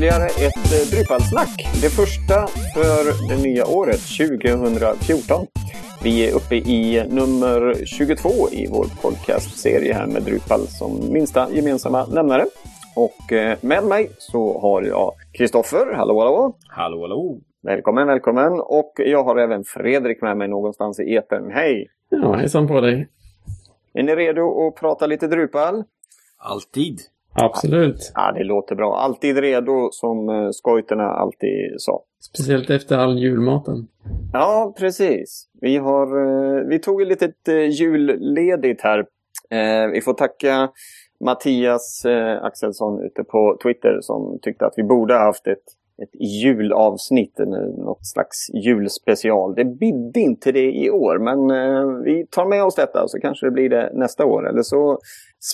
[0.00, 1.68] ytterligare ett eh, Drupalsnack.
[1.82, 5.46] Det första för det nya året 2014.
[6.02, 12.06] Vi är uppe i nummer 22 i vår podcastserie här med Drupal som minsta gemensamma
[12.06, 12.46] nämnare.
[12.96, 15.94] Och eh, med mig så har jag Kristoffer.
[15.94, 16.56] Hallå, hallå!
[16.68, 17.38] Hallå, hallå!
[17.62, 18.52] Välkommen, välkommen!
[18.60, 21.50] Och jag har även Fredrik med mig någonstans i etern.
[21.50, 21.90] Hej!
[22.08, 23.08] Ja, hejsan på dig!
[23.92, 25.84] Är ni redo att prata lite Drupal?
[26.38, 27.00] Alltid!
[27.32, 28.12] Absolut.
[28.14, 28.96] Ja, det låter bra.
[28.96, 32.02] Alltid redo som eh, skojterna alltid sa.
[32.20, 33.88] Speciellt efter all julmaten.
[34.32, 35.48] Ja, precis.
[35.60, 39.06] Vi, har, eh, vi tog ett litet eh, julledigt här.
[39.92, 40.70] Vi får tacka
[41.24, 42.06] Mattias
[42.42, 45.64] Axelsson ute på Twitter som tyckte att vi borde ha haft ett,
[46.02, 47.38] ett julavsnitt,
[47.78, 49.54] något slags julspecial.
[49.54, 51.38] Det bidde inte det i år, men
[52.02, 54.48] vi tar med oss detta så kanske det blir det nästa år.
[54.48, 54.98] Eller så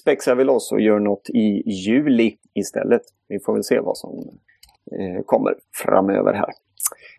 [0.00, 3.03] spexar vi loss och gör något i juli istället.
[3.28, 4.11] Vi får väl se vad som
[4.92, 6.50] eh, kommer framöver här.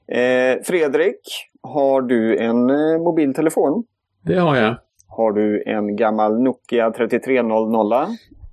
[0.08, 1.20] Eh, Fredrik,
[1.62, 3.84] har du en eh, mobiltelefon?
[4.22, 4.76] Det har jag.
[5.08, 8.08] Har du en gammal Nokia 3300?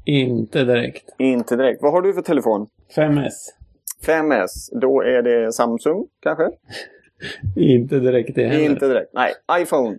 [0.04, 1.14] Inte direkt.
[1.18, 1.82] Inte direkt.
[1.82, 2.66] Vad har du för telefon?
[2.96, 3.30] 5S.
[4.06, 4.80] 5S.
[4.80, 6.50] Då är det Samsung kanske?
[7.56, 8.64] Inte direkt det heller.
[8.64, 9.10] Inte direkt.
[9.12, 9.98] Nej, iPhone.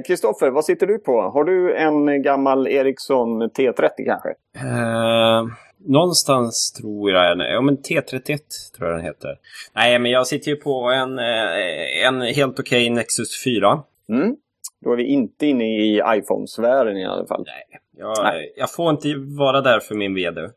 [0.06, 1.20] Kristoffer, eh, vad sitter du på?
[1.20, 4.28] Har du en gammal Ericsson T30 kanske?
[4.64, 5.46] Uh,
[5.86, 8.38] någonstans tror jag, ja men T31
[8.76, 9.38] tror jag den heter.
[9.74, 13.82] Nej, men jag sitter ju på en, eh, en helt okej okay Nexus 4.
[14.08, 14.36] Mm.
[14.84, 17.44] Då är vi inte inne i iPhone-sfären i alla fall.
[17.46, 18.16] Nej, jag,
[18.56, 20.40] jag får inte vara där för min vd.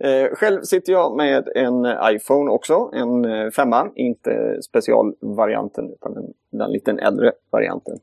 [0.00, 6.32] Eh, själv sitter jag med en iPhone också, en eh, femma, inte specialvarianten utan en,
[6.58, 7.98] den lite äldre varianten.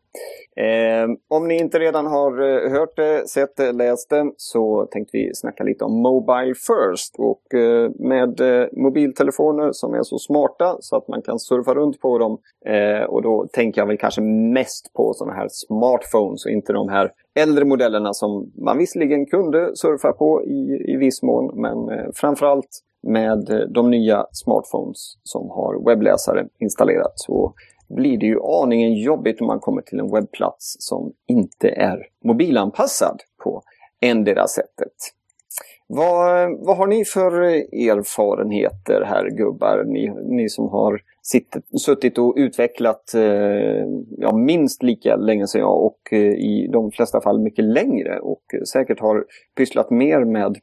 [0.56, 5.18] Eh, om ni inte redan har eh, hört det, sett det, läst det så tänkte
[5.18, 7.16] vi snacka lite om Mobile First.
[7.18, 8.42] Och eh, med
[8.72, 12.38] mobiltelefoner som är så smarta så att man kan surfa runt på dem.
[13.08, 14.22] och då tänker jag väl kanske
[14.54, 19.76] mest på sådana här smartphones och inte de här äldre modellerna som man visserligen kunde
[19.76, 25.50] surfa på i, i viss mån men eh, framförallt med eh, de nya smartphones som
[25.50, 27.54] har webbläsare installerat så
[27.90, 33.22] blir det ju aningen jobbigt om man kommer till en webbplats som inte är mobilanpassad
[33.44, 33.64] på
[34.04, 34.94] endera sättet.
[35.88, 37.34] Vad, vad har ni för
[37.90, 39.84] erfarenheter här gubbar?
[39.84, 41.56] Ni, ni som har sitt,
[41.86, 43.86] suttit och utvecklat eh,
[44.18, 48.44] ja, minst lika länge som jag och eh, i de flesta fall mycket längre och
[48.74, 49.26] säkert har
[49.58, 50.58] pysslat mer med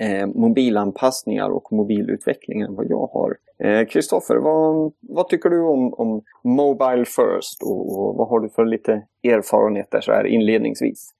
[0.00, 3.36] eh, mobilanpassningar och mobilutveckling än vad jag har.
[3.58, 8.48] Eh, Kristoffer, vad, vad, tycker du om, om Mobile First och, och, vad har du
[8.48, 11.13] för lite erfarenheter så här inledningsvis?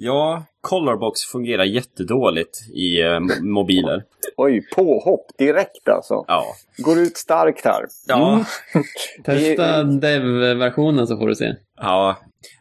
[0.00, 4.02] Ja, Colorbox fungerar jättedåligt i eh, mobiler.
[4.36, 6.24] Oj, påhopp direkt alltså.
[6.28, 6.44] Ja.
[6.76, 7.84] Går ut starkt här.
[8.08, 8.32] Ja.
[8.32, 8.84] Mm.
[9.24, 11.54] Testa dev-versionen så får du se.
[11.80, 12.16] Ja.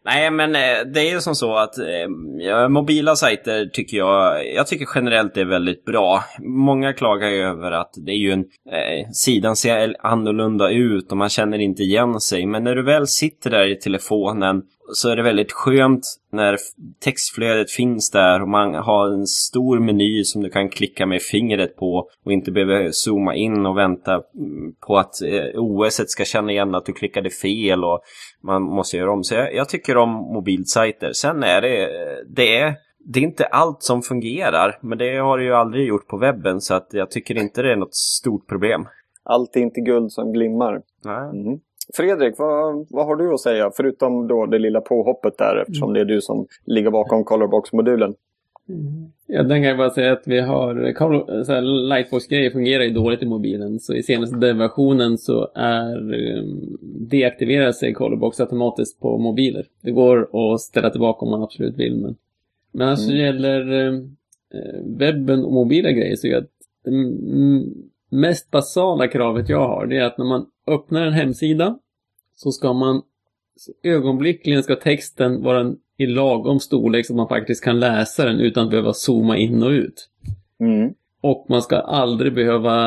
[0.05, 4.67] Nej, men eh, det är ju som så att eh, mobila sajter tycker jag, jag
[4.67, 6.23] tycker generellt är väldigt bra.
[6.39, 11.17] Många klagar ju över att det är ju en, eh, sidan ser annorlunda ut och
[11.17, 12.45] man känner inte igen sig.
[12.45, 14.61] Men när du väl sitter där i telefonen
[14.93, 16.57] så är det väldigt skönt när
[17.03, 21.75] textflödet finns där och man har en stor meny som du kan klicka med fingret
[21.75, 26.51] på och inte behöver zooma in och vänta mm, på att eh, OS ska känna
[26.51, 28.01] igen att du klickade fel och
[28.47, 29.23] man måste göra om.
[29.23, 31.11] Så jag, jag tycker om mobilsajter.
[31.13, 31.89] Sen är det,
[32.35, 32.75] det är
[33.09, 36.61] det är inte allt som fungerar, men det har det ju aldrig gjort på webben
[36.61, 38.87] så att jag tycker inte det är något stort problem.
[39.23, 40.81] Allt är inte guld som glimmar.
[41.05, 41.59] Mm.
[41.97, 43.71] Fredrik, vad, vad har du att säga?
[43.75, 48.15] Förutom då det lilla påhoppet där eftersom det är du som ligger bakom Colorbox-modulen.
[48.69, 49.11] Mm.
[49.27, 53.79] Ja, den kan jag bara säga att vi har, Lightbox-grejer fungerar ju dåligt i mobilen.
[53.79, 59.65] Så i senaste versionen så är um, deaktiverar sig Colorbox automatiskt på mobiler.
[59.81, 61.95] Det går att ställa tillbaka om man absolut vill.
[61.95, 62.15] Men,
[62.71, 63.17] men alltså mm.
[63.17, 64.17] gäller um,
[64.97, 66.47] webben och mobila grejer så är det
[68.09, 71.79] mest basala kravet jag har det är att när man öppnar en hemsida
[72.35, 73.01] så ska man
[73.83, 78.63] ögonblickligen ska texten vara i lagom storlek så att man faktiskt kan läsa den utan
[78.63, 80.09] att behöva zooma in och ut.
[80.59, 80.93] Mm.
[81.21, 82.77] Och man ska aldrig behöva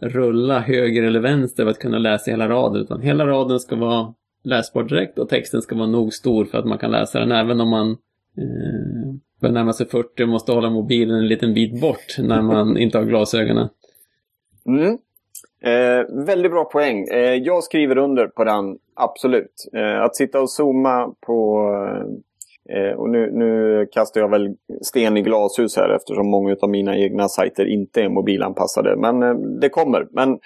[0.00, 2.82] rulla höger eller vänster för att kunna läsa hela raden.
[2.82, 6.66] Utan hela raden ska vara läsbar direkt och texten ska vara nog stor för att
[6.66, 10.70] man kan läsa den även om man eh, börjar närma sig 40 och måste hålla
[10.70, 13.68] mobilen en liten bit bort när man inte har glasögonen.
[14.66, 14.98] Mm.
[15.64, 17.04] Eh, väldigt bra poäng.
[17.12, 19.68] Eh, jag skriver under på den, absolut.
[19.72, 21.68] Eh, att sitta och zooma på,
[22.68, 26.96] Eh, och nu, nu kastar jag väl sten i glashus här eftersom många av mina
[26.96, 28.96] egna sajter inte är mobilanpassade.
[28.96, 30.06] Men eh, det kommer.
[30.10, 30.38] Men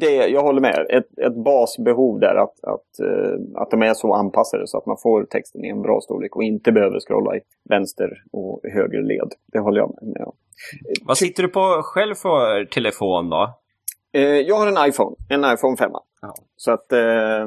[0.00, 0.86] det, jag håller med.
[0.90, 3.06] Ett, ett basbehov där att, att,
[3.54, 6.42] att de är så anpassade så att man får texten i en bra storlek och
[6.42, 9.32] inte behöver scrolla i vänster och höger led.
[9.52, 10.32] Det håller jag med om.
[11.02, 13.54] Vad sitter du på själv för telefon då?
[14.46, 15.90] Jag har en iPhone, en iPhone 5.
[16.22, 16.34] Ja.
[16.56, 17.46] Så att eh,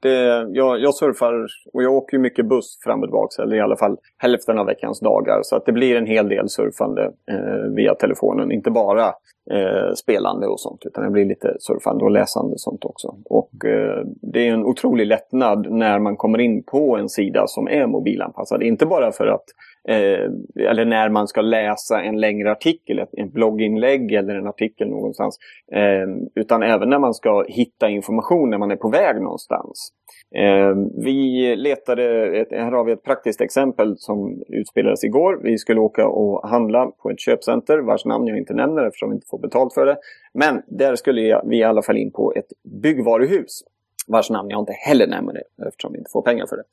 [0.00, 3.60] det, jag, jag surfar och jag åker ju mycket buss fram och tillbaka, eller i
[3.60, 5.40] alla fall hälften av veckans dagar.
[5.42, 9.06] Så att det blir en hel del surfande eh, via telefonen, inte bara
[9.50, 10.86] eh, spelande och sånt.
[10.86, 13.14] Utan det blir lite surfande och läsande och sånt också.
[13.24, 17.68] Och eh, det är en otrolig lättnad när man kommer in på en sida som
[17.68, 18.62] är mobilanpassad.
[18.62, 19.44] Inte bara för att
[19.88, 20.30] Eh,
[20.68, 25.38] eller när man ska läsa en längre artikel, ett, ett blogginlägg eller en artikel någonstans.
[25.72, 29.92] Eh, utan även när man ska hitta information när man är på väg någonstans.
[30.34, 30.74] Eh,
[31.04, 35.40] vi letade, ett, här har vi ett praktiskt exempel som utspelades igår.
[35.42, 39.14] Vi skulle åka och handla på ett köpcenter vars namn jag inte nämner eftersom vi
[39.14, 39.96] inte får betalt för det.
[40.32, 43.62] Men där skulle vi i alla fall in på ett byggvaruhus
[44.06, 46.64] vars namn jag inte heller nämner eftersom vi inte får pengar för det.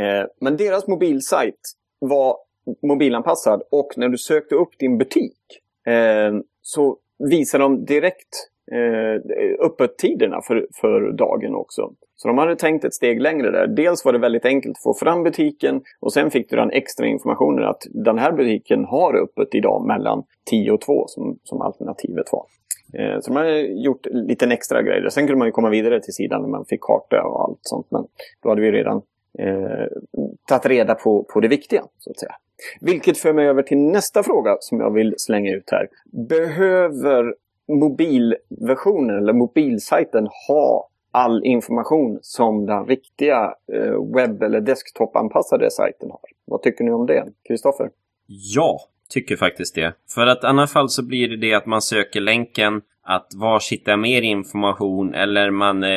[0.00, 1.60] Eh, men deras mobilsajt
[1.98, 2.36] var
[2.82, 5.38] mobilanpassad och när du sökte upp din butik
[5.86, 11.92] eh, så visade de direkt eh, öppettiderna för, för dagen också.
[12.16, 13.66] Så de hade tänkt ett steg längre där.
[13.66, 17.06] Dels var det väldigt enkelt att få fram butiken och sen fick du den extra
[17.06, 22.26] informationen att den här butiken har öppet idag mellan 10 och 2 som, som alternativet
[22.32, 22.46] var.
[22.92, 25.08] Eh, så de hade gjort lite extra grejer.
[25.08, 27.86] Sen kunde man ju komma vidare till sidan när man fick karta och allt sånt.
[27.90, 28.06] Men
[28.42, 29.02] då hade vi redan
[29.38, 29.86] eh,
[30.48, 32.34] tagit reda på, på det viktiga, så att säga.
[32.80, 35.88] Vilket för mig över till nästa fråga som jag vill slänga ut här.
[36.28, 37.34] Behöver
[37.68, 46.20] mobilversionen eller mobilsajten ha all information som den riktiga eh, webb eller desktopanpassade sajten har?
[46.44, 47.24] Vad tycker ni om det?
[47.48, 47.90] Kristoffer?
[48.26, 49.94] Ja, tycker faktiskt det.
[50.14, 53.70] För att i annat fall så blir det det att man söker länken att var
[53.70, 55.90] hittar mer information eller man eh,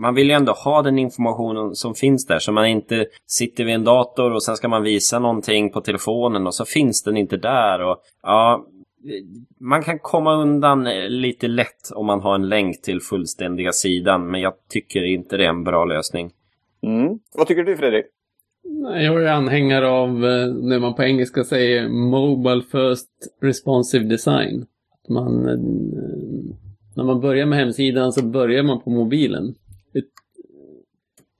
[0.00, 3.74] man vill ju ändå ha den informationen som finns där så man inte sitter vid
[3.74, 7.36] en dator och sen ska man visa någonting på telefonen och så finns den inte
[7.36, 7.82] där.
[7.82, 8.66] Och, ja,
[9.60, 14.40] man kan komma undan lite lätt om man har en länk till fullständiga sidan men
[14.40, 16.30] jag tycker inte det är en bra lösning.
[16.82, 17.18] Mm.
[17.34, 18.06] Vad tycker du Fredrik?
[18.82, 23.08] Jag är anhängare av eh, när man på engelska säger Mobile First
[23.42, 24.66] Responsive Design.
[25.08, 25.58] Man, eh,
[26.96, 29.54] när man börjar med hemsidan så börjar man på mobilen.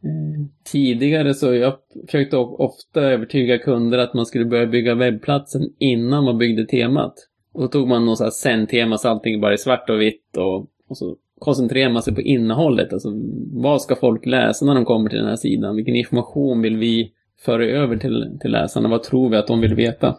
[0.05, 1.75] Eh, tidigare så jag
[2.07, 7.15] försökte ofta övertyga kunder att man skulle börja bygga webbplatsen innan man byggde temat.
[7.53, 10.67] Och då tog man något sånt sen-tema så allting bara är svart och vitt och,
[10.89, 12.93] och så koncentrerar man sig på innehållet.
[12.93, 13.09] Alltså
[13.53, 15.77] vad ska folk läsa när de kommer till den här sidan?
[15.77, 18.89] Vilken information vill vi föra över till, till läsarna?
[18.89, 20.17] Vad tror vi att de vill veta?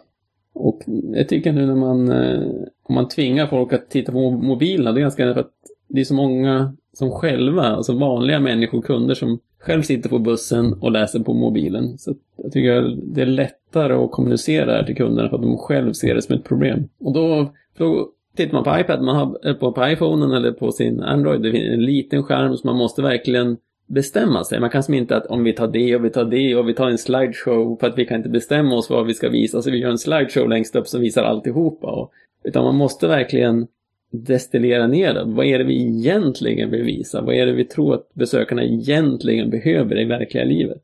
[0.52, 2.48] Och jag tycker nu när man, eh,
[2.82, 5.52] om man tvingar folk att titta på mobilerna, det är ganska för att
[5.88, 10.72] det är så många som själva, alltså vanliga människor, kunder som själv sitter på bussen
[10.72, 11.98] och läser på mobilen.
[11.98, 15.58] Så jag tycker det är lättare att kommunicera det här till kunderna för att de
[15.58, 16.88] själv ser det som ett problem.
[17.00, 21.02] Och då, då tittar man på iPad, man har, på, på iPhonen eller på sin
[21.02, 23.56] Android, det finns en liten skärm så man måste verkligen
[23.86, 24.60] bestämma sig.
[24.60, 26.74] Man kan som inte att om vi tar det och vi tar det och vi
[26.74, 29.70] tar en slideshow för att vi kan inte bestämma oss vad vi ska visa så
[29.70, 31.86] vi gör en slideshow längst upp som visar alltihopa.
[31.86, 32.12] Och,
[32.44, 33.66] utan man måste verkligen
[34.10, 35.24] destillera ner det.
[35.24, 37.22] Vad är det vi egentligen vill visa?
[37.22, 40.82] Vad är det vi tror att besökarna egentligen behöver i verkliga livet?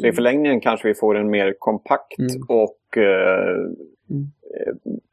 [0.00, 2.42] Så i förlängningen kanske vi får en mer kompakt mm.
[2.48, 3.54] och eh,
[4.10, 4.28] mm.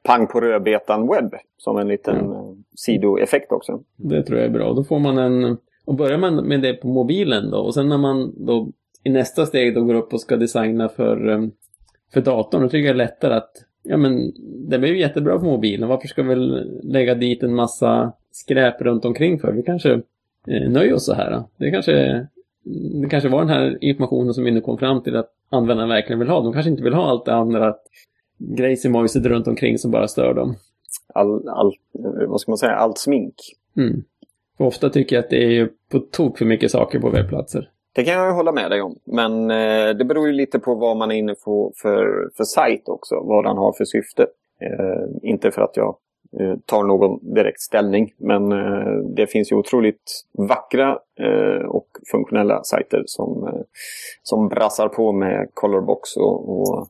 [0.04, 2.64] pang på rödbetan webb som en liten mm.
[2.76, 3.84] sidoeffekt också.
[3.96, 4.74] Det tror jag är bra.
[4.74, 5.58] Då får man en...
[5.86, 8.72] Och börjar man med det på mobilen då och sen när man då
[9.04, 11.42] i nästa steg då går upp och ska designa för, eh,
[12.14, 13.52] för datorn, då tycker jag det är lättare att
[13.84, 14.34] Ja men
[14.70, 15.90] det blir ju jättebra på mobilen.
[15.90, 16.36] Varför ska vi
[16.84, 19.52] lägga dit en massa skräp runt omkring för?
[19.52, 19.94] Vi kanske
[20.48, 21.44] eh, nöjer oss så här.
[21.58, 22.28] Det kanske,
[23.02, 26.20] det kanske var den här informationen som vi nu kom fram till att användarna verkligen
[26.20, 26.42] vill ha.
[26.42, 27.76] De kanske inte vill ha allt det andra
[28.38, 30.56] grejsimojset runt omkring som bara stör dem.
[31.14, 31.74] All, all,
[32.28, 33.36] vad ska man säga, allt smink.
[33.78, 34.04] Mm.
[34.58, 37.70] För ofta tycker jag att det är på tok för mycket saker på webbplatser.
[37.94, 38.96] Det kan jag hålla med dig om.
[39.06, 42.90] Men eh, det beror ju lite på vad man är inne på för, för sajt
[42.90, 43.16] också.
[43.16, 44.28] Vad den har för syfte.
[44.62, 45.96] Eh, inte för att jag
[46.40, 48.14] eh, tar någon direkt ställning.
[48.18, 53.62] Men eh, det finns ju otroligt vackra eh, och funktionella sajter som, eh,
[54.24, 56.88] som brassar på med Colorbox och, och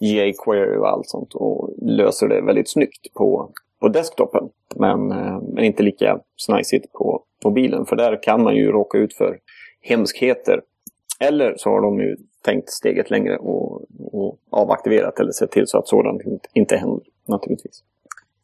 [0.00, 1.34] jQuery och allt sånt.
[1.34, 3.50] Och löser det väldigt snyggt på,
[3.80, 4.48] på desktopen.
[4.76, 7.86] Men, eh, men inte lika snajsigt på mobilen.
[7.86, 9.38] För där kan man ju råka ut för
[9.80, 10.62] hemskheter
[11.20, 13.82] Eller så har de ju tänkt steget längre och,
[14.12, 16.22] och avaktiverat eller sett till så att sådant
[16.54, 17.82] inte händer naturligtvis.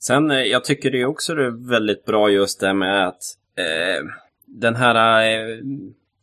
[0.01, 3.23] Sen, eh, jag tycker det också är väldigt bra just det med att
[3.57, 4.07] eh,
[4.47, 5.59] den här eh,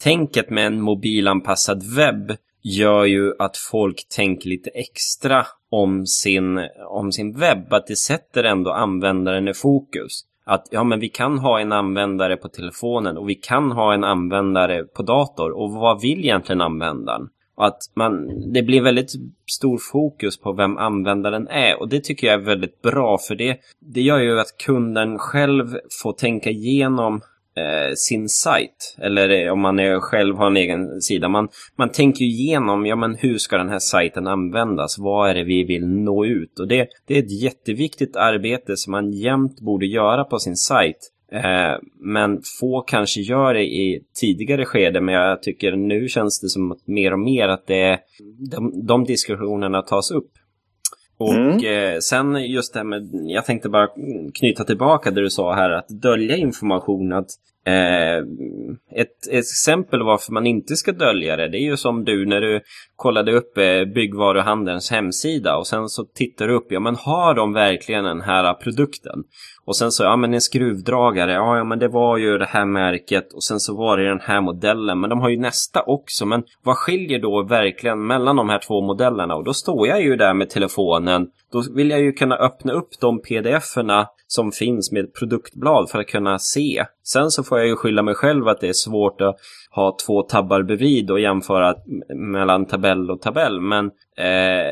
[0.04, 7.12] tänket med en mobilanpassad webb gör ju att folk tänker lite extra om sin, om
[7.12, 7.74] sin webb.
[7.74, 10.26] Att det sätter ändå användaren i fokus.
[10.52, 14.04] Att ja, men vi kan ha en användare på telefonen och vi kan ha en
[14.04, 15.52] användare på dator.
[15.52, 17.30] Och vad vill egentligen användaren?
[17.56, 19.12] Och att man, det blir väldigt
[19.52, 21.80] stor fokus på vem användaren är.
[21.80, 25.76] Och det tycker jag är väldigt bra för det, det gör ju att kunden själv
[26.04, 27.22] får tänka igenom
[27.56, 28.98] eh, sin sajt.
[29.02, 31.30] Eller om man är, själv har en egen sida.
[31.30, 34.98] Man, man tänker ju igenom, ja men hur ska den här sajten användas?
[35.00, 36.60] Vad är det vi vill nå ut?
[36.60, 40.98] Och det, det är ett jätteviktigt arbete som man jämt borde göra på sin sajt.
[41.32, 46.50] Eh, men få kanske gör det i tidigare skede, men jag tycker nu känns det
[46.50, 48.00] som att mer och mer att det,
[48.52, 50.32] de, de diskussionerna tas upp.
[51.22, 51.94] Och mm.
[51.94, 53.88] eh, sen just det här med, jag tänkte bara
[54.40, 57.14] knyta tillbaka det du sa här, att dölja information.
[57.14, 57.28] Att,
[57.66, 58.18] eh,
[59.02, 62.42] ett, ett, exempel varför man inte ska dölja det, det är ju som du när
[62.42, 62.62] du
[62.96, 67.54] kollade upp eh, byggvaruhandelns hemsida och sen så tittar du upp, ja men har de
[67.54, 69.24] verkligen den här produkten?
[69.72, 72.66] Och sen så, ja men en skruvdragare, ja, ja men det var ju det här
[72.66, 75.00] märket och sen så var det den här modellen.
[75.00, 76.26] Men de har ju nästa också.
[76.26, 79.36] Men vad skiljer då verkligen mellan de här två modellerna?
[79.36, 81.28] Och då står jag ju där med telefonen.
[81.52, 86.08] Då vill jag ju kunna öppna upp de pdf-erna som finns med produktblad för att
[86.08, 86.86] kunna se.
[87.04, 89.36] Sen så får jag ju skylla mig själv att det är svårt att
[89.72, 91.76] ha två tabbar bredvid och jämföra
[92.16, 93.62] mellan tabell och tabell.
[93.62, 93.86] Men
[94.18, 94.72] eh,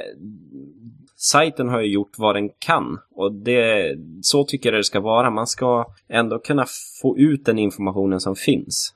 [1.19, 2.99] sajten har ju gjort vad den kan.
[3.15, 5.29] Och det, så tycker jag det ska vara.
[5.29, 6.65] Man ska ändå kunna
[7.01, 8.93] få ut den informationen som finns.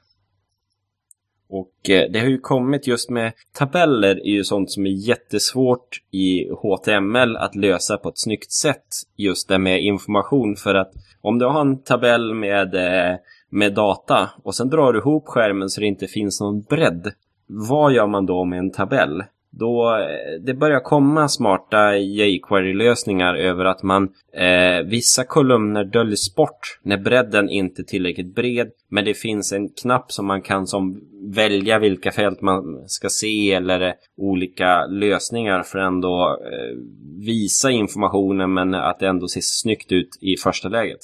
[1.49, 6.01] Och eh, det har ju kommit just med tabeller är ju sånt som är jättesvårt
[6.11, 8.87] i HTML att lösa på ett snyggt sätt.
[9.15, 13.17] Just det med information för att om du har en tabell med, eh,
[13.49, 17.13] med data och sen drar du ihop skärmen så det inte finns någon bredd.
[17.47, 19.23] Vad gör man då med en tabell?
[19.59, 26.79] Då eh, det börjar komma smarta jQuery-lösningar över att man eh, vissa kolumner döljs bort
[26.81, 28.71] när bredden inte är tillräckligt bred.
[28.89, 31.01] Men det finns en knapp som man kan som
[31.35, 36.77] välja vilka fält man ska se eller eh, olika lösningar för att ändå eh,
[37.25, 40.99] visa informationen men att det ändå ser snyggt ut i första läget.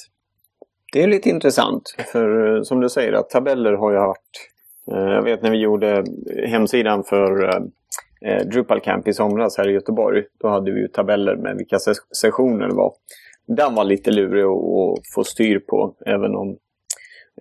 [0.94, 4.50] Det är lite intressant för eh, som du säger att tabeller har ju varit
[4.92, 6.04] jag vet när vi gjorde
[6.48, 7.62] hemsidan för
[8.26, 10.24] eh, Drupal Camp i somras här i Göteborg.
[10.40, 12.94] Då hade vi ju tabeller med vilka ses sessioner det var.
[13.48, 16.58] Den var lite lurig att få styr på även om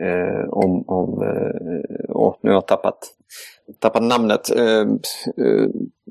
[0.00, 2.98] Eh, om, om eh, åh, nu har jag tappat,
[3.78, 4.56] tappat namnet.
[4.56, 5.68] Eh, eh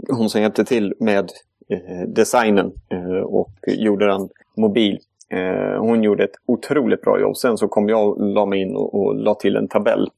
[0.09, 1.31] hon som hjälpte till med
[1.69, 4.99] eh, designen eh, och gjorde den mobil.
[5.33, 7.37] Eh, hon gjorde ett otroligt bra jobb.
[7.37, 10.09] Sen så kom jag och la mig in och, och la till en tabell.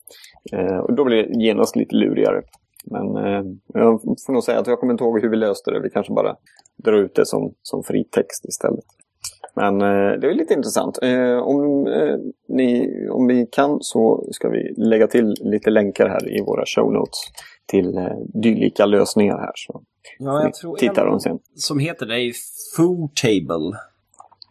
[0.54, 2.42] Eh, och då blev det genast lite lurigare.
[2.86, 3.44] Men eh,
[3.74, 5.80] jag får nog säga att jag kommer inte ihåg hur vi löste det.
[5.80, 6.36] Vi kanske bara
[6.84, 8.86] drar ut det som, som fri text istället.
[9.54, 11.00] Men eh, det är lite intressant.
[11.02, 12.18] Eh, om, eh,
[12.48, 16.94] ni, om vi kan så ska vi lägga till lite länkar här i våra show
[16.94, 17.20] notes
[17.66, 19.52] till eh, dylika lösningar här.
[19.56, 19.82] Så
[20.20, 21.40] ja, jag tror tittar en sen.
[21.56, 22.34] som heter det är
[22.76, 23.16] Food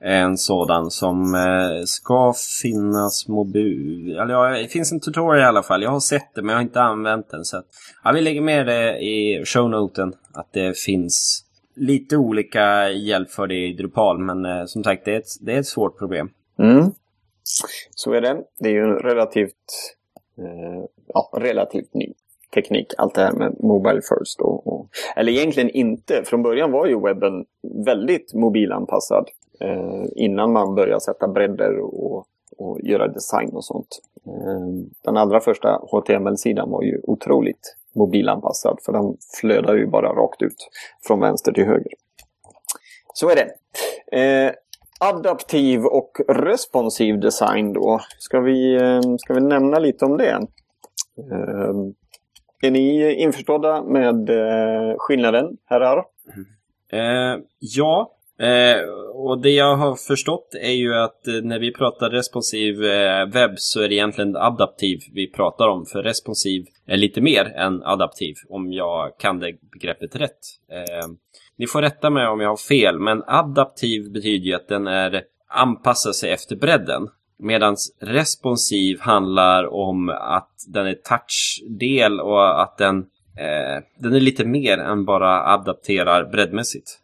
[0.00, 4.18] en sådan som eh, ska finnas mobil.
[4.18, 5.82] Eller ja, det finns en tutorial i alla fall.
[5.82, 7.44] Jag har sett det men jag har inte använt den.
[7.44, 7.66] Så att,
[8.04, 10.14] ja, vi lägger med det i shownoten.
[10.34, 11.44] Att det finns
[11.76, 14.18] lite olika hjälp för det i Drupal.
[14.18, 16.30] Men eh, som sagt, det är, ett, det är ett svårt problem.
[16.58, 16.90] Mm.
[17.90, 18.36] Så är det.
[18.58, 19.54] Det är ju relativt,
[20.38, 22.12] eh, ja, relativt ny
[22.54, 22.86] teknik.
[22.98, 24.40] Allt det här med Mobile First.
[24.40, 26.22] Och, och, eller egentligen inte.
[26.24, 27.44] Från början var ju webben
[27.84, 29.28] väldigt mobilanpassad
[29.60, 32.26] eh, innan man börjar sätta bredder och,
[32.58, 34.00] och göra design och sånt.
[34.26, 40.42] Eh, den allra första HTML-sidan var ju otroligt mobilanpassad för den flödar ju bara rakt
[40.42, 40.68] ut
[41.06, 41.92] från vänster till höger.
[43.14, 43.50] Så är det.
[44.20, 44.52] Eh,
[45.00, 48.00] adaptiv och responsiv design då.
[48.18, 50.46] Ska vi, eh, ska vi nämna lite om det?
[51.32, 51.74] Eh,
[52.62, 56.04] är ni införstådda med eh, skillnaden, herrar?
[56.34, 56.46] Mm.
[56.92, 58.10] Eh, ja,
[58.40, 63.26] Eh, och det jag har förstått är ju att eh, när vi pratar responsiv eh,
[63.26, 65.86] webb så är det egentligen adaptiv vi pratar om.
[65.86, 70.38] För responsiv är lite mer än adaptiv, om jag kan det begreppet rätt.
[70.72, 71.08] Eh,
[71.56, 75.22] ni får rätta mig om jag har fel, men adaptiv betyder ju att den är
[75.48, 77.08] anpassar sig efter bredden.
[77.38, 82.98] Medan responsiv handlar om att den är touchdel och att den
[83.38, 86.98] eh, den är lite mer än bara adapterar breddmässigt.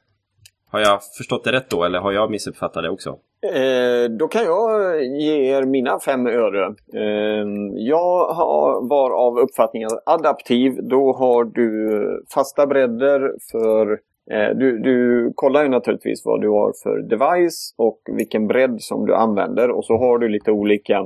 [0.74, 3.10] Har jag förstått det rätt då eller har jag missuppfattat det också?
[3.54, 6.74] Eh, då kan jag ge er mina fem öre.
[6.94, 13.92] Eh, jag har, var av uppfattningen att adaptiv, då har du fasta bredder för
[14.30, 19.06] eh, du, du kollar ju naturligtvis vad du har för device och vilken bredd som
[19.06, 20.98] du använder och så har du lite olika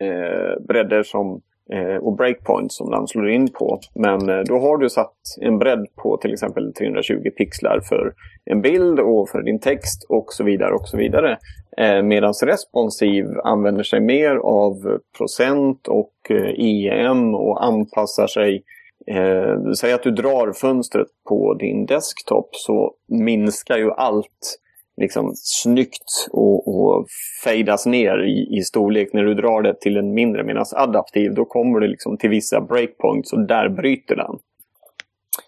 [0.00, 1.40] eh, bredder som
[1.72, 3.80] Eh, och breakpoints som den slår in på.
[3.94, 8.12] Men eh, då har du satt en bredd på till exempel 320 pixlar för
[8.44, 10.74] en bild och för din text och så vidare.
[10.74, 11.38] och så vidare.
[11.76, 18.64] Eh, Medan responsiv använder sig mer av procent och eh, EM och anpassar sig
[19.06, 24.60] Eh, säg att du drar fönstret på din desktop så minskar ju allt
[24.96, 27.06] liksom snyggt och, och
[27.44, 30.44] fejdas ner i, i storlek när du drar det till en mindre.
[30.44, 34.38] Medan adaptiv, då kommer du liksom till vissa breakpoints och där bryter den.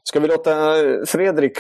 [0.03, 0.51] Ska vi låta
[1.07, 1.53] Fredrik,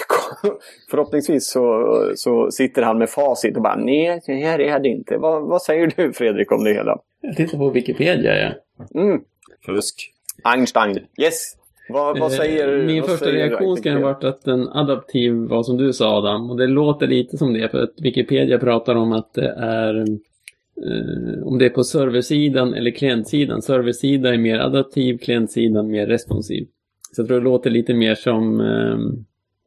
[0.90, 5.16] förhoppningsvis så, så sitter han med facit och bara nej, det här är det inte.
[5.18, 6.98] Vad, vad säger du Fredrik om det hela?
[7.20, 8.52] Jag tittar på Wikipedia, ja.
[9.00, 9.20] Mm.
[9.66, 10.12] Fusk.
[10.44, 11.56] Einstein, yes!
[11.88, 15.62] Vad, vad säger Min vad första säger reaktion skulle ha varit att en adaptiv var
[15.62, 16.50] som du sa Adam.
[16.50, 21.42] Och det låter lite som det för att Wikipedia pratar om att det är eh,
[21.42, 23.62] om det är på serversidan eller klientsidan.
[23.62, 26.66] Serversidan är mer adaptiv, klientsidan mer responsiv.
[27.12, 28.98] Så jag tror det låter lite mer som eh,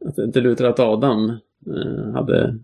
[0.05, 1.29] att det lutar att Adam
[1.67, 2.57] eh, hade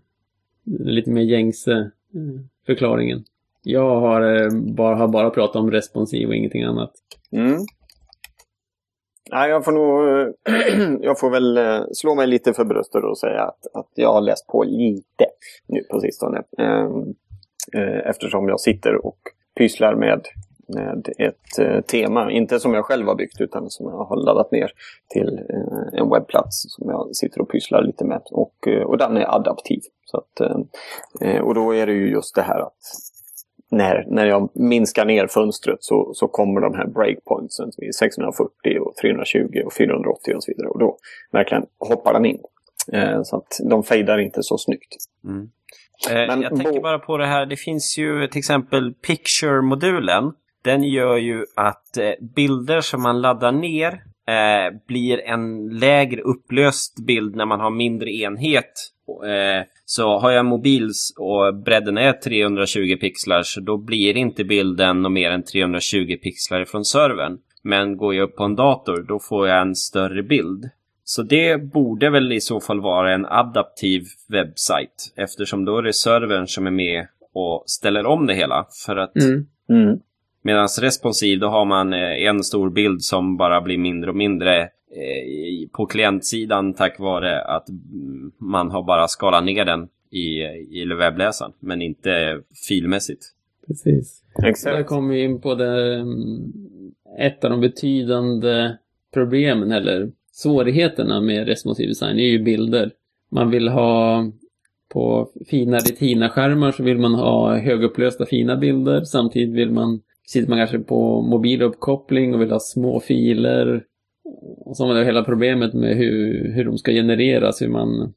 [0.64, 3.24] lite mer gängse eh, förklaringen.
[3.62, 6.92] Jag har, eh, bara, har bara pratat om responsiv och ingenting annat.
[7.32, 7.56] Mm.
[9.30, 10.34] Nej, jag får nog...
[11.04, 14.20] jag får väl eh, slå mig lite för bröstet och säga att, att jag har
[14.20, 15.26] läst på lite
[15.66, 16.42] nu på sistone.
[16.58, 17.14] Ehm,
[17.74, 19.18] eh, eftersom jag sitter och
[19.58, 20.20] pysslar med,
[20.68, 22.30] med ett eh, tema.
[22.30, 24.70] Inte som jag själv har byggt utan som jag har laddat ner
[25.08, 25.40] till
[25.92, 28.22] en webbplats som jag sitter och pysslar lite med.
[28.30, 29.80] Och, och den är adaptiv.
[30.04, 30.40] Så att,
[31.42, 32.76] och då är det ju just det här att
[33.70, 38.50] när, när jag minskar ner fönstret så, så kommer de här breakpointsen vid 640
[38.80, 40.68] och 320 och 480 och så vidare.
[40.68, 40.98] Och då
[41.32, 42.38] verkligen hoppar den in.
[42.92, 44.96] Eh, så att de fejdar inte så snyggt.
[45.24, 45.48] Mm.
[46.10, 50.32] Eh, jag tänker bara på det här, det finns ju till exempel Picture-modulen.
[50.64, 57.06] Den gör ju att eh, bilder som man laddar ner eh, blir en lägre upplöst
[57.06, 58.92] bild när man har mindre enhet.
[59.24, 65.02] Eh, så har jag mobils och bredden är 320 pixlar så då blir inte bilden
[65.02, 67.38] något mer än 320 pixlar från servern.
[67.62, 70.70] Men går jag upp på en dator då får jag en större bild.
[71.04, 75.92] Så det borde väl i så fall vara en adaptiv webbsajt eftersom då är det
[75.92, 78.66] servern som är med och ställer om det hela.
[78.86, 79.46] För att mm.
[79.68, 79.98] Mm.
[80.46, 84.68] Medan responsiv då har man eh, en stor bild som bara blir mindre och mindre
[84.96, 87.66] Eh, på klientsidan tack vare att
[88.38, 90.42] man har bara skalat ner den i,
[90.80, 93.22] i webbläsaren, men inte filmässigt.
[93.66, 94.22] Precis.
[94.44, 94.76] Exakt.
[94.76, 96.52] Där kommer vi in på det, mm,
[97.18, 98.76] ett av de betydande
[99.14, 102.90] problemen eller svårigheterna med responsiv design är ju bilder.
[103.30, 104.24] Man vill ha
[104.92, 109.04] på fina retina-skärmar så vill man ha högupplösta fina bilder.
[109.04, 113.84] Samtidigt vill man, sitter man kanske på mobiluppkoppling och vill ha små filer
[114.66, 118.14] och så har man hela problemet med hur, hur de ska genereras, hur man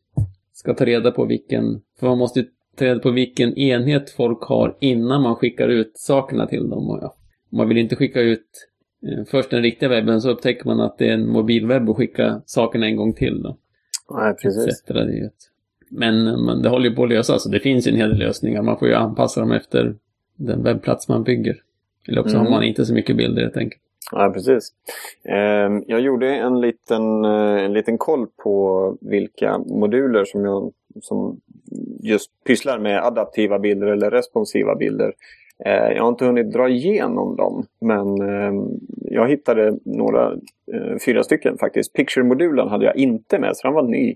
[0.54, 1.82] ska ta reda på vilken...
[2.00, 2.45] För man måste ju
[2.76, 6.89] ta reda på vilken enhet folk har innan man skickar ut sakerna till dem.
[6.89, 7.15] Och ja,
[7.50, 8.67] man vill inte skicka ut
[9.08, 12.41] eh, först den riktiga webben så upptäcker man att det är en mobilwebb och skicka
[12.45, 13.41] sakerna en gång till.
[13.43, 13.58] Då.
[14.12, 14.84] Nej, precis.
[15.89, 17.43] Men man, det håller ju på att lösas.
[17.43, 18.62] Så det finns ju en hel del lösningar.
[18.62, 19.95] Man får ju anpassa dem efter
[20.36, 21.56] den webbplats man bygger.
[22.08, 22.46] Eller också mm.
[22.46, 23.82] har man inte så mycket bilder helt enkelt.
[24.12, 24.70] Ja, precis.
[25.24, 31.40] Ehm, jag gjorde en liten, eh, en liten koll på vilka moduler som, jag, som
[32.04, 35.14] just pysslar med adaptiva bilder eller responsiva bilder.
[35.66, 38.64] Eh, jag har inte hunnit dra igenom dem, men ehm,
[39.02, 40.32] jag hittade några,
[40.74, 41.94] eh, fyra stycken faktiskt.
[41.94, 44.16] Picture-modulen hade jag inte med, så den var ny.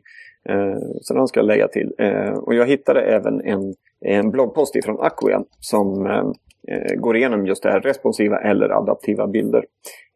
[1.02, 1.92] Så den ska jag lägga till.
[2.36, 6.32] Och jag hittade även en, en bloggpost ifrån Acquia som ehm, eh,
[6.98, 9.66] går igenom just det här responsiva eller adaptiva bilder.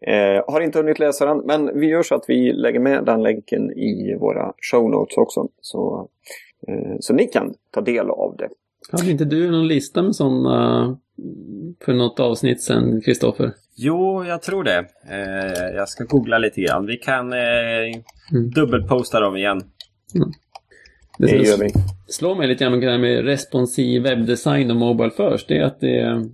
[0.02, 3.24] Eh, har inte hunnit läsa den, men vi gör så att vi lägger med den
[3.24, 5.48] länken i våra show notes också.
[5.62, 6.10] Så,
[6.68, 8.50] eh, så ni kan ta del av det.
[8.92, 10.98] Hade inte du någon lista med sådana
[11.86, 13.52] för något avsnitt sen, Kristoffer?
[13.76, 14.86] Jo, jag tror det.
[15.10, 16.86] Eh, jag ska googla lite grann.
[16.86, 17.40] Vi kan eh,
[18.32, 18.50] mm.
[18.56, 19.62] dubbelposta dem igen.
[20.16, 20.32] Mm.
[21.18, 21.70] Det, det gör vi.
[22.08, 26.30] slår mig lite grann med responsiv webbdesign och Mobile First, det är att det är,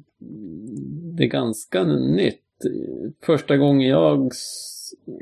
[1.17, 2.39] det är ganska nytt.
[3.25, 4.31] Första gången jag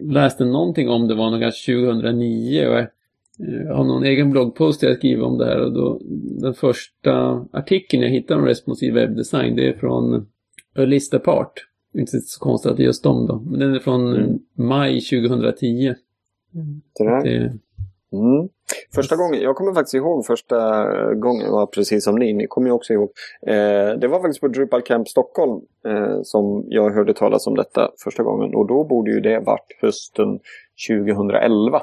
[0.02, 2.86] läste någonting om det var nog kanske 2009 och
[3.38, 6.02] jag har någon egen bloggpost där jag skriver om det här och då
[6.42, 10.28] den första artikeln jag hittade om responsiv webbdesign det är från
[10.76, 11.68] A List Apart.
[11.94, 13.40] Inte så konstigt att det är just dem då.
[13.40, 14.40] Men den är från mm.
[14.54, 15.94] maj 2010.
[16.98, 17.54] Det det...
[18.12, 18.50] Mm.
[18.96, 22.74] Första gången, jag kommer faktiskt ihåg första gången, var precis som ni, ni kommer ju
[22.74, 23.12] också ihåg.
[23.48, 27.92] Eh, det var faktiskt på Drupal Camp Stockholm eh, som jag hörde talas om detta
[28.04, 28.56] första gången.
[28.56, 30.40] Och då borde ju det varit hösten
[30.90, 31.82] 2011.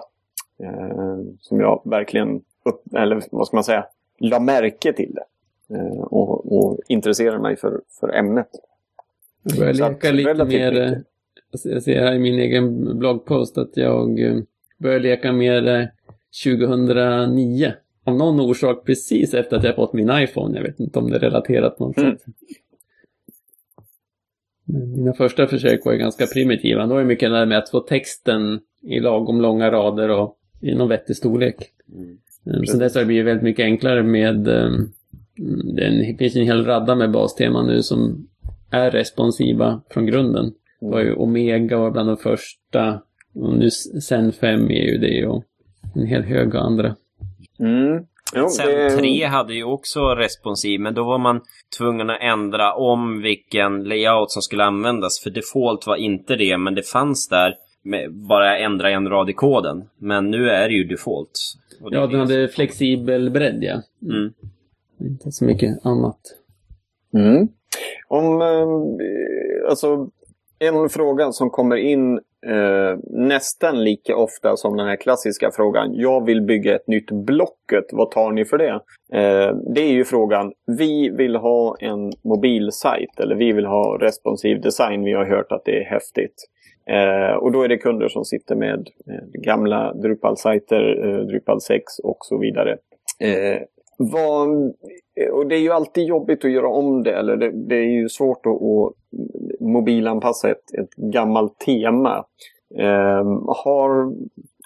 [0.62, 3.87] Eh, som jag verkligen, upp, eller vad ska man säga,
[4.19, 5.25] la märke till det.
[5.75, 8.49] Eh, och, och intresserade mig för, för ämnet.
[9.43, 10.93] Jag börjar leka lite mer, eh,
[11.64, 14.37] jag ser här i min egen bloggpost att jag eh,
[14.79, 15.91] börjar leka mer
[16.45, 17.73] 2009.
[18.05, 20.57] Av någon orsak precis efter att jag fått min iPhone.
[20.57, 22.11] Jag vet inte om det är relaterat på något mm.
[22.11, 22.27] sätt.
[24.97, 26.87] Mina första försök var ju ganska primitiva.
[26.87, 30.75] Då var det mycket det med att få texten i lagom långa rader och i
[30.75, 31.57] någon vettig storlek.
[32.47, 32.67] Mm.
[32.67, 34.93] Så dess har det blivit väldigt mycket enklare med um,
[35.75, 38.29] det finns en hel radda med basteman nu som
[38.71, 40.53] är responsiva från grunden.
[40.81, 43.03] Det var ju Omega var bland de första.
[43.35, 45.45] Och nu Zen 5 är ju det och
[45.95, 46.97] en hel hög andra.
[47.61, 48.05] Mm.
[48.35, 48.91] Jo, Sen det...
[48.91, 51.41] 3 hade ju också responsiv, men då var man
[51.79, 55.21] tvungen att ändra om vilken layout som skulle användas.
[55.21, 57.55] För default var inte det, men det fanns där.
[57.83, 59.88] Med bara ändra en rad i koden.
[59.99, 61.31] Men nu är det ju default.
[61.81, 63.83] Det ja, den hade flexibel bredd, ja.
[64.03, 64.33] Mm.
[65.01, 66.19] Inte så mycket annat.
[67.14, 67.49] Mm.
[68.09, 70.11] Om, eh, alltså,
[70.59, 75.94] en fråga som kommer in eh, nästan lika ofta som den här klassiska frågan.
[75.94, 77.85] Jag vill bygga ett nytt Blocket.
[77.92, 78.81] Vad tar ni för det?
[79.12, 80.53] Eh, det är ju frågan.
[80.79, 85.05] Vi vill ha en mobilsajt eller vi vill ha responsiv design.
[85.05, 86.35] Vi har hört att det är häftigt.
[86.90, 91.83] Eh, och då är det kunder som sitter med eh, gamla Drupal-sajter, eh, Drupal 6
[92.05, 92.77] och så vidare.
[93.20, 93.62] Eh,
[94.00, 94.48] vad,
[95.32, 97.14] och det är ju alltid jobbigt att göra om det.
[97.14, 98.92] Eller det, det är ju svårt att, att
[99.61, 102.24] mobilanpassa ett, ett gammalt tema.
[102.78, 104.12] Eh, har,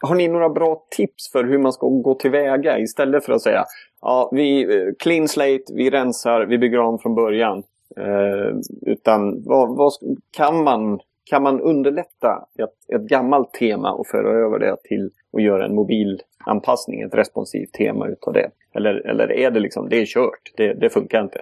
[0.02, 3.64] har ni några bra tips för hur man ska gå tillväga istället för att säga
[4.02, 7.62] ja, vi, eh, clean slate, vi rensar, vi bygger om från början.
[7.96, 9.92] Eh, utan vad, vad,
[10.36, 15.42] kan, man, kan man underlätta ett, ett gammalt tema och föra över det till att
[15.42, 18.50] göra en mobilanpassning, ett responsivt tema utav det?
[18.74, 21.40] Eller, eller är det liksom, det är kört, det, det funkar inte?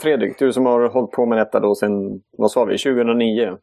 [0.00, 3.56] Fredrik, du som har hållit på med detta då sedan, vad sa vi, 2009?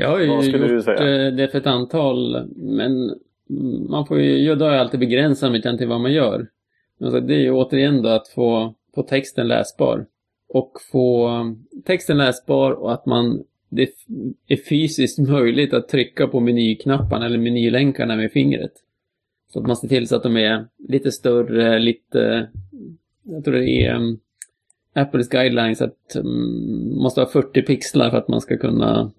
[0.00, 1.26] Jag har ju vad skulle gjort du säga?
[1.26, 3.10] Eh, det för ett antal, men
[3.90, 6.46] man får ju, jag har alltid begränsat mig till vad man gör.
[7.00, 10.06] Alltså det är ju återigen då att få, få texten läsbar.
[10.48, 11.30] Och få
[11.84, 13.44] texten läsbar och att man
[13.76, 13.88] det
[14.54, 18.72] är fysiskt möjligt att trycka på menyknapparna eller menylänkarna med fingret.
[19.52, 22.48] Så att man ser till så att de är lite större, lite...
[23.22, 24.18] Jag tror det är um,
[24.94, 29.12] Apples guidelines att um, måste ha 40 pixlar för att man ska kunna...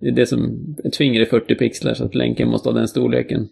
[0.00, 0.74] Det är det som...
[0.84, 3.48] Ett finger är 40 pixlar så att länken måste ha den storleken.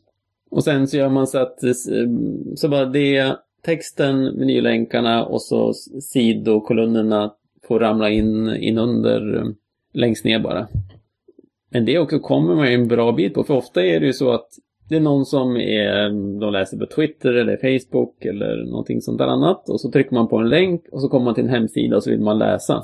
[0.50, 1.62] Och sen så gör man så att...
[1.88, 7.34] Mm, så bara det texten, menylänkarna och så sidokolumnerna
[7.68, 9.44] får ramla in, in under
[9.96, 10.68] längst ner bara.
[11.70, 14.12] Men det också kommer man ju en bra bit på, för ofta är det ju
[14.12, 14.48] så att
[14.88, 16.08] det är någon som är,
[16.40, 20.28] de läser på Twitter eller Facebook eller någonting sånt där annat och så trycker man
[20.28, 22.82] på en länk och så kommer man till en hemsida och så vill man läsa.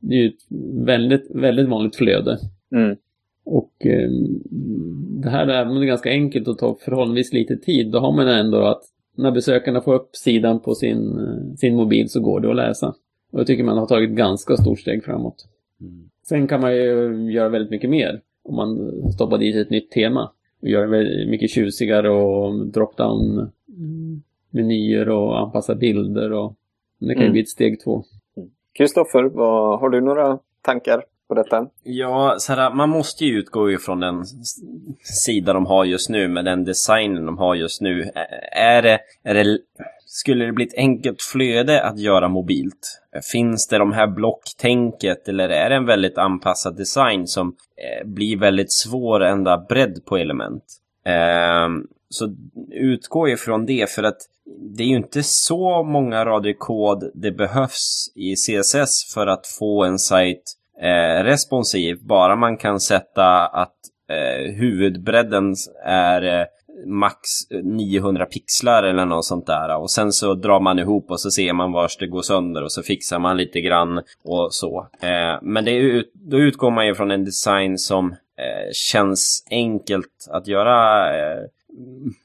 [0.00, 0.46] Det är ju ett
[0.86, 2.38] väldigt, väldigt vanligt flöde.
[2.74, 2.96] Mm.
[3.44, 4.10] Och eh,
[5.22, 8.12] det här, även om det är ganska enkelt och tar förhållandevis lite tid, då har
[8.12, 8.82] man ändå att
[9.16, 11.18] när besökarna får upp sidan på sin,
[11.56, 12.94] sin mobil så går det att läsa.
[13.32, 15.46] Och jag tycker man har tagit ganska stort steg framåt.
[15.80, 16.09] Mm.
[16.28, 20.32] Sen kan man ju göra väldigt mycket mer om man stoppar dit ett nytt tema
[20.62, 23.50] och gör det mycket tjusigare och drop-down
[24.50, 26.54] menyer och anpassa bilder och
[26.98, 27.32] det kan ju mm.
[27.32, 28.04] bli ett steg två.
[28.78, 29.22] Kristoffer,
[29.78, 31.66] har du några tankar på detta?
[31.82, 34.24] Ja, så här, man måste ju utgå ifrån den
[35.24, 38.10] sida de har just nu med den designen de har just nu.
[38.52, 39.58] Är det, är det
[40.12, 43.02] skulle det bli ett enkelt flöde att göra mobilt?
[43.32, 48.36] Finns det de här blocktänket eller är det en väldigt anpassad design som eh, blir
[48.36, 50.64] väldigt svår att ändra bredd på element?
[51.04, 52.34] Ehm, så
[52.70, 54.18] utgå ifrån det för att
[54.76, 59.84] det är ju inte så många rader kod det behövs i CSS för att få
[59.84, 60.42] en sajt
[60.82, 61.98] eh, responsiv.
[62.02, 63.76] Bara man kan sätta att
[64.08, 66.46] eh, huvudbredden är
[66.86, 69.76] max eh, 900 pixlar eller något sånt där.
[69.76, 72.72] Och sen så drar man ihop och så ser man vars det går sönder och
[72.72, 74.88] så fixar man lite grann och så.
[75.00, 80.46] Eh, men det då utgår man ju från en design som eh, känns enkelt att
[80.46, 81.06] göra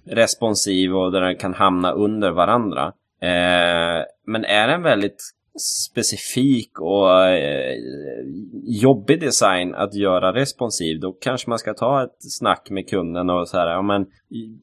[0.06, 2.94] responsiv och där den kan hamna under varandra.
[4.28, 7.76] Men är den väldigt specifik och eh,
[8.64, 13.48] jobbig design att göra responsiv, då kanske man ska ta ett snack med kunden och
[13.48, 14.06] så här, ja men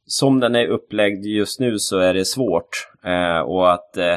[0.06, 2.68] som den är upplagd just nu så är det svårt
[3.04, 4.16] eh, och att eh,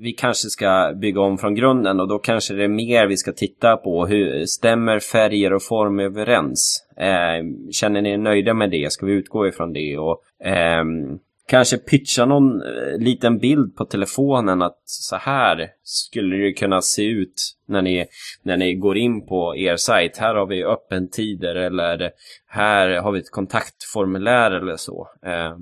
[0.00, 3.32] vi kanske ska bygga om från grunden och då kanske det är mer vi ska
[3.32, 4.06] titta på.
[4.06, 6.86] Hur stämmer färger och form överens?
[6.96, 8.92] Eh, känner ni er nöjda med det?
[8.92, 9.98] Ska vi utgå ifrån det?
[9.98, 16.52] Och ehm, kanske pitcha någon eh, liten bild på telefonen att så här skulle det
[16.52, 18.06] kunna se ut när ni,
[18.42, 20.16] när ni går in på er sajt.
[20.16, 22.10] Här har vi öppentider eller
[22.46, 25.08] här har vi ett kontaktformulär eller så.
[25.22, 25.56] Eh,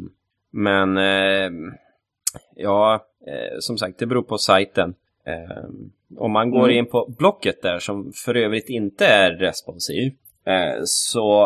[0.53, 1.51] men eh,
[2.57, 4.95] ja, eh, som sagt, det beror på sajten.
[5.27, 5.65] Eh,
[6.19, 6.79] om man går mm.
[6.79, 10.13] in på Blocket där som för övrigt inte är responsiv
[10.47, 11.43] Eh, så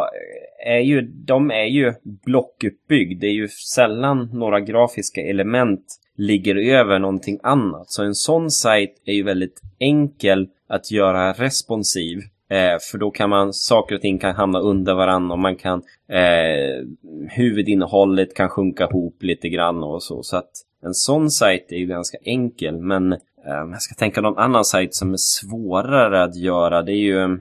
[0.67, 3.21] eh, är ju, de är ju blockuppbyggd.
[3.21, 5.85] Det är ju sällan några grafiska element
[6.17, 7.91] ligger över någonting annat.
[7.91, 12.19] Så en sån sajt är ju väldigt enkel att göra responsiv.
[12.51, 15.83] Eh, för då kan man, saker och ting kan hamna under varandra och man kan,
[16.09, 16.87] eh,
[17.31, 20.23] huvudinnehållet kan sjunka ihop lite grann och så.
[20.23, 20.51] Så att
[20.83, 22.77] en sån sajt är ju ganska enkel.
[22.77, 26.83] Men eh, jag ska tänka någon annan sajt som är svårare att göra.
[26.83, 27.41] Det är ju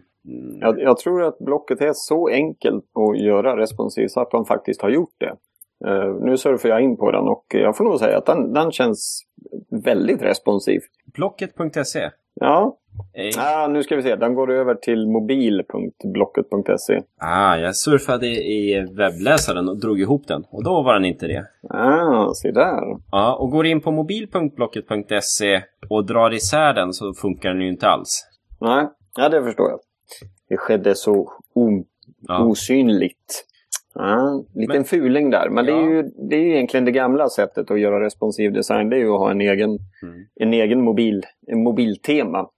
[0.60, 4.82] jag, jag, tror att blocket är så enkelt att göra responsivt så att de faktiskt
[4.82, 5.36] har gjort det.
[5.90, 8.72] Uh, nu surfar jag in på den och jag får nog säga att den, den
[8.72, 9.24] känns
[9.84, 10.82] väldigt responsiv.
[11.14, 12.10] Blocket.se?
[12.34, 12.78] Ja.
[13.14, 13.32] Hey.
[13.38, 17.02] Ah, nu ska vi se, den går över till mobil.blocket.se.
[17.18, 21.46] Ah, jag surfade i webbläsaren och drog ihop den och då var den inte det.
[21.70, 22.98] Ah, se där.
[23.12, 27.88] Ja, och går in på mobil.blocket.se och drar isär den så funkar den ju inte
[27.88, 28.26] alls.
[28.60, 29.80] Nej, ja det förstår jag
[30.50, 31.32] det skedde så
[32.28, 32.46] ja.
[32.46, 33.46] osynligt.
[33.94, 35.50] Ja, liten men, fuling där.
[35.50, 35.76] Men ja.
[35.76, 38.90] det, är ju, det är ju egentligen det gamla sättet att göra responsiv design.
[38.90, 39.70] Det är ju att ha en egen,
[40.04, 40.26] mm.
[40.36, 42.50] en egen mobil, en mobiltema.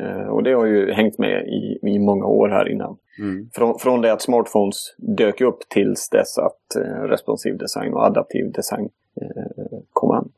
[0.00, 2.96] Eh, och det har ju hängt med i, i många år här innan.
[3.18, 3.48] Mm.
[3.52, 8.52] Från, från det att smartphones dök upp tills dess att eh, responsiv design och adaptiv
[8.52, 8.88] design
[9.20, 10.28] eh, kom an.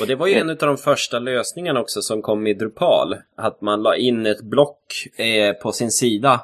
[0.00, 3.14] Och det var ju en av de första lösningarna också som kom i Drupal.
[3.36, 4.84] Att man la in ett block
[5.16, 6.40] eh, på sin sida.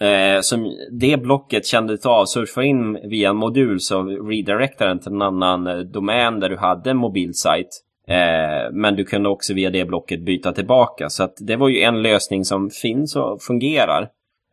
[0.00, 5.12] Eh, som det blocket kände av, surfa in via en modul så redirectar den till
[5.12, 7.68] en annan eh, domän där du hade en mobilsajt.
[8.08, 11.08] Eh, men du kunde också via det blocket byta tillbaka.
[11.08, 14.02] Så att det var ju en lösning som finns och fungerar.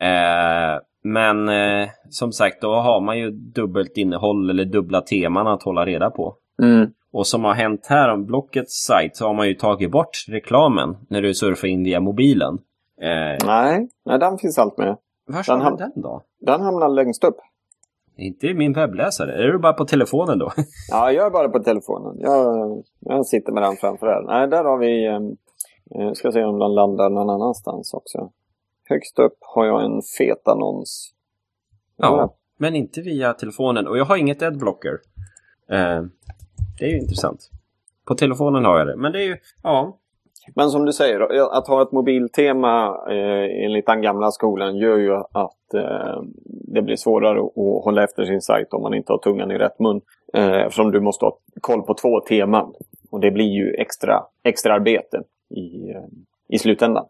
[0.01, 5.63] Eh, men eh, som sagt, då har man ju dubbelt innehåll eller dubbla teman att
[5.63, 6.35] hålla reda på.
[6.61, 6.91] Mm.
[7.13, 10.97] Och som har hänt här om Blockets sajt så har man ju tagit bort reklamen
[11.07, 12.53] när du surfar in via mobilen.
[13.01, 14.97] Eh, nej, nej, den finns allt med.
[15.25, 16.21] Var har den, den då?
[16.39, 17.37] Den hamnar längst upp.
[18.17, 19.43] Inte i min webbläsare.
[19.43, 20.51] Är du bara på telefonen då?
[20.91, 22.15] ja, jag är bara på telefonen.
[22.19, 24.21] Jag, jag sitter med den framför här.
[24.21, 25.05] Nej, där har vi...
[25.95, 28.31] Eh, ska se om den landar någon annanstans också.
[28.89, 31.13] Högst upp har jag en fet annons.
[31.97, 32.35] Ja, ja.
[32.57, 33.87] men inte via telefonen.
[33.87, 34.99] Och jag har inget adblocker.
[35.69, 36.01] Eh,
[36.83, 37.49] det är ju intressant.
[38.05, 38.95] På telefonen har jag det.
[38.95, 39.97] Men det är ju, ja.
[40.55, 41.19] Men som du säger,
[41.57, 46.95] att ha ett mobiltema eh, enligt den gamla skolan gör ju att eh, det blir
[46.95, 50.01] svårare att hålla efter sin sajt om man inte har tungan i rätt mun.
[50.33, 52.73] Eh, eftersom du måste ha koll på två teman.
[53.11, 56.03] Och det blir ju extra, extra arbete i, eh,
[56.49, 57.05] i slutändan.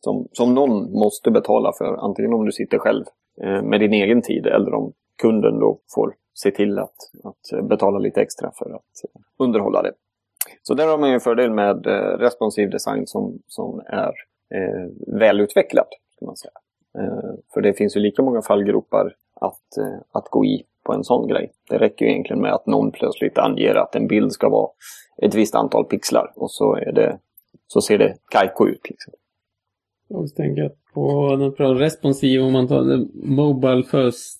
[0.00, 3.04] Som, som någon måste betala för, antingen om du sitter själv
[3.42, 7.98] eh, med din egen tid eller om kunden då får se till att, att betala
[7.98, 8.82] lite extra för att
[9.38, 9.92] underhålla det.
[10.62, 14.12] Så där har man ju en fördel med eh, responsiv design som, som är
[14.54, 15.88] eh, välutvecklad.
[16.18, 16.52] Kan man säga.
[16.98, 21.04] Eh, för det finns ju lika många fallgropar att, eh, att gå i på en
[21.04, 21.52] sån grej.
[21.68, 24.70] Det räcker ju egentligen med att någon plötsligt anger att en bild ska vara
[25.22, 27.18] ett visst antal pixlar och så, är det,
[27.66, 28.90] så ser det kajko ut.
[28.90, 29.12] Liksom.
[30.08, 34.37] Jag tänker på den responsiv, om man tar Mobile First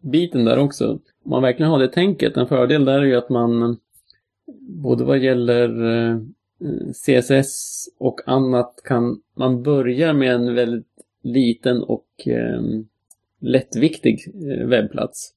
[0.00, 0.90] biten där också.
[1.24, 3.76] Om man verkligen har det tänket, en fördel där är ju att man
[4.60, 6.18] både vad gäller eh,
[6.92, 10.86] CSS och annat kan man börja med en väldigt
[11.22, 12.80] liten och ehm, eh,
[13.40, 14.18] lättviktig
[14.66, 15.34] webbplats.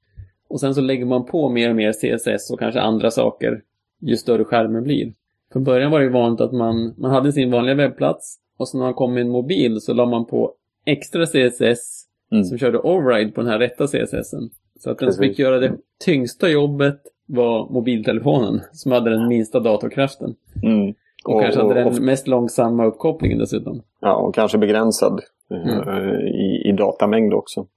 [0.47, 3.62] Och sen så lägger man på mer och mer CSS och kanske andra saker
[3.99, 5.13] ju större skärmen blir.
[5.53, 8.80] Från början var det ju vanligt att man, man hade sin vanliga webbplats och sen
[8.80, 10.53] när man kom med en mobil så la man på
[10.86, 12.44] extra CSS mm.
[12.44, 14.50] som körde override på den här rätta CSSen.
[14.80, 19.60] Så att den som fick göra det tyngsta jobbet var mobiltelefonen som hade den minsta
[19.60, 20.36] datorkraften.
[20.63, 20.94] Mm.
[21.26, 23.82] Och, och, kanske hade den och, mest långsamma uppkopplingen dessutom.
[24.02, 25.88] Ja, och kanske begränsad mm.
[25.88, 27.68] uh, i, i datamängd också.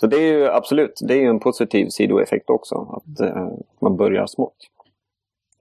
[0.00, 3.48] Så det är ju absolut, det är ju en positiv sidoeffekt också, att uh,
[3.80, 4.56] man börjar smått.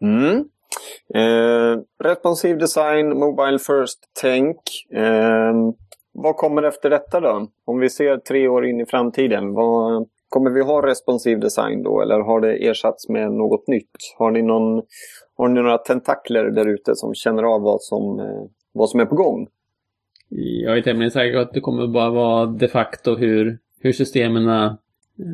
[0.01, 0.45] Mm.
[1.13, 4.57] Eh, responsiv design, Mobile First Tänk.
[4.93, 5.53] Eh,
[6.13, 7.47] vad kommer efter detta då?
[7.65, 12.01] Om vi ser tre år in i framtiden, vad, kommer vi ha responsiv design då
[12.01, 13.91] eller har det ersatts med något nytt?
[14.17, 14.81] Har ni, någon,
[15.37, 19.05] har ni några tentakler där ute som känner av vad som, eh, vad som är
[19.05, 19.47] på gång?
[20.29, 24.77] Jag är tämligen säker på att det kommer bara vara de facto hur, hur systemen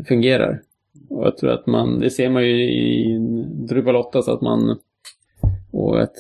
[0.08, 0.62] fungerar.
[1.10, 3.18] Och jag tror att man, det ser man ju i
[3.70, 4.78] Drupal 8 så att man
[5.72, 6.16] och att,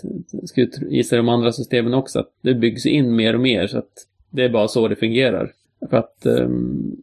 [0.45, 3.93] skulle gissa de andra systemen också, att det byggs in mer och mer så att
[4.37, 5.51] det är bara så det fungerar.
[5.89, 6.95] För att um,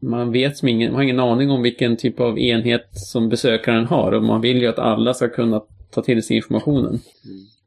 [0.00, 3.86] man vet som ingen, man har ingen aning om vilken typ av enhet som besökaren
[3.86, 6.86] har och man vill ju att alla ska kunna ta till sig informationen.
[6.90, 7.00] Mm.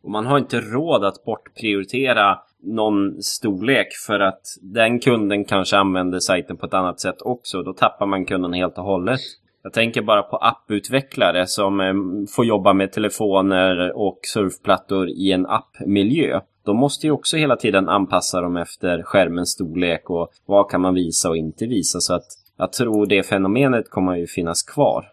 [0.04, 6.20] Och man har inte råd att bortprioritera någon storlek för att den kunden kanske använder
[6.20, 7.64] sajten på ett annat sätt också.
[7.64, 9.20] Då tappar man kunden helt och hållet.
[9.64, 15.46] Jag tänker bara på apputvecklare som ehm, får jobba med telefoner och surfplattor i en
[15.46, 16.40] appmiljö.
[16.68, 20.94] De måste ju också hela tiden anpassa dem efter skärmens storlek och vad kan man
[20.94, 22.00] visa och inte visa.
[22.00, 22.26] Så att
[22.58, 25.06] jag tror det fenomenet kommer ju finnas kvar.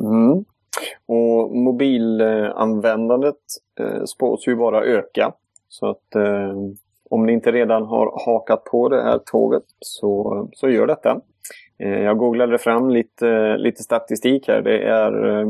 [0.00, 0.44] Mm.
[1.06, 3.36] Och mobilanvändandet
[3.80, 5.32] eh, spås ju bara öka.
[5.68, 6.54] Så att eh,
[7.10, 11.20] om ni inte redan har hakat på det här tåget så, så gör detta.
[11.78, 14.62] Eh, jag googlade fram lite, lite statistik här.
[14.62, 15.46] Det är eh,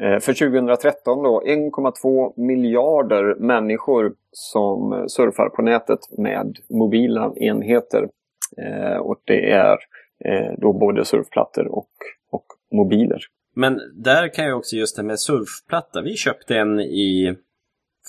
[0.00, 8.08] Eh, för 2013 då 1,2 miljarder människor som surfar på nätet med mobila enheter.
[8.56, 9.76] Eh, och det är
[10.24, 11.90] eh, då både surfplattor och,
[12.30, 13.20] och mobiler.
[13.54, 16.02] Men där kan jag också just det med surfplatta.
[16.02, 17.36] Vi köpte en i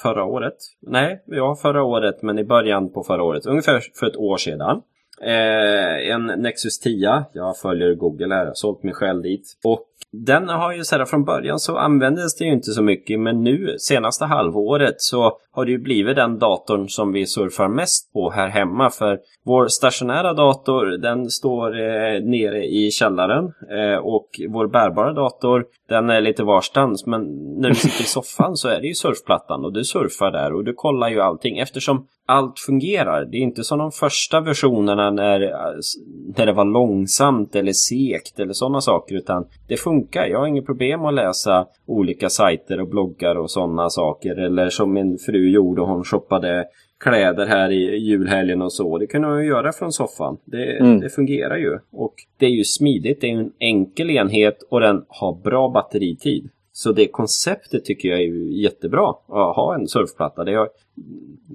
[0.02, 0.58] förra året.
[0.82, 3.46] Nej, ja förra året men i början på förra året.
[3.46, 4.82] Ungefär för ett år sedan.
[5.22, 7.24] Eh, en Nexus 10.
[7.34, 9.58] Jag följer Google här, har sålt mig själv dit.
[9.64, 13.20] Och den har ju så här, från början så användes det ju inte så mycket
[13.20, 18.14] men nu senaste halvåret så har det ju blivit den datorn som vi surfar mest
[18.14, 24.28] på här hemma för vår stationära dator den står eh, nere i källaren eh, och
[24.50, 27.22] vår bärbara dator den är lite varstans men
[27.60, 30.64] när du sitter i soffan så är det ju surfplattan och du surfar där och
[30.64, 33.26] du kollar ju allting eftersom allt fungerar.
[33.26, 35.40] Det är inte som de första versionerna när,
[36.38, 40.26] när det var långsamt eller sekt eller sådana saker utan det funkar.
[40.26, 44.94] Jag har inget problem att läsa olika sajter och bloggar och sådana saker eller som
[44.94, 46.66] min fru gjorde, hon shoppade
[47.00, 48.98] kläder här i julhelgen och så.
[48.98, 50.38] Det kunde man ju göra från soffan.
[50.46, 51.00] Det, mm.
[51.00, 51.80] det, fungerar ju.
[51.92, 56.50] Och det är ju smidigt, det är en enkel enhet och den har bra batteritid.
[56.74, 59.10] Så det konceptet tycker jag är jättebra.
[59.10, 60.44] Att ha en surfplatta.
[60.44, 60.70] Det har,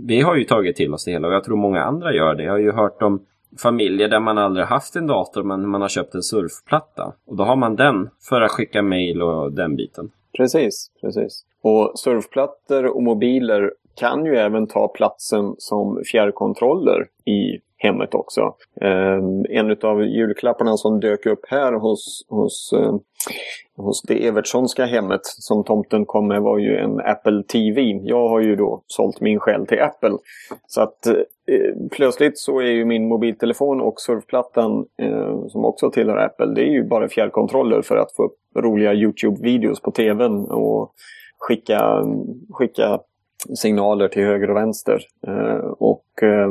[0.07, 2.43] vi har ju tagit till oss det hela och jag tror många andra gör det.
[2.43, 3.21] Jag har ju hört om
[3.63, 7.13] familjer där man aldrig haft en dator men man har köpt en surfplatta.
[7.27, 10.11] Och då har man den för att skicka mail och den biten.
[10.37, 11.45] Precis, precis.
[11.63, 18.55] Och surfplattor och mobiler kan ju även ta platsen som fjärrkontroller i hemmet också.
[18.81, 19.19] Eh,
[19.51, 22.95] en av julklapparna som dök upp här hos, hos, eh,
[23.77, 27.83] hos det Evertssonska hemmet som tomten kom med var ju en Apple TV.
[28.03, 30.17] Jag har ju då sålt min själ till Apple.
[30.67, 31.15] Så att eh,
[31.91, 36.73] plötsligt så är ju min mobiltelefon och surfplattan eh, som också tillhör Apple, det är
[36.73, 40.93] ju bara fjärrkontroller för att få upp roliga YouTube-videos på tvn och
[41.39, 42.05] skicka,
[42.51, 43.01] skicka
[43.55, 45.01] signaler till höger och vänster.
[45.27, 46.51] Eh, och eh,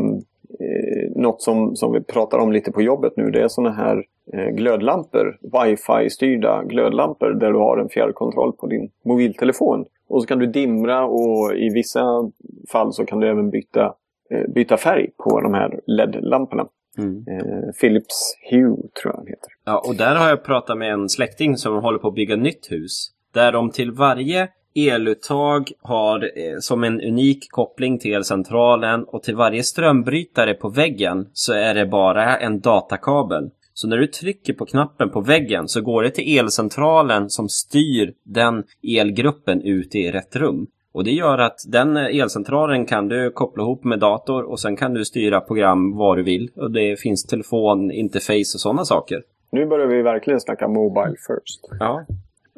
[0.59, 3.97] eh, något som, som vi pratar om lite på jobbet nu det är sådana här
[3.97, 5.37] eh, glödlampor.
[5.41, 9.85] Wifi-styrda glödlampor där du har en fjärrkontroll på din mobiltelefon.
[10.07, 12.31] Och så kan du dimra och i vissa
[12.71, 13.93] fall så kan du även byta,
[14.29, 16.67] eh, byta färg på de här LED-lamporna.
[16.97, 17.25] Mm.
[17.27, 19.49] Eh, Philips Hue tror jag den heter.
[19.65, 22.71] Ja, och där har jag pratat med en släkting som håller på att bygga nytt
[22.71, 23.11] hus.
[23.33, 29.35] Där de till varje eluttag har eh, som en unik koppling till elcentralen och till
[29.35, 33.49] varje strömbrytare på väggen så är det bara en datakabel.
[33.77, 38.13] Så när du trycker på knappen på väggen så går det till elcentralen som styr
[38.23, 38.63] den
[38.97, 40.67] elgruppen ut i rätt rum.
[40.93, 44.93] Och det gör att den elcentralen kan du koppla ihop med dator och sen kan
[44.93, 46.49] du styra program var du vill.
[46.55, 49.21] Och det finns telefon, interface och sådana saker.
[49.51, 51.59] Nu börjar vi verkligen snacka Mobile first.
[51.79, 52.05] Ja.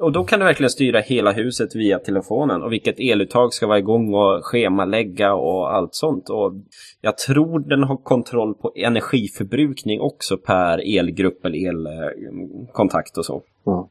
[0.02, 3.80] Och då kan du verkligen styra hela huset via telefonen och vilket eluttag ska vara
[3.80, 6.30] igång och schemalägga och allt sånt.
[6.30, 6.54] Och
[7.02, 13.42] jag tror den har kontroll på energiförbrukning också per elgrupp eller elkontakt och så.
[13.68, 13.84] Mm.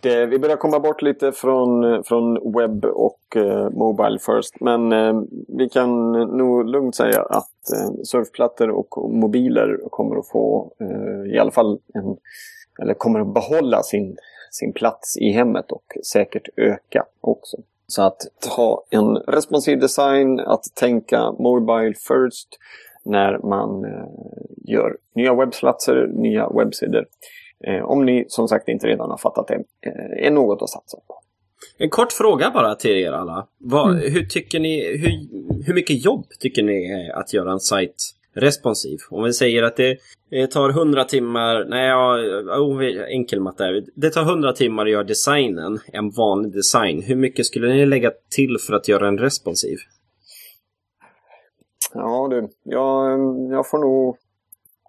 [0.00, 4.60] Det, vi börjar komma bort lite från, från webb och eh, Mobile First.
[4.60, 10.72] Men eh, vi kan nog lugnt säga att eh, surfplattor och mobiler kommer att få
[10.80, 12.16] eh, i alla fall en,
[12.82, 14.16] eller kommer att behålla sin,
[14.50, 17.56] sin plats i hemmet och säkert öka också.
[17.86, 18.18] Så att
[18.56, 22.48] ha en responsiv design, att tänka Mobile First
[23.04, 24.06] när man eh,
[24.56, 27.06] gör nya webbplatser, nya webbsidor.
[27.64, 30.98] Eh, om ni som sagt inte redan har fattat det, eh, är något att satsa
[31.06, 31.20] på.
[31.78, 33.46] En kort fråga bara till er alla.
[33.58, 34.12] Vad, mm.
[34.12, 35.10] Hur tycker ni, hur,
[35.66, 37.94] hur mycket jobb tycker ni är att göra en sajt
[38.36, 38.98] responsiv?
[39.10, 39.96] Om vi säger att det
[40.50, 46.10] tar 100 timmar, nej ja, enkel matte Det tar 100 timmar att göra designen, en
[46.10, 47.02] vanlig design.
[47.02, 49.76] Hur mycket skulle ni lägga till för att göra en responsiv?
[51.94, 53.20] Ja du, jag,
[53.50, 54.16] jag får nog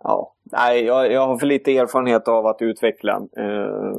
[0.04, 3.16] ja, nej, jag, jag har för lite erfarenhet av att utveckla.
[3.38, 3.93] Eh,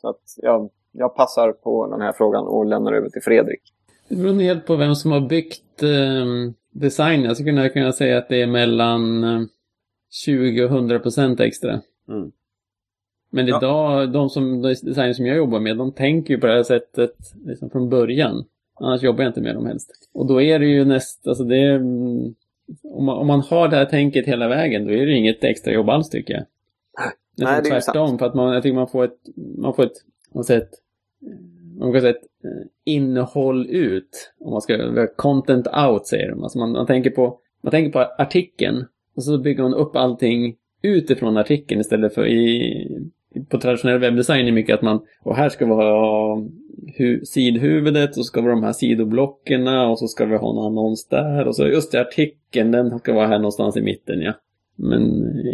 [0.00, 3.60] så att jag, jag passar på den här frågan och lämnar över till Fredrik.
[4.08, 6.24] Det beror helt på vem som har byggt eh,
[6.74, 7.24] designen.
[7.24, 9.48] Jag skulle kunna säga att det är mellan
[10.10, 11.80] 20 eh, och 100 procent extra.
[12.08, 12.32] Mm.
[13.30, 13.58] Men ja.
[13.58, 17.14] idag, de som, designer som jag jobbar med, de tänker ju på det här sättet
[17.44, 18.44] liksom från början.
[18.80, 19.90] Annars jobbar jag inte med dem helst.
[20.12, 22.34] Och då är det ju näst, alltså det är, mm,
[22.82, 25.72] om man, om man har det här tänket hela vägen, då är det inget extra
[25.72, 26.44] jobb alls tycker jag.
[27.36, 28.18] Nej, det är tvärtom, sant.
[28.18, 29.18] för att man, jag tycker man får ett,
[29.58, 29.96] man får ett,
[30.34, 30.70] man får ett,
[31.78, 34.32] man får ett eh, Eh, innehåll ut.
[34.40, 36.42] Om man ska, content out säger de.
[36.42, 38.84] Alltså man, man, tänker på, man tänker på artikeln
[39.16, 43.02] och så bygger man upp allting utifrån artikeln istället för i,
[43.48, 46.42] på traditionell webbdesign är mycket att man, och här ska vi ha
[46.98, 50.50] hu, sidhuvudet och så ska vi ha de här sidoblocken och så ska vi ha
[50.50, 54.20] en annons där och så just det, artikeln den ska vara här någonstans i mitten
[54.20, 54.32] ja.
[54.76, 55.02] Men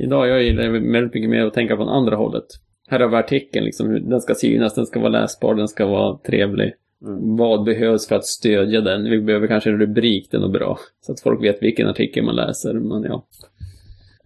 [0.04, 2.46] idag jag gillar väldigt mycket mer att tänka på andra hållet.
[2.90, 6.18] Här har vi artikeln, liksom, den ska synas, den ska vara läsbar, den ska vara
[6.18, 6.74] trevlig.
[7.06, 7.36] Mm.
[7.36, 9.04] Vad behövs för att stödja den?
[9.04, 10.78] Vi behöver kanske en rubrik, den är bra.
[11.00, 12.74] Så att folk vet vilken artikel man läser.
[12.74, 13.26] Men ja,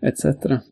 [0.02, 0.24] etc.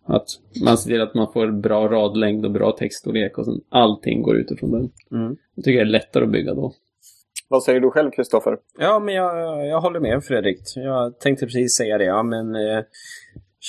[0.05, 0.27] Att
[0.65, 4.37] man ser till att man får bra radlängd och bra textstorlek och sen allting går
[4.37, 4.91] utifrån den.
[5.21, 5.37] Mm.
[5.55, 6.73] Jag tycker det är lättare att bygga då.
[7.49, 8.59] Vad säger du själv, Kristoffer?
[8.79, 10.59] Ja, men jag, jag håller med Fredrik.
[10.75, 12.05] Jag tänkte precis säga det.
[12.05, 12.85] Ja, men eh,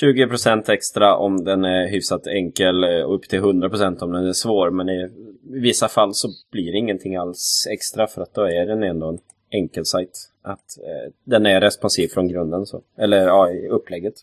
[0.02, 4.34] 20% extra om den är hyfsat enkel eh, och upp till 100% om den är
[4.34, 4.70] svår.
[4.70, 5.10] Men i
[5.44, 9.20] vissa fall så blir det ingenting alls extra för att då är den ändå en
[9.52, 10.30] enkel sajt.
[10.42, 12.66] Att eh, den är responsiv från grunden.
[12.66, 12.82] Så.
[12.98, 14.14] Eller ja, i upplägget.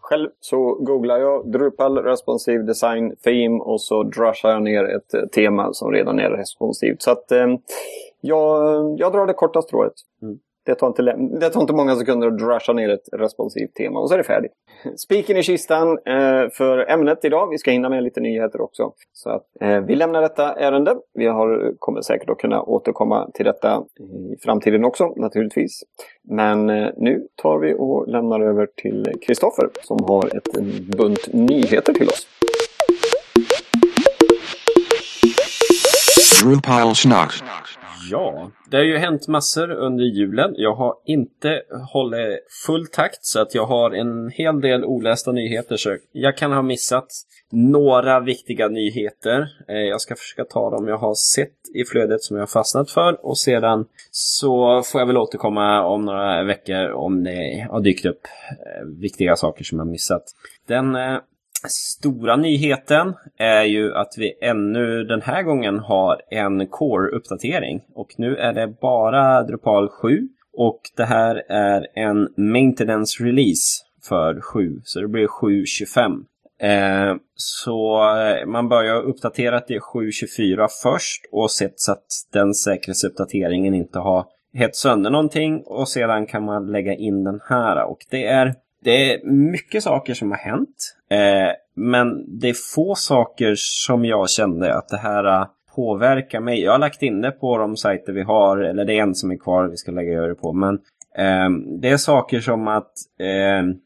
[0.00, 5.26] Själv så googlar jag Drupal Responsive Design Theme och så drushar jag ner ett eh,
[5.26, 7.02] tema som redan är responsivt.
[7.02, 7.46] Så att eh,
[8.20, 9.92] jag, jag drar det korta strået.
[10.22, 10.38] Mm.
[10.66, 11.02] Det tar, inte,
[11.40, 14.24] det tar inte många sekunder att drasha ner ett responsivt tema och så är det
[14.24, 14.52] färdigt.
[14.96, 17.50] Spiken i kistan eh, för ämnet idag.
[17.50, 18.92] Vi ska hinna med lite nyheter också.
[19.12, 20.96] Så att, eh, vi lämnar detta ärende.
[21.14, 23.84] Vi har, kommer säkert att kunna återkomma till detta
[24.32, 25.82] i framtiden också naturligtvis.
[26.28, 30.52] Men eh, nu tar vi och lämnar över till Kristoffer som har ett
[30.96, 32.26] bunt nyheter till oss.
[36.42, 37.42] Drupal snacks.
[38.10, 40.54] Ja, det har ju hänt massor under julen.
[40.56, 45.76] Jag har inte hållit full takt så att jag har en hel del olästa nyheter.
[45.76, 47.08] Så jag kan ha missat
[47.50, 49.48] några viktiga nyheter.
[49.68, 52.90] Eh, jag ska försöka ta dem jag har sett i flödet som jag har fastnat
[52.90, 58.06] för och sedan så får jag väl återkomma om några veckor om det har dykt
[58.06, 60.22] upp eh, viktiga saker som jag missat.
[60.66, 61.18] Den eh,
[61.68, 67.80] Stora nyheten är ju att vi ännu den här gången har en Core-uppdatering.
[67.94, 70.28] Och nu är det bara Drupal 7.
[70.56, 74.80] Och det här är en Maintenance Release för 7.
[74.84, 76.24] Så det blir 7.25.
[76.60, 83.74] Eh, så eh, man börjar uppdatera till 7.24 först och sett så att den säkerhetsuppdateringen
[83.74, 85.62] inte har hett sönder någonting.
[85.66, 87.84] Och sedan kan man lägga in den här.
[87.84, 88.54] Och det är
[88.86, 90.96] det är mycket saker som har hänt.
[91.10, 96.60] Eh, men det är få saker som jag kände att det här eh, påverkar mig.
[96.60, 99.30] Jag har lagt in det på de sajter vi har, eller det är en som
[99.30, 100.52] är kvar vi ska lägga över det på.
[100.52, 100.74] Men
[101.18, 103.76] eh, det är saker som att eh,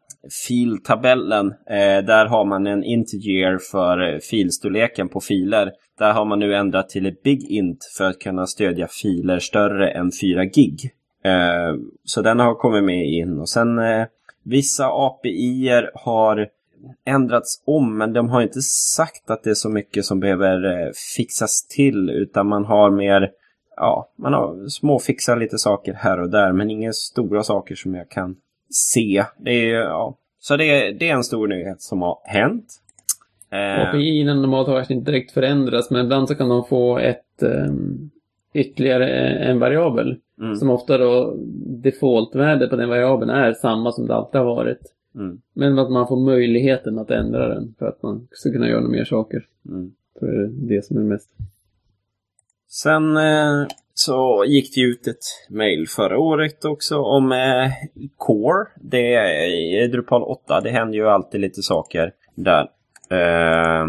[0.48, 5.72] filtabellen, eh, där har man en integer för eh, filstorleken på filer.
[5.98, 9.90] Där har man nu ändrat till ett big int för att kunna stödja filer större
[9.90, 10.90] än 4 gig.
[11.24, 11.74] Eh,
[12.04, 14.06] så den har kommit med in och sen eh,
[14.42, 16.48] Vissa API har
[17.04, 20.90] ändrats om, men de har inte sagt att det är så mycket som behöver eh,
[21.16, 23.30] fixas till, utan man har mer,
[23.76, 28.08] ja, man har småfixat lite saker här och där, men inga stora saker som jag
[28.08, 28.36] kan
[28.70, 29.24] se.
[29.38, 32.66] Det är, ja, så det, det är en stor nyhet som har hänt.
[33.50, 33.88] Eh.
[33.88, 38.10] API normalt har inte direkt förändrats, men ibland så kan de få ett um,
[38.52, 40.16] ytterligare en variabel.
[40.40, 40.56] Mm.
[40.56, 41.34] Som ofta då
[41.82, 44.80] defaultvärdet på den variabeln är samma som det alltid har varit.
[45.14, 45.40] Mm.
[45.52, 49.04] Men att man får möjligheten att ändra den för att man ska kunna göra mer
[49.04, 49.46] saker.
[49.68, 49.92] Mm.
[50.18, 51.30] Så är det det som är mest.
[52.68, 57.70] Sen eh, så gick det ut ett mail förra året också om eh,
[58.16, 58.66] Core.
[58.76, 60.60] Det är Drupal 8.
[60.60, 62.70] Det händer ju alltid lite saker där.
[63.10, 63.86] Eh,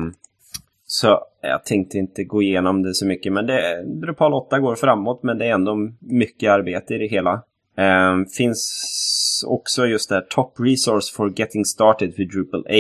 [0.86, 3.34] så jag tänkte inte gå igenom det så mycket.
[3.34, 7.34] Men det, Drupal 8 går framåt men det är ändå mycket arbete i det hela.
[7.78, 12.72] Eh, finns också just det här Top Resource for Getting Started with Drupal 8.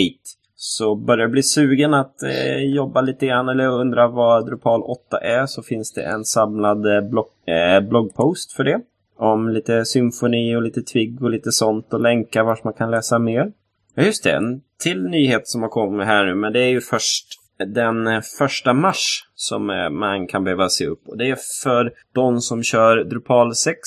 [0.55, 5.18] Så börjar du bli sugen att eh, jobba lite grann eller undra vad Drupal 8
[5.18, 8.82] är så finns det en samlad eh, eh, bloggpost för det.
[9.18, 13.20] Om lite symfoni och lite twig och lite sånt och länkar vart man kan läsa
[13.20, 13.51] mer.
[13.95, 14.32] Ja, just det.
[14.32, 18.21] En till nyhet som har kommit här nu, men det är ju först den eh,
[18.39, 21.01] första mars som eh, man kan behöva se upp.
[21.07, 23.79] Och det är för de som kör Drupal 6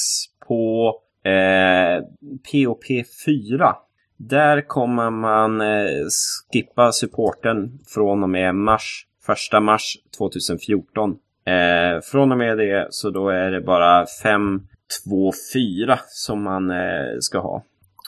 [0.49, 0.95] på
[1.25, 2.05] eh,
[2.53, 2.85] POP
[3.27, 3.77] 4.
[4.17, 6.07] Där kommer man eh,
[6.53, 11.17] skippa supporten från och med mars, första mars 2014.
[11.47, 17.39] Eh, från och med det så då är det bara 5.2.4 som man eh, ska
[17.39, 17.63] ha.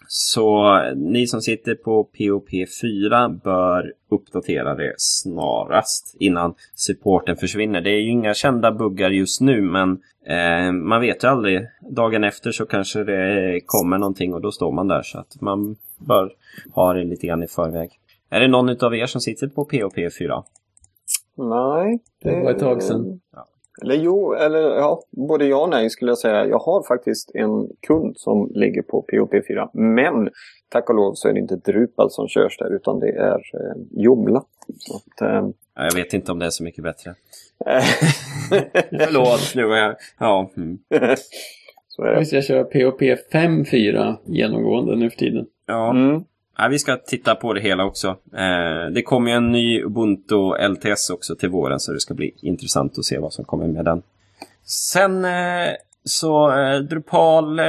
[0.08, 7.80] Så ni som sitter på POP4 bör uppdatera det snarast innan supporten försvinner.
[7.80, 9.90] Det är ju inga kända buggar just nu men
[10.26, 11.66] eh, man vet ju aldrig.
[11.90, 15.76] Dagen efter så kanske det kommer någonting och då står man där så att man
[15.98, 16.32] bör
[16.74, 17.90] ha det lite grann i förväg.
[18.30, 20.42] Är det någon av er som sitter på POP4?
[21.36, 21.98] Nej.
[22.22, 23.20] Det var ett tag sedan.
[23.32, 23.46] Ja.
[23.82, 26.46] Eller jo, eller ja, både ja och nej skulle jag säga.
[26.46, 29.70] Jag har faktiskt en kund som ligger på POP4.
[29.72, 30.30] Men
[30.68, 33.76] tack och lov så är det inte Drupal som körs där utan det är eh,
[33.90, 34.38] Joomla.
[34.94, 35.48] Att, eh...
[35.74, 37.14] Jag vet inte om det är så mycket bättre.
[38.90, 39.96] Förlåt, nu var jag...
[40.18, 40.50] Ja.
[40.56, 40.78] Mm.
[41.88, 42.32] så är det.
[42.32, 45.46] Jag kör POP 5.4 genomgående nu för tiden.
[45.66, 45.90] Ja.
[45.90, 46.24] Mm.
[46.58, 48.08] Ja, vi ska titta på det hela också.
[48.36, 52.34] Eh, det kommer ju en ny Ubuntu LTS också till våren så det ska bli
[52.42, 54.02] intressant att se vad som kommer med den.
[54.64, 57.64] Sen eh, så eh, Drupal eh,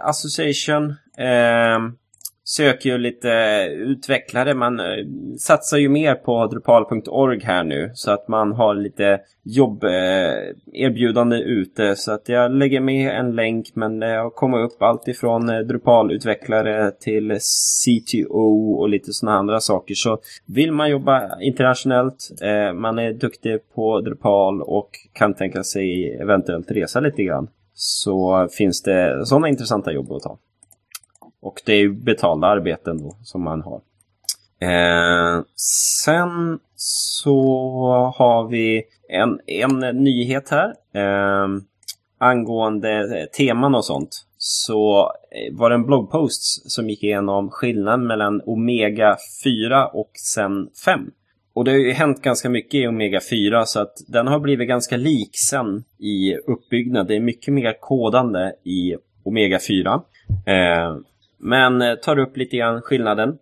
[0.00, 1.78] Association eh,
[2.48, 3.28] söker ju lite
[3.72, 4.54] utvecklare.
[4.54, 4.86] Man eh,
[5.38, 11.96] satsar ju mer på drupal.org här nu så att man har lite jobberbjudande eh, ute.
[11.96, 15.58] Så att jag lägger med en länk men det har kommit upp allt ifrån eh,
[15.58, 17.38] Drupal-utvecklare till
[17.84, 19.94] CTO och lite sådana andra saker.
[19.94, 22.30] Så vill man jobba internationellt,
[22.74, 28.82] man är duktig på Drupal och kan tänka sig eventuellt resa lite grann så finns
[28.82, 30.38] det sådana intressanta jobb att ta.
[31.46, 33.80] Och det är ju betalda arbeten då som man har.
[34.60, 35.42] Eh,
[35.96, 37.38] sen så
[38.16, 40.68] har vi en, en nyhet här.
[40.94, 41.48] Eh,
[42.18, 44.26] angående eh, teman och sånt.
[44.38, 50.68] Så eh, var det en bloggpost som gick igenom skillnaden mellan Omega 4 och sen
[50.84, 51.00] 5.
[51.54, 54.68] Och det har ju hänt ganska mycket i Omega 4 så att den har blivit
[54.68, 57.06] ganska lik sen i uppbyggnad.
[57.06, 60.02] Det är mycket mer kodande i Omega 4.
[60.46, 60.96] Eh,
[61.38, 63.38] men eh, tar upp lite grann skillnaden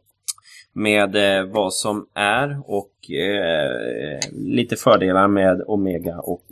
[0.72, 6.46] med eh, vad som är och eh, lite fördelar med Omega och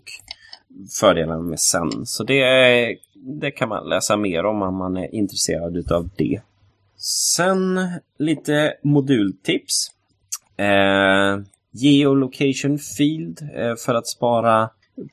[1.01, 2.07] fördelar med Zen.
[2.07, 6.41] Så det, det kan man läsa mer om om man är intresserad utav det.
[7.37, 7.81] Sen
[8.19, 9.91] lite modultips.
[10.57, 11.41] Eh,
[11.73, 14.71] geolocation Field eh, för att spara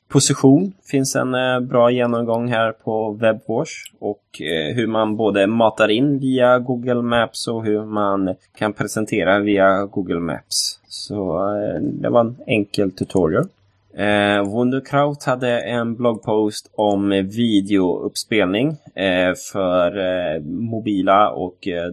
[0.08, 5.88] position finns en eh, bra genomgång här på WebWash och eh, hur man både matar
[5.88, 10.80] in via Google Maps och hur man kan presentera via Google Maps.
[10.88, 13.48] Så eh, det var en enkel tutorial.
[13.94, 21.92] Eh, Wunderkraut hade en bloggpost om videouppspelning eh, för eh, mobila och eh,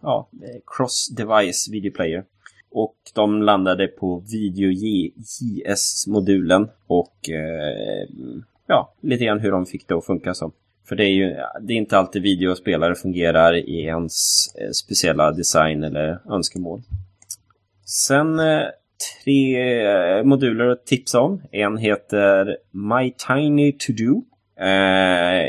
[0.00, 0.28] ja,
[0.66, 2.24] cross-device videoplayer.
[2.80, 8.08] Och de landade på Video JS-modulen och eh,
[8.66, 10.52] ja, lite grann hur de fick det att funka som.
[10.88, 15.84] För det är ju det är inte alltid videospelare fungerar i ens eh, speciella design
[15.84, 16.82] eller önskemål.
[17.84, 18.62] Sen eh,
[19.24, 21.42] tre eh, moduler att tipsa om.
[21.50, 24.22] En heter My Tiny To Do.
[24.64, 25.48] Eh,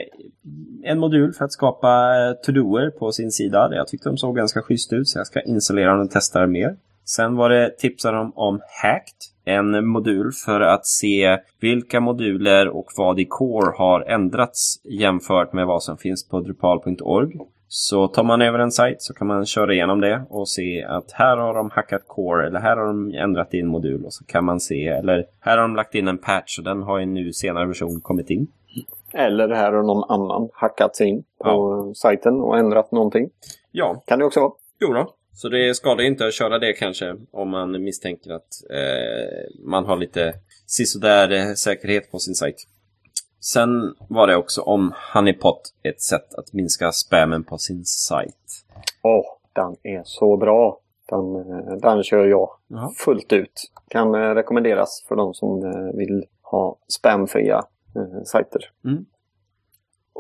[0.84, 2.14] en modul för att skapa
[2.46, 3.70] to-doer på sin sida.
[3.72, 6.76] Jag tyckte de såg ganska schysst ut så jag ska installera den och testa mer.
[7.16, 12.86] Sen var det tipsar de om Hacked, en modul för att se vilka moduler och
[12.98, 17.40] vad i Core har ändrats jämfört med vad som finns på drupal.org.
[17.68, 21.12] Så tar man över en sajt så kan man köra igenom det och se att
[21.12, 24.46] här har de hackat Core eller här har de ändrat in modul och så kan
[24.46, 27.34] man se eller här har de lagt in en patch och den har i nu
[27.34, 28.48] senare version kommit in.
[29.14, 31.94] Eller här har någon annan hackat sig in på ja.
[31.96, 33.30] sajten och ändrat någonting.
[33.72, 34.04] Ja.
[34.06, 34.52] Kan det också vara.
[34.80, 35.14] Jo då.
[35.42, 39.98] Så det skadar inte att köra det kanske om man misstänker att eh, man har
[39.98, 40.34] lite
[40.66, 42.56] sisådär eh, säkerhet på sin sajt.
[43.40, 48.66] Sen var det också om Honeypot ett sätt att minska spammen på sin sajt.
[49.02, 50.80] Åh, oh, den är så bra.
[51.10, 52.94] Den, eh, den kör jag Aha.
[52.98, 53.72] fullt ut.
[53.88, 55.60] Kan eh, rekommenderas för de som
[55.98, 57.64] vill ha spamfria
[57.96, 58.72] eh, sajter.
[58.86, 59.06] Mm.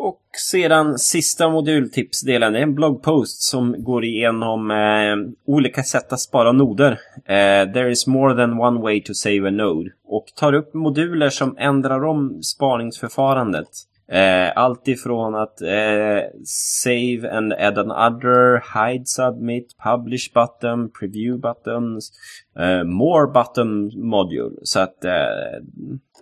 [0.02, 0.22] Och
[0.52, 6.52] sedan sista modultipsdelen det är en bloggpost som går igenom eh, olika sätt att spara
[6.52, 6.92] noder.
[7.26, 9.90] Eh, There is more than one way to save a node.
[10.08, 13.70] Och tar upp moduler som ändrar om spaningsförfarandet.
[14.12, 22.12] Eh, allt ifrån att eh, save and add another, hide submit, publish button, preview buttons,
[22.60, 24.56] eh, more button module.
[24.64, 25.12] Så att eh,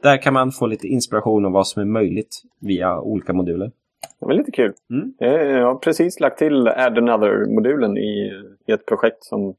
[0.01, 3.71] där kan man få lite inspiration om vad som är möjligt via olika moduler.
[4.19, 4.73] Det var lite kul.
[4.89, 5.13] Mm.
[5.19, 8.31] Jag har precis lagt till Add Another-modulen i,
[8.67, 9.55] i ett projekt som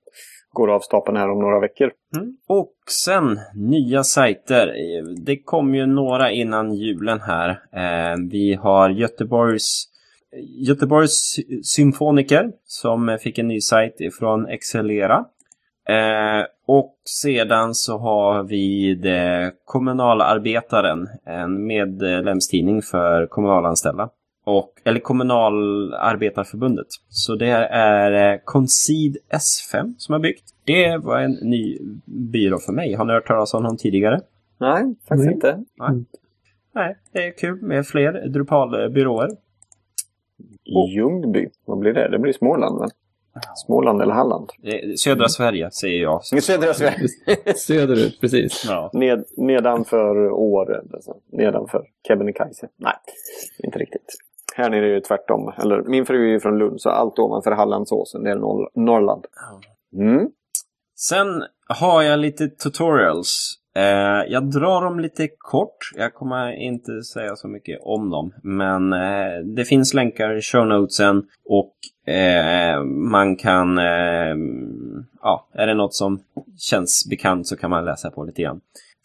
[0.59, 1.90] går av stapeln här om några veckor.
[2.16, 2.36] Mm.
[2.48, 4.74] Och sen nya sajter.
[5.24, 7.48] Det kom ju några innan julen här.
[7.50, 9.84] Eh, vi har Göteborgs
[10.66, 15.24] Göteborgs symfoniker som fick en ny sajt ifrån Excellera.
[15.88, 24.09] Eh, och sedan så har vi det Kommunalarbetaren, en medlemstidning för kommunalanställda.
[24.49, 26.86] Och, eller Kommunalarbetarförbundet.
[27.09, 30.44] Så det är eh, Concede S5 som har byggt.
[30.64, 32.94] Det var en ny byrå för mig.
[32.94, 34.20] Har ni hört talas om honom tidigare?
[34.59, 35.34] Nej, faktiskt mm.
[35.34, 35.64] inte.
[35.78, 36.05] Nej.
[36.74, 39.28] Nej, det är kul med fler Drupal-byråer.
[40.94, 42.09] Ljungby, vad blir det?
[42.09, 42.90] Det blir Småland väl?
[43.66, 44.51] Småland eller Halland?
[44.96, 46.24] Södra Sverige säger jag.
[46.24, 47.09] Södra Sverige.
[47.57, 48.64] Söderut, precis.
[48.68, 48.90] Ja.
[48.92, 51.16] Ned, nedanför Åre, alltså.
[51.32, 52.68] nedanför Kebnekaise.
[52.76, 52.94] Nej,
[53.64, 54.18] inte riktigt.
[54.59, 55.52] Här nere är det tvärtom.
[55.59, 59.24] Eller, min fru är ju från Lund, så allt ovanför Hallandsåsen, det är Norr Norrland.
[59.96, 60.28] Mm.
[60.96, 63.54] Sen har jag lite tutorials.
[63.76, 65.76] Eh, jag drar dem lite kort.
[65.96, 68.34] Jag kommer inte säga så mycket om dem.
[68.42, 73.78] Men eh, det finns länkar i show notesen och eh, man kan...
[73.78, 74.36] Eh,
[75.22, 76.20] ja, är det något som
[76.59, 78.61] känns bekant så kan man läsa på lite grann.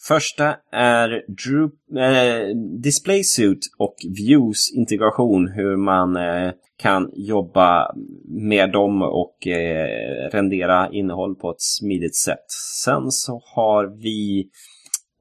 [0.08, 1.72] Första är Drew,
[2.04, 5.48] eh, DisplaySuit och Views integration.
[5.48, 7.96] Hur man eh, kan jobba
[8.26, 12.46] med dem och eh, rendera innehåll på ett smidigt sätt.
[12.84, 14.50] Sen så har vi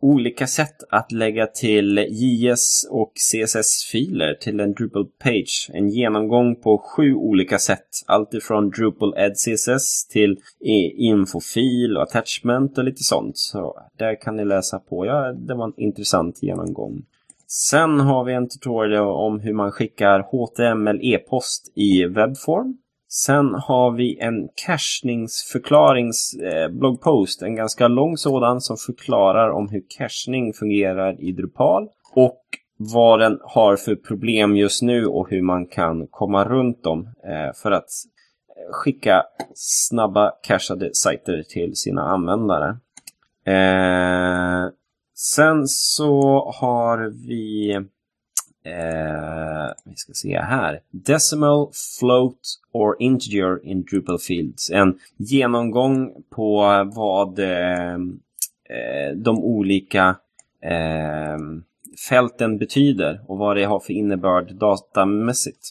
[0.02, 5.70] olika sätt att lägga till JS och CSS-filer till en Drupal page.
[5.72, 7.88] En genomgång på sju olika sätt.
[8.06, 10.36] Allt ifrån Drupal Add CSS till
[10.96, 13.38] infofil och attachment och lite sånt.
[13.38, 15.06] Så där kan ni läsa på.
[15.06, 17.02] Ja, det var en intressant genomgång.
[17.46, 22.76] Sen har vi en tutorial om hur man skickar HTML e-post i webbform.
[23.14, 29.82] Sen har vi en cachningsförklarings eh, bloggpost, en ganska lång sådan som förklarar om hur
[29.88, 32.42] cachning fungerar i Drupal och
[32.76, 37.54] vad den har för problem just nu och hur man kan komma runt dem eh,
[37.62, 37.88] för att
[38.48, 39.22] eh, skicka
[39.54, 42.76] snabba cachade sajter till sina användare.
[43.46, 44.70] Eh,
[45.14, 47.78] sen så har vi
[48.64, 50.80] Eh, vi ska se här.
[50.90, 52.38] Decimal, float
[52.72, 54.70] or integer in Drupal fields.
[54.70, 56.60] En genomgång på
[56.94, 60.16] vad eh, eh, de olika
[60.62, 61.38] eh,
[62.08, 65.70] fälten betyder och vad det har för innebörd datamässigt.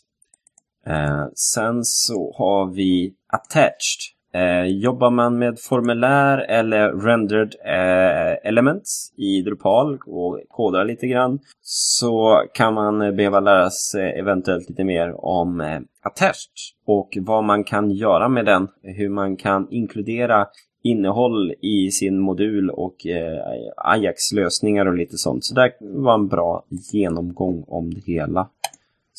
[0.85, 4.01] Eh, sen så har vi attached.
[4.33, 11.39] Eh, jobbar man med formulär eller rendered eh, elements i Drupal och kodar lite grann
[11.61, 16.53] så kan man behöva lära sig eventuellt lite mer om eh, attached
[16.85, 20.47] och vad man kan göra med den, hur man kan inkludera
[20.83, 23.39] innehåll i sin modul och eh,
[23.77, 25.45] Ajax-lösningar och lite sånt.
[25.45, 28.49] Så det var en bra genomgång om det hela.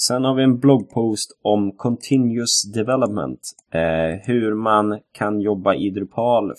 [0.08, 3.40] Sen har vi en bloggpost om Continuous Development.
[3.72, 6.52] Eh, hur man kan jobba i Drupal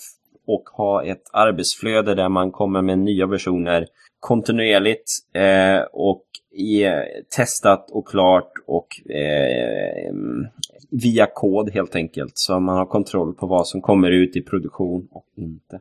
[0.46, 3.86] och ha ett arbetsflöde där man kommer med nya versioner
[4.20, 6.92] kontinuerligt eh, och i, eh,
[7.36, 10.46] testat och klart och eh, mm,
[10.90, 12.32] via kod helt enkelt.
[12.34, 15.80] Så man har kontroll på vad som kommer ut i produktion och inte.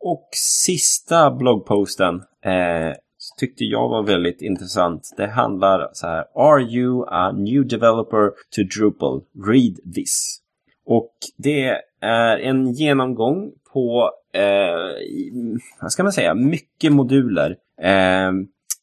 [0.00, 0.28] Och
[0.64, 2.96] sista bloggposten eh,
[3.36, 5.14] tyckte jag var väldigt intressant.
[5.16, 6.24] Det handlar så här.
[6.34, 9.22] Are you a new developer to Drupal?
[9.46, 10.38] Read this.
[10.86, 17.56] Och det är en genomgång på, eh, vad ska man säga, mycket moduler.
[17.82, 18.32] Eh,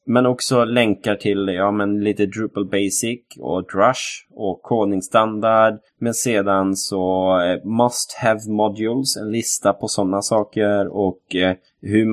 [0.10, 5.80] men också länkar till ja, men lite Drupal Basic och Drush och kodningsstandard.
[5.99, 12.05] Men sedan så eh, Must Have Modules, en lista på sådana saker och eh, hur,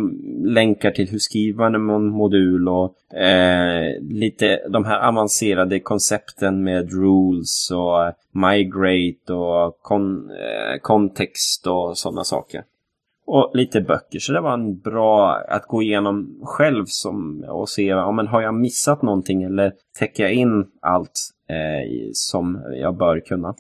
[0.49, 6.93] länkar till hur skriver man en modul och eh, lite de här avancerade koncepten med
[6.93, 12.63] rules och eh, migrate och kon, eh, kontext och sådana saker
[13.27, 14.19] och lite böcker.
[14.19, 18.43] Så det var en bra att gå igenom själv som, och se ja, men har
[18.43, 23.55] jag missat någonting eller täcker jag in allt eh, som jag bör kunna.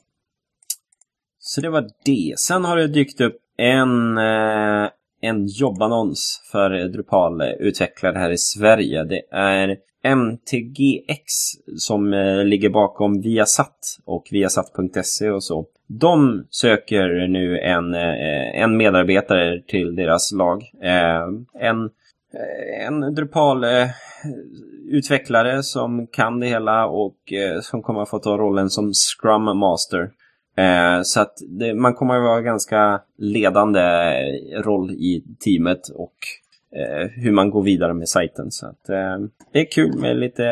[1.39, 2.35] Så det var det.
[2.39, 4.91] Sen har det dykt upp en, eh,
[5.21, 9.05] en jobbannons för Drupal-utvecklare här i Sverige.
[9.05, 11.23] Det är MTGX
[11.77, 15.67] som eh, ligger bakom Viasat och Viasat.se och så.
[15.87, 20.62] De söker nu en, eh, en medarbetare till deras lag.
[20.82, 21.22] Eh,
[21.61, 21.91] en,
[22.34, 27.16] eh, en Drupal-utvecklare som kan det hela och
[27.62, 30.11] som kommer att få ta rollen som Scrum Master.
[31.03, 33.80] Så att det, man kommer att vara ganska ledande
[34.62, 36.14] roll i teamet och
[36.77, 38.51] Eh, hur man går vidare med sajten.
[38.51, 39.18] Så att, eh,
[39.53, 40.43] det är kul med lite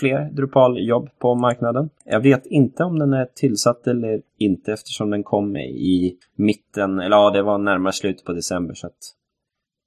[0.00, 1.90] fler Drupal-jobb på marknaden.
[2.04, 7.16] Jag vet inte om den är tillsatt eller inte eftersom den kom i mitten, eller
[7.16, 8.74] ja, det var närmare slutet på december.
[8.74, 8.98] Så att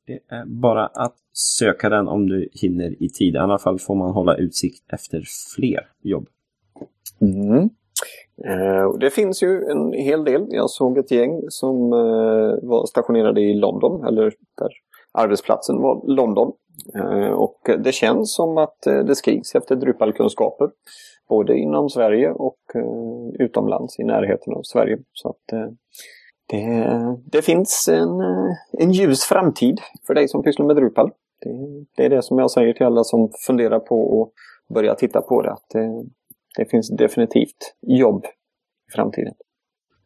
[0.07, 3.35] det är bara att söka den om du hinner i tid.
[3.35, 5.23] I alla fall får man hålla utsikt efter
[5.55, 6.27] fler jobb.
[7.21, 7.69] Mm.
[8.45, 10.45] Eh, det finns ju en hel del.
[10.49, 14.71] Jag såg ett gäng som eh, var stationerade i London, eller där
[15.17, 16.51] arbetsplatsen var London.
[16.95, 20.69] Eh, och det känns som att eh, det skrivs efter Drupalkunskaper.
[21.29, 24.97] Både inom Sverige och eh, utomlands i närheten av Sverige.
[25.13, 25.73] Så att
[26.49, 28.21] det, det finns en,
[28.71, 31.11] en ljus framtid för dig som pysslar med Drupal.
[31.41, 31.49] Det,
[31.95, 35.41] det, är det som jag säger till alla som funderar på att börja titta på
[35.41, 35.51] det.
[35.51, 36.03] Att det,
[36.57, 38.25] det finns definitivt jobb
[38.89, 39.33] i framtiden.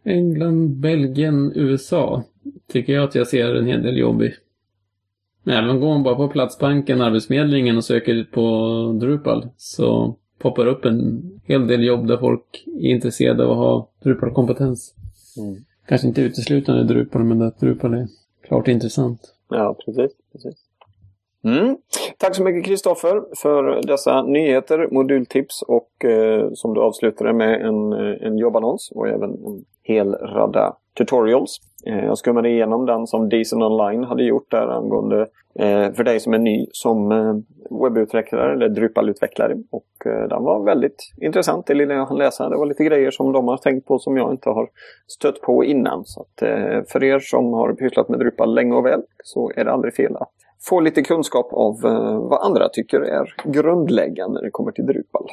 [0.04, 2.24] England, Belgien, USA
[2.68, 4.34] tycker jag att jag ser en hel del jobb i.
[5.46, 11.22] Även går man bara på Platsbanken, Arbetsförmedlingen och söker på Drupal så poppar upp en
[11.46, 14.94] hel del jobb där folk är intresserade av att ha Drupal-kompetens.
[15.38, 15.56] Mm.
[15.88, 18.08] Kanske inte uteslutande Drupal, men att Drupal är
[18.48, 19.34] klart intressant.
[19.50, 20.12] Ja, precis.
[20.32, 20.56] precis.
[21.44, 21.78] Mm.
[22.18, 27.94] Tack så mycket Kristoffer för dessa nyheter, modultips och eh, som du avslutade med en,
[27.94, 31.62] eh, en jobbannons och även en hel radda tutorials.
[31.86, 35.22] Eh, jag skummade igenom den som Decent Online hade gjort där angående
[35.56, 37.36] eh, för dig som är ny som eh,
[37.84, 39.64] webbutvecklare eller Drupal-utvecklare.
[39.70, 42.50] Och den var väldigt intressant det lilla jag hann läsa.
[42.50, 44.70] Det var lite grejer som de har tänkt på som jag inte har
[45.08, 46.06] stött på innan.
[46.06, 46.50] Så att,
[46.92, 50.16] för er som har pysslat med Drupal länge och väl så är det aldrig fel
[50.16, 50.30] att
[50.62, 51.82] få lite kunskap av
[52.30, 55.28] vad andra tycker är grundläggande när det kommer till Drupal.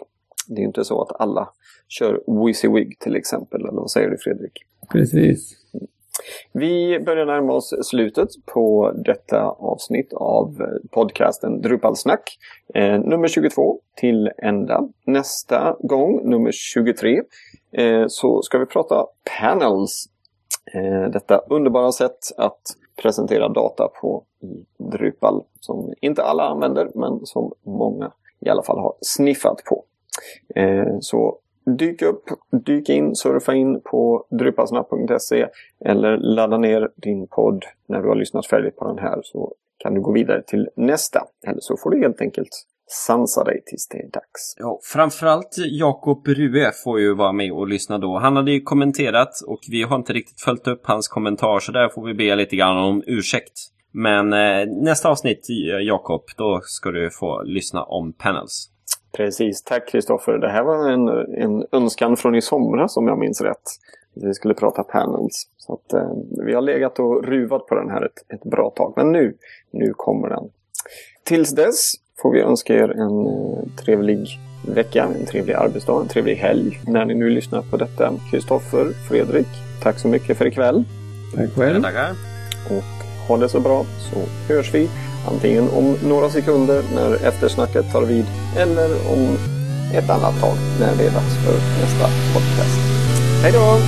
[0.49, 1.49] Det är inte så att alla
[1.89, 4.53] kör WYSIWYG till exempel, eller vad säger du Fredrik?
[4.93, 5.57] Precis.
[6.53, 12.39] Vi börjar närma oss slutet på detta avsnitt av podcasten Drupalsnack.
[12.75, 14.89] Eh, nummer 22 till ända.
[15.07, 17.23] Nästa gång, nummer 23,
[17.73, 19.07] eh, så ska vi prata
[19.41, 20.09] panels.
[20.75, 22.61] Eh, detta underbara sätt att
[23.03, 28.79] presentera data på i Drupal som inte alla använder men som många i alla fall
[28.79, 29.85] har sniffat på.
[30.55, 31.39] Eh, så
[31.77, 32.25] dyk upp,
[32.67, 35.47] dyk in, surfa in på drypasnapp.se
[35.85, 39.95] eller ladda ner din podd när du har lyssnat färdigt på den här så kan
[39.95, 41.27] du gå vidare till nästa.
[41.47, 44.55] Eller så får du helt enkelt sansa dig tills det är dags.
[44.59, 48.19] Ja, framförallt Jakob Rue får ju vara med och lyssna då.
[48.19, 51.89] Han hade ju kommenterat och vi har inte riktigt följt upp hans kommentar så där
[51.89, 53.53] får vi be lite grann om ursäkt.
[53.93, 55.47] Men eh, nästa avsnitt,
[55.83, 58.71] Jakob, då ska du få lyssna om panels.
[59.13, 60.39] Precis, tack Kristoffer.
[60.39, 61.09] Det här var en,
[61.43, 63.63] en önskan från i somras om jag minns rätt.
[64.15, 65.49] Vi skulle prata panels.
[65.57, 66.11] Så att, eh,
[66.47, 68.93] vi har legat och ruvat på den här ett, ett bra tag.
[68.97, 69.35] Men nu,
[69.71, 70.45] nu kommer den.
[71.25, 71.93] Tills dess
[72.23, 74.29] får vi önska er en eh, trevlig
[74.75, 78.13] vecka, en trevlig arbetsdag, en trevlig helg när ni nu lyssnar på detta.
[78.31, 79.49] Kristoffer, Fredrik,
[79.83, 80.85] tack så mycket för ikväll.
[81.37, 81.83] Tack själv.
[81.83, 82.11] Tackar.
[82.71, 84.89] Och ha det så bra så hörs vi
[85.31, 88.27] antingen om några sekunder när eftersnacket tar vid
[88.57, 89.37] eller om
[89.95, 92.79] ett annat tag när det är dags för nästa podcast.
[93.43, 93.79] Hej då!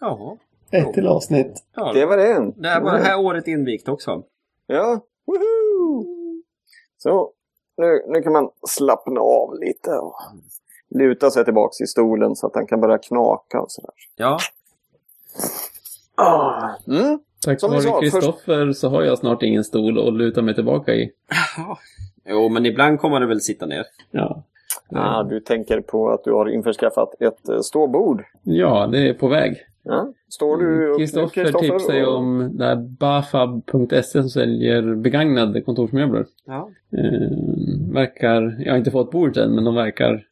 [0.00, 0.36] Ja.
[0.70, 1.64] Ett till avsnitt.
[1.76, 1.92] ja.
[1.92, 2.52] Det var det.
[2.56, 4.22] Det här var det här året invigt också.
[4.66, 6.04] Ja, woho!
[6.98, 7.30] Så,
[7.80, 10.14] nu, nu kan man slappna av lite och
[10.94, 13.90] luta sig tillbaks i stolen så att han kan börja knaka och sådär.
[14.16, 14.38] Ja.
[16.14, 16.68] Ah.
[16.86, 17.18] Mm.
[17.44, 21.12] Tack Som vare Kristoffer så har jag snart ingen stol att luta mig tillbaka i.
[22.24, 23.84] Jo, men ibland kommer det väl sitta ner.
[24.10, 24.42] Ja.
[24.94, 28.24] Ah, du tänker på att du har införskaffat ett eh, ståbord.
[28.42, 29.66] Ja, det är på väg.
[29.82, 30.12] Ja.
[30.28, 36.26] Står du nu, Kristoffer tipsar ju och- om det här bafab.se som säljer begagnade kontorsmöbler.
[36.46, 36.68] Ja.
[36.98, 40.22] Eh, verkar, jag har inte fått bordet än, men de verkar...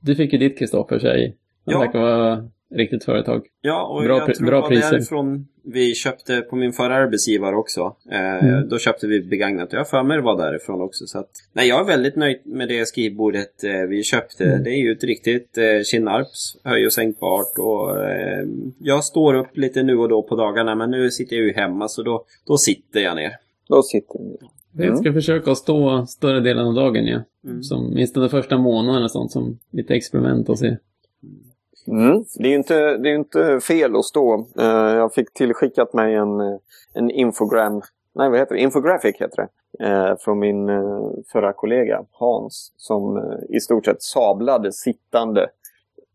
[0.00, 1.36] Du fick ju ditt Kristoffer säg.
[1.64, 1.78] De Ja.
[1.80, 3.46] verkar vara riktigt företag.
[3.60, 4.90] Ja, och Bra jag tror bra det var priser.
[4.90, 7.96] därifrån vi köpte på min förra arbetsgivare också.
[8.10, 8.68] Eh, Mm.
[8.68, 9.72] Då köpte vi begagnat.
[9.72, 11.06] Jag för mig det var därifrån också.
[11.06, 14.44] Så att, nej, jag är väldigt nöjd med det skrivbordet eh, vi köpte.
[14.44, 14.62] Mm.
[14.64, 17.58] Det är ju ett riktigt eh, Kinnarps, höj och sänkbart.
[17.58, 18.46] Och, eh,
[18.78, 21.88] jag står upp lite nu och då på dagarna, men nu sitter jag ju hemma
[21.88, 23.32] så då, då sitter jag ner.
[23.68, 24.36] Då sitter du.
[24.84, 27.22] Jag ska försöka stå större delen av dagen, ja.
[27.44, 27.62] Mm.
[27.62, 30.76] Som minst den första månaden och sånt som lite experiment och se.
[31.90, 32.24] Mm.
[32.38, 34.46] Det är ju inte, det är inte fel att stå.
[34.58, 36.40] Eh, jag fick tillskickat mig en,
[36.94, 37.82] en infogram,
[38.14, 39.48] nej vad heter det, infographic heter det.
[39.86, 45.46] eh, från min eh, förra kollega Hans som eh, i stort sett sablade sittande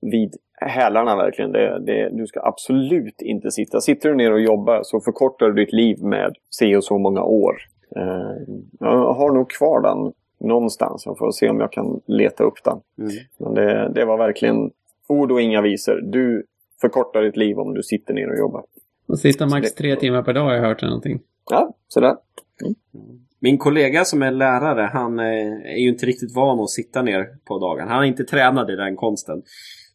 [0.02, 1.52] vid hälarna verkligen.
[1.52, 3.82] Det, det, du ska absolut inte sitta.
[3.82, 7.24] Sitter du ner och jobbar så förkortar du ditt liv med se och så många
[7.24, 7.56] år.
[7.96, 10.14] Eh, jag har nog kvar den
[10.50, 11.06] någonstans.
[11.06, 12.80] Jag får se om jag kan leta upp den.
[12.98, 13.12] Mm.
[13.38, 14.72] Men det, det var verkligen
[15.08, 16.02] ord och inga visor.
[16.02, 16.46] Du
[16.82, 18.64] förkortar ditt liv om du sitter ner och jobbar.
[19.08, 21.20] Och sitta max tre timmar per dag har jag hört eller någonting.
[21.50, 22.16] Ja, sådär.
[23.40, 25.26] Min kollega som är lärare, han eh,
[25.74, 27.88] är ju inte riktigt van att sitta ner på dagen.
[27.88, 29.42] Han är inte tränad i den konsten.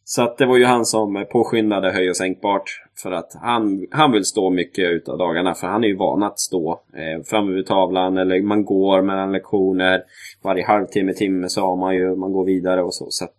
[0.03, 2.63] Så att det var ju han som påskyndade höj och sänkbart.
[3.03, 5.53] För att han, han vill stå mycket utav dagarna.
[5.53, 8.17] För han är ju van att stå eh, framme vid tavlan.
[8.17, 10.03] Eller man går mellan lektioner.
[10.43, 12.15] Varje halvtimme, timme sa man ju.
[12.15, 13.05] Man går vidare och så.
[13.09, 13.37] så att,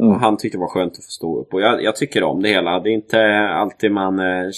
[0.00, 0.12] Mm.
[0.12, 1.54] och han tyckte det var skönt att få stå upp.
[1.54, 2.80] Och jag, jag tycker om det hela.
[2.80, 4.50] Det är inte alltid man eh,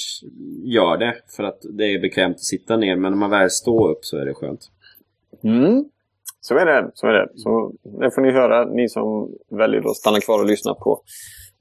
[0.64, 1.14] gör det.
[1.36, 2.96] För att det är bekvämt att sitta ner.
[2.96, 4.60] Men när man väl står upp så är det skönt.
[5.44, 5.84] Mm.
[6.40, 6.90] Så är det.
[6.94, 7.28] Så är det.
[7.36, 11.00] Så det får ni höra, ni som väljer att stanna kvar och lyssna på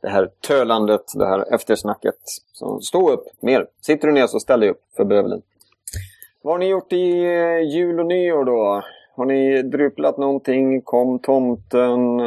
[0.01, 2.15] det här tölandet, det här eftersnacket.
[2.53, 3.65] Så stå upp mer.
[3.82, 5.41] Sitter du ner så ställ dig upp för bövelen.
[6.41, 8.84] Vad har ni gjort i eh, jul och nyår då?
[9.15, 10.82] Har ni dryplat någonting?
[10.82, 12.19] Kom tomten?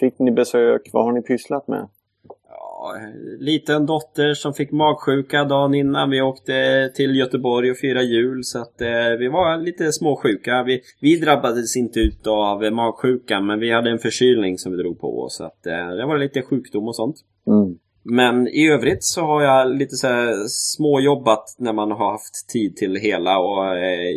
[0.00, 0.90] Fick ni besök?
[0.92, 1.88] Vad har ni pysslat med?
[2.48, 2.94] Ja,
[3.38, 8.44] liten dotter som fick magsjuka dagen innan vi åkte till Göteborg och firade jul.
[8.44, 10.62] Så att eh, vi var lite småsjuka.
[10.62, 15.00] Vi, vi drabbades inte ut av magsjuka men vi hade en förkylning som vi drog
[15.00, 15.36] på oss.
[15.36, 17.16] Så att eh, det var lite sjukdom och sånt.
[17.46, 17.78] Mm.
[18.04, 22.76] Men i övrigt så har jag lite så här småjobbat när man har haft tid
[22.76, 23.38] till det hela.
[23.38, 24.16] Och, eh,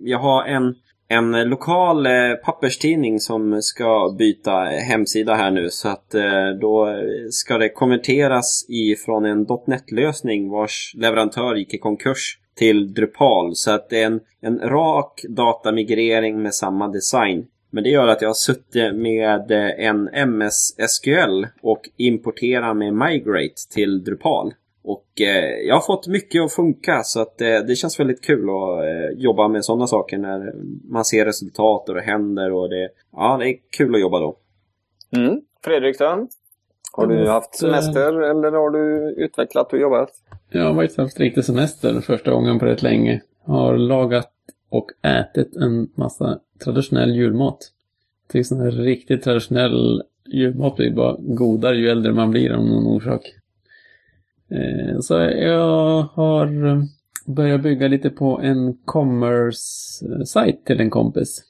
[0.00, 0.74] jag har en,
[1.12, 5.70] en lokal eh, papperstidning som ska byta hemsida här nu.
[5.70, 6.88] Så att eh, då
[7.30, 13.56] ska det konverteras ifrån en .NET-lösning vars leverantör gick i konkurs till Drupal.
[13.56, 17.46] Så att det är en, en rak datamigrering med samma design.
[17.70, 22.94] Men det gör att jag har suttit med eh, en MS SQL och importerar med
[22.94, 24.52] Migrate till Drupal.
[24.84, 28.50] Och eh, jag har fått mycket att funka så att eh, det känns väldigt kul
[28.50, 30.52] att eh, jobba med sådana saker när
[30.90, 34.36] man ser resultat och det händer och det, ja, det är kul att jobba då.
[35.16, 35.40] Mm.
[35.64, 36.26] Fredrik då?
[36.92, 37.28] Har du Mm.
[37.28, 40.08] haft semester eller har du utvecklat och jobbat?
[40.50, 43.20] Jag har faktiskt haft riktig semester första gången på rätt länge.
[43.44, 44.30] Har lagat
[44.70, 47.58] och ätit en massa traditionell julmat.
[48.28, 52.86] Tycker sån här riktigt traditionell julmat blir bara godare ju äldre man blir av någon
[52.86, 53.20] orsak.
[54.54, 56.48] Eh, Så jag har
[57.26, 61.44] börjat bygga lite på en commerce-sajt till en kompis.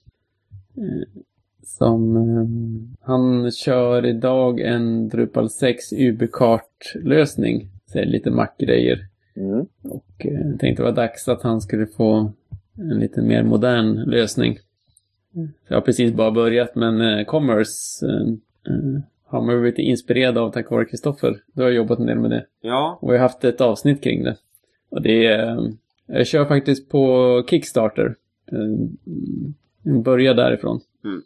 [0.76, 1.22] Eh,
[1.62, 2.46] Som eh,
[3.06, 7.68] han kör idag en Drupal 6 UB-kart-lösning.
[7.94, 9.06] Lite mackgrejer.
[9.36, 9.66] Mm.
[9.82, 12.32] Och eh, tänkte det var dags att han skulle få
[12.78, 14.58] en lite mer modern lösning.
[15.34, 18.28] Så jag har precis bara börjat men eh, Commerce eh,
[18.74, 19.00] eh,
[19.32, 21.42] har man blivit inspirerad av tack vare Kristoffer.
[21.52, 22.46] Du har jobbat en del med det.
[22.60, 24.36] Ja, Och vi har haft ett avsnitt kring det.
[24.90, 25.48] Och det är...
[25.56, 25.64] eh,
[26.06, 28.14] Jag kör faktiskt på Kickstarter.
[28.52, 30.80] eh, börja därifrån.
[31.04, 31.22] Mm.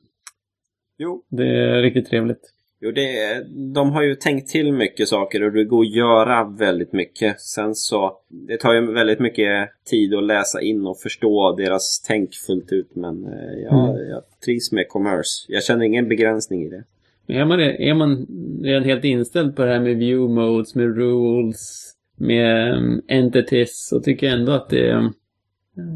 [0.99, 1.23] Jo.
[1.29, 2.53] Det är riktigt trevligt.
[2.81, 3.45] Jo, det är,
[3.75, 7.41] de har ju tänkt till mycket saker och det går att göra väldigt mycket.
[7.41, 12.35] Sen så, det tar ju väldigt mycket tid att läsa in och förstå deras tänk
[12.35, 12.97] fullt ut.
[12.97, 14.09] Men eh, jag, Mm.
[14.11, 15.45] jag trivs med commerce.
[15.49, 16.85] Jag känner ingen begränsning i det.
[17.27, 18.27] Är man, är man
[18.63, 24.01] redan helt inställd på det här med view modes, med rules, med um, entities, så
[24.01, 25.13] tycker jag ändå att det är,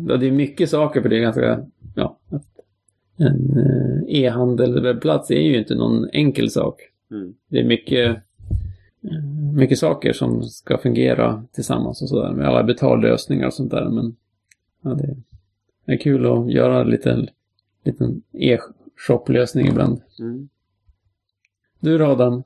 [0.09, 2.18] ja, det är mycket saker för det är ganska, ja,
[3.16, 6.81] en eh, e-handel webbplats är ju inte någon enkel sak.
[7.11, 7.35] Mm.
[7.49, 8.16] Det är mycket,
[9.03, 9.24] eh,
[9.55, 13.89] mycket saker som ska fungera tillsammans och sådär med alla betallösningar och sånt där.
[13.89, 14.16] Men
[14.83, 14.91] ja,
[15.85, 17.28] det är kul att göra lite
[17.85, 20.01] liten e-shop-lösning ibland.
[20.18, 20.49] Mm.
[21.83, 22.43] Du då Adam?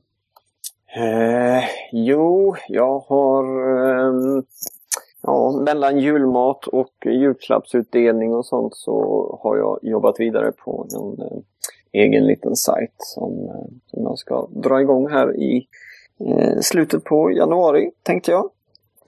[0.96, 4.42] Eh, jo, jag har eh,
[5.22, 11.38] ja, mellan julmat och julklappsutdelning och sånt så har jag jobbat vidare på en eh,
[11.92, 15.66] egen liten sajt som, eh, som jag ska dra igång här i
[16.20, 18.50] eh, slutet på januari tänkte jag.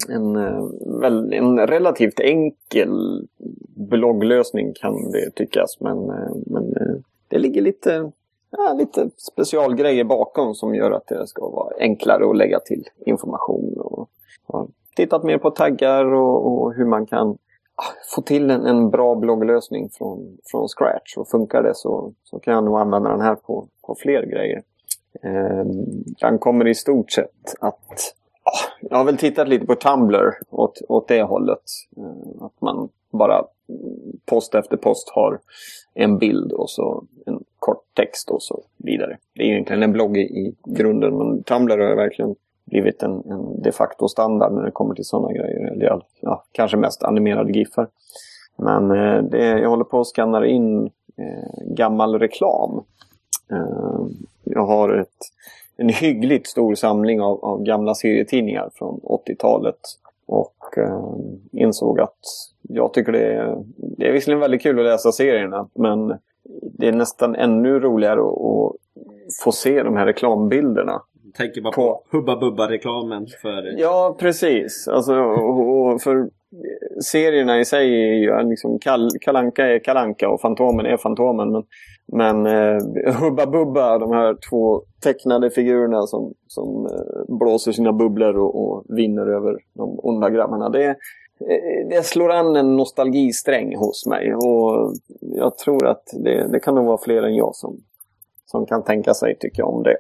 [0.09, 0.65] En, eh,
[1.01, 3.27] väl, en relativt enkel
[3.75, 6.97] blogglösning kan det tyckas men, eh, men eh,
[7.29, 8.13] det ligger lite
[8.57, 13.75] ja, lite specialgrejer bakom som gör att det ska vara enklare att lägga till information.
[13.77, 14.09] Och,
[14.47, 17.29] och tittat mer på taggar och, och hur man kan
[17.75, 21.17] ah, få till en, en bra blogglösning från, från scratch.
[21.17, 24.63] Och funkar det så, så kan jag nog använda den här på, på fler grejer.
[25.23, 25.65] Eh,
[26.21, 30.81] den kommer i stort sett att ah, jag har väl tittat lite på Tumblr åt,
[30.89, 31.63] åt det hållet.
[31.97, 33.45] Eh, att man bara
[34.27, 35.41] post efter post har
[35.95, 39.19] en bild och så en kort text och så vidare.
[39.35, 43.73] Det är egentligen en blogg i, grunden men Tumblr har verkligen blivit en, en de
[43.73, 45.73] facto standard när det kommer till sådana grejer.
[45.73, 47.89] Eller ja, ja, kanske mest animerade giffar.
[48.57, 50.87] Men eh, det, jag håller på att skanna in
[51.17, 52.85] eh, gammal reklam.
[53.51, 54.07] Eh,
[54.45, 55.21] jag har ett,
[55.77, 59.81] en hyggligt stor samling av, av gamla serietidningar från 80-talet.
[60.27, 61.15] Och eh,
[61.53, 62.19] insåg att
[62.63, 66.19] jag tycker det är, det är visserligen väldigt kul att läsa serierna men
[66.79, 68.77] det är nästan ännu roligare att,
[69.45, 71.03] få se de här reklambilderna.
[71.37, 73.81] Tänker bara På- på Hubba Bubba-reklamen för...
[73.81, 74.89] Ja, precis.
[74.89, 76.31] Alltså, och, och för
[77.05, 81.53] serierna i sig är ju liksom Kal Kalanka är Kalanka och Fantomen är Fantomen.
[81.53, 81.63] Men,
[82.13, 88.37] men eh, Hubba Bubba, de här två tecknade figurerna som, som eh, blåser sina bubblor
[88.37, 90.69] och, och vinner över de onda grabbarna.
[90.69, 90.97] Det,
[91.41, 94.35] Eh, det slår an en nostalgisträng hos mig.
[94.35, 97.77] Och jag tror att det, det kan nog vara fler än jag som,
[98.47, 99.97] som kan tänka sig tycka om det.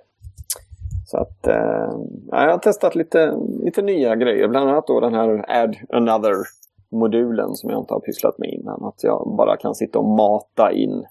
[1.07, 1.99] Så att eh,
[2.31, 4.49] jag har testat lite, lite nya grejer.
[4.49, 8.85] Bland annat då den här Add Another-modulen som jag inte har pysslat med innan.
[8.85, 11.05] Att jag bara kan sitta och mata in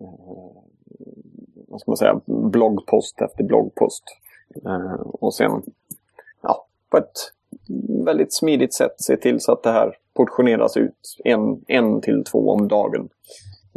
[0.00, 0.64] eh,
[1.68, 4.04] vad ska man säga, bloggpost efter bloggpost.
[4.66, 5.62] Eh, och sen
[6.42, 7.32] ja, på ett
[8.04, 12.50] väldigt smidigt sätt se till så att det här portioneras ut en, en till två
[12.50, 13.08] om dagen.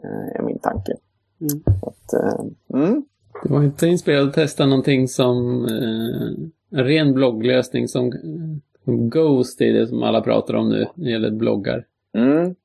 [0.04, 0.94] Eh, är min tanke.
[1.42, 1.64] Mm.
[1.82, 3.06] Att, eh, mm.
[3.44, 9.10] Du var inte inspirerad att testa någonting som eh, en ren blogglösning som, eh, som
[9.10, 11.86] Ghost är det som alla pratar om nu när det gäller bloggar.
[12.14, 12.56] Mm.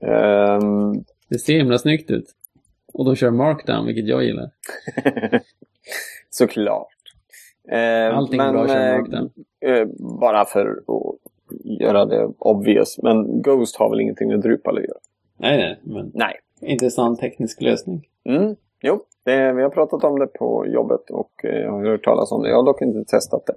[0.00, 2.26] Ehm, Det ser himla snyggt ut.
[2.92, 4.50] Och de kör markdown, vilket jag gillar.
[6.30, 6.88] Såklart.
[7.68, 9.88] Eh, Allting är bra eh, eh,
[10.20, 11.16] bara för att
[11.64, 12.98] göra det obvious.
[13.02, 14.98] Men Ghost har väl ingenting med Drupal att göra?
[15.36, 16.40] Nej, nej, men Nej.
[16.60, 18.06] intressant teknisk lösning.
[18.24, 18.56] Mm.
[18.82, 22.32] Jo, det, vi har pratat om det på jobbet och eh, jag har hört talas
[22.32, 22.48] om det.
[22.48, 23.54] Jag har dock inte testat det.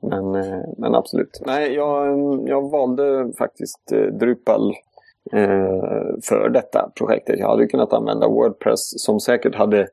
[0.00, 0.30] Men,
[0.78, 1.42] men absolut.
[1.46, 2.08] Nej, jag,
[2.48, 4.74] jag valde faktiskt Drupal
[6.22, 7.38] för detta projektet.
[7.38, 9.88] Jag hade kunnat använda Wordpress som säkert hade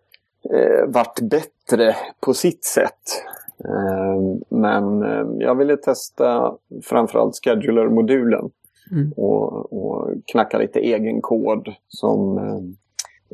[0.88, 3.24] varit bättre på sitt sätt.
[3.66, 6.54] Eh, men eh, jag ville testa
[6.84, 8.50] framförallt scheduler-modulen
[8.92, 9.12] Mm.
[9.18, 12.38] och, och knacka lite egen kod som,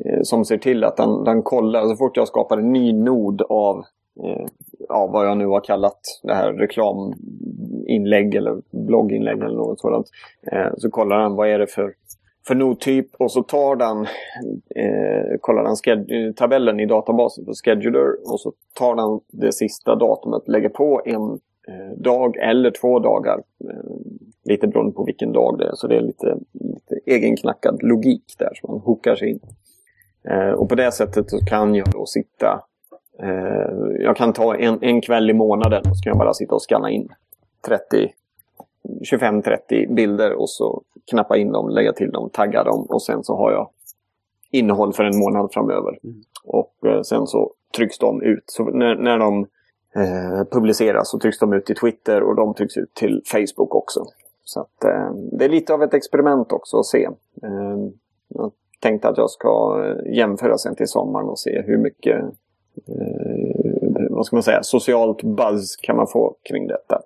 [0.04, 3.42] eh, som ser till att den, den kollar så fort jag skapar en ny nod
[3.42, 3.84] av
[4.24, 4.46] eh,
[4.88, 10.06] ja, vad jag nu har kallat det här reklaminlägg eller blogginlägg eller något sådant.
[10.52, 11.94] Eh, så kollar den vad är det för,
[12.48, 14.06] för nodtyp och så tar den,
[14.74, 19.94] eh, kollar den eh, tabellen i databasen för scheduler och så tar den det sista
[19.94, 23.42] datumet, lägger på en eh, dag eller två dagar.
[23.64, 23.90] Eh,
[24.44, 25.74] lite beroende på vilken dag det är.
[25.74, 29.40] Så det är lite, lite egenknackad logik där som man hookar sig in.
[30.30, 32.62] Eh, och på det sättet så kan jag då sitta
[33.22, 36.54] eh, jag kan ta en, en kväll i månaden och så kan jag bara sitta
[36.54, 37.08] och scanna in
[37.66, 38.12] 30
[38.88, 43.36] 25-30 bilder och så knappa in dem, lägga till dem, tagga dem och sen så
[43.36, 43.70] har jag
[44.50, 45.98] innehåll för en månad framöver.
[46.04, 46.22] Mm.
[46.44, 48.44] Och eh, sen så trycks de ut.
[48.46, 49.46] Så när, när de
[49.94, 54.04] eh, publiceras så trycks de ut till Twitter och de trycks ut till Facebook också.
[54.44, 57.04] Så att, eh, det är lite av ett experiment också att se.
[57.42, 57.78] Eh,
[58.28, 62.24] jag tänkte att jag ska eh, jämföra sen till sommaren och se hur mycket
[62.86, 67.00] eh, vad ska man säga, socialt buzz kan man få kring detta.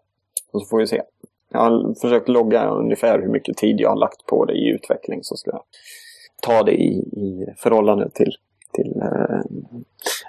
[0.53, 1.03] Och så får vi se.
[1.53, 5.25] Jag har försökt logga ungefär hur mycket tid jag har lagt på det i utveckling.
[5.25, 5.63] Så ska jag
[6.43, 8.33] ta det i, i förhållande till,
[8.73, 9.41] till eh,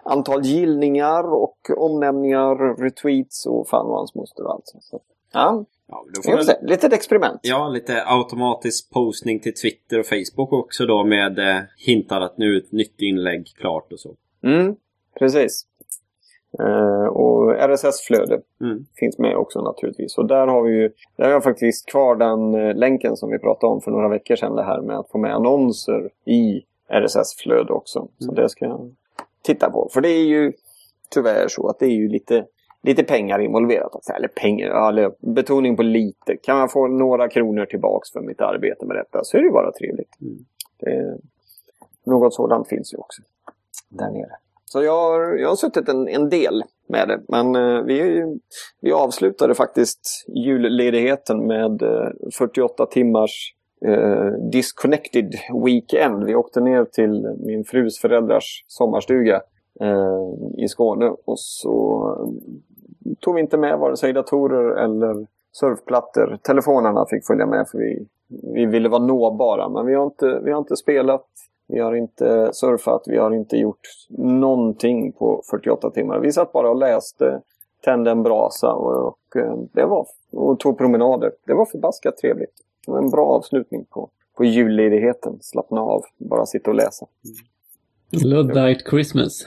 [0.04, 4.74] antal gillningar och omnämningar, retweets och fan och hans moster och allt.
[4.82, 5.00] Så,
[5.34, 6.70] ja, Ja, då får väl.
[6.70, 7.40] Lite ett experiment.
[7.44, 12.54] ja, lite automatisk postning till Twitter och Facebook också då med eh, hintar att nu
[12.54, 14.16] är ett nytt inlägg klart och så.
[14.44, 14.76] Mm,
[15.20, 15.66] precis.
[16.60, 18.86] Eh, och RSS-flöde Mm.
[18.96, 20.18] finns med också naturligtvis.
[20.18, 23.40] Och där har vi ju, där har jag faktiskt kvar den eh, länken som vi
[23.40, 24.56] pratade om för några veckor sedan.
[24.56, 28.08] Det här med att få med annonser i RSS-flöde också.
[28.20, 28.36] Så Mm.
[28.36, 28.96] det ska jag
[29.42, 29.90] titta på.
[29.94, 30.54] För det är ju
[31.10, 32.46] tyvärr så att det är ju lite,
[32.84, 33.96] lite pengar involverat.
[33.96, 34.14] Också.
[34.14, 36.38] Eller pengar, eller betoning på lite.
[36.38, 39.54] Kan man få några kronor tillbaks för mitt arbete med detta så är det ju
[39.54, 40.22] bara trevligt.
[40.22, 40.38] Mm.
[40.80, 41.18] Det,
[42.06, 43.22] något sådant finns ju också
[43.90, 44.32] där nere.
[44.74, 47.22] Så jag har, jag har suttit en, en del med det.
[47.28, 48.24] Men eh, vi,
[48.82, 53.54] vi avslutade faktiskt julledigheten med eh, 48 timmars
[53.86, 55.34] eh, disconnected
[55.66, 56.24] weekend.
[56.24, 59.42] Vi åkte ner till min frus föräldrars sommarstuga
[59.82, 66.38] eh, i Skåne och så eh, tog vi inte med vare sig datorer eller surfplattor.
[66.44, 68.08] Telefonerna fick följa med för vi,
[68.54, 69.70] vi ville vara nåbara.
[69.70, 71.26] Men vi har, inte, vi har inte spelat,
[71.68, 73.88] vi har inte surfat, vi har inte gjort
[74.18, 76.20] någonting på 48 timmar.
[76.20, 77.42] Vi satt bara och läste,
[77.84, 81.32] tände en brasa och, och, eh, det var, och tog promenader.
[81.46, 82.54] Det var förbaskat trevligt.
[82.86, 85.38] Det var en bra avslutning på, på julledigheten.
[85.42, 87.06] Slappna av, bara sitta och läsa.
[88.24, 89.46] Luddite Christmas.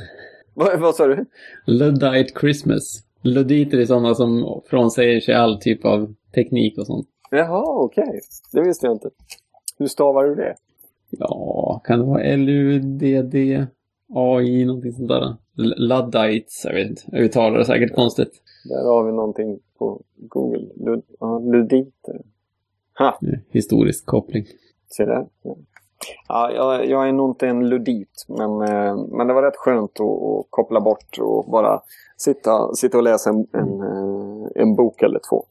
[0.54, 1.26] Vad, vad sa du?
[1.66, 3.02] Luddite Christmas.
[3.22, 7.08] Ludditer är sådana som frånsäger sig all typ av teknik och sånt.
[7.30, 8.20] Jaha, okej.
[8.52, 9.10] Det visste jag inte.
[9.78, 10.56] Hur stavar du det?
[11.10, 13.66] Ja, kan det vara L-U-D-D
[14.14, 15.36] AI, någonting sånt där?
[15.56, 17.02] Luddites, jag vet inte.
[17.06, 18.42] Jag uttalar det säkert konstigt.
[18.68, 20.66] Där har vi någonting på Google.
[20.76, 22.20] Lud, ja, luditer.
[22.98, 23.18] Ha,
[23.50, 24.46] Historisk koppling.
[24.88, 25.26] se där.
[25.42, 25.56] Ja.
[26.28, 30.00] Ja, jag, jag är nog inte en ludit, men, eh, men det var rätt skönt
[30.00, 31.80] att, att koppla bort och bara
[32.16, 35.44] sitta, sitta och läsa en, en, eh, en bok eller två.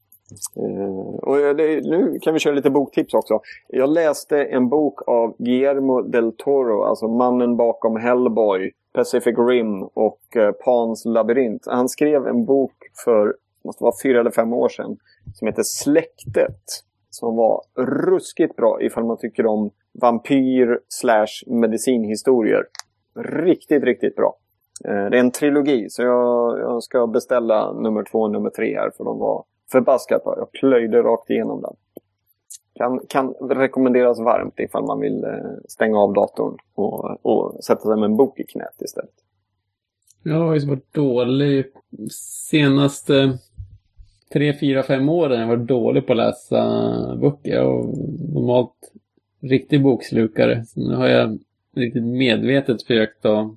[0.57, 3.39] Uh, och eh, det, nu kan vi köra lite boktips också.
[3.67, 10.21] Jag läste en bok av Guillermo del Toro, alltså mannen bakom Hellboy, Pacific Rim och
[10.35, 11.63] uh, Pans labyrint.
[11.65, 12.73] Han skrev en bok
[13.05, 14.97] för, måste vara fyra eller fem år sedan,
[15.33, 16.61] som heter Släktet.
[17.09, 17.61] Som var
[18.07, 19.71] ruskigt bra ifall man tycker om
[20.01, 22.63] vampyr slash medicinhistorier.
[23.19, 24.35] Riktigt, riktigt bra.
[24.87, 28.75] Uh, Det är en trilogi så jag, jag ska beställa nummer två och nummer tre
[28.75, 30.35] här för de var förbaskat bra.
[30.37, 31.73] Jag plöjde rakt igenom den.
[32.75, 35.29] Kan, kan rekommenderas varmt ifall man vill eh,
[35.67, 39.13] stänga av datorn och, och sätta sig med en bok i knät istället.
[40.23, 41.65] Jag har ju varit dålig
[42.49, 43.37] senaste
[44.33, 45.39] tre, fyra, fem åren.
[45.39, 47.53] Jag har varit dålig på att läsa böcker.
[47.53, 47.83] Jag har
[48.33, 48.91] normalt
[49.41, 50.65] riktig bokslukare.
[50.65, 51.39] Så nu har jag
[51.75, 53.51] riktigt medvetet försökt att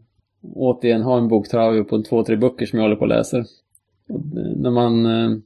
[0.55, 3.45] återigen ha en boktrave på två, tre böcker som jag håller på och läser.
[4.09, 5.07] Och eh, när man...
[5.07, 5.39] Eh,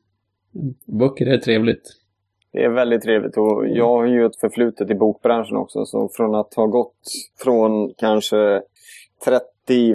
[0.85, 2.03] Böcker är trevligt.
[2.53, 5.87] Det är väldigt trevligt och jag har ju ett förflutet i bokbranschen också.
[5.87, 6.97] Så från att ha gått
[7.39, 8.63] från kanske
[9.25, 9.95] 30,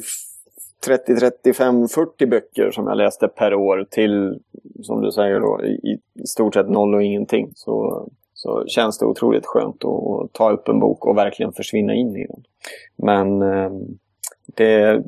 [0.85, 4.39] 30 35, 40 böcker som jag läste per år till,
[4.81, 7.51] som du säger då, i, i stort sett noll och ingenting.
[7.55, 12.15] Så, så känns det otroligt skönt att ta upp en bok och verkligen försvinna in
[12.15, 12.43] i den.
[12.95, 13.71] Men eh,
[14.45, 15.03] det,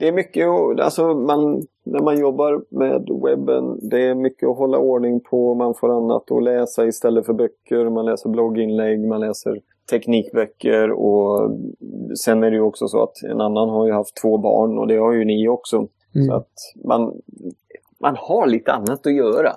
[0.00, 0.46] det är mycket,
[0.80, 5.54] alltså man, när man jobbar med webben, det är mycket att hålla ordning på.
[5.54, 7.90] Man får annat att läsa istället för böcker.
[7.90, 9.60] Man läser blogginlägg, man läser
[9.90, 11.50] teknikböcker och
[12.24, 14.86] sen är det ju också så att en annan har ju haft två barn och
[14.86, 15.76] det har ju ni också.
[16.14, 16.26] Mm.
[16.26, 16.52] Så att
[16.84, 17.12] man,
[18.00, 19.52] man har lite annat att göra.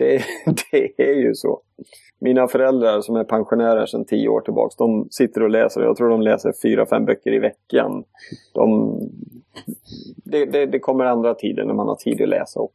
[0.00, 0.22] Det,
[0.72, 1.60] det är ju så.
[2.20, 5.80] Mina föräldrar som är pensionärer sedan tio år tillbaka, de sitter och läser.
[5.80, 8.04] Jag tror de läser fyra, fem böcker i veckan.
[8.54, 8.98] De,
[10.24, 12.60] det, det, det kommer andra tider när man har tid att läsa.
[12.60, 12.72] Och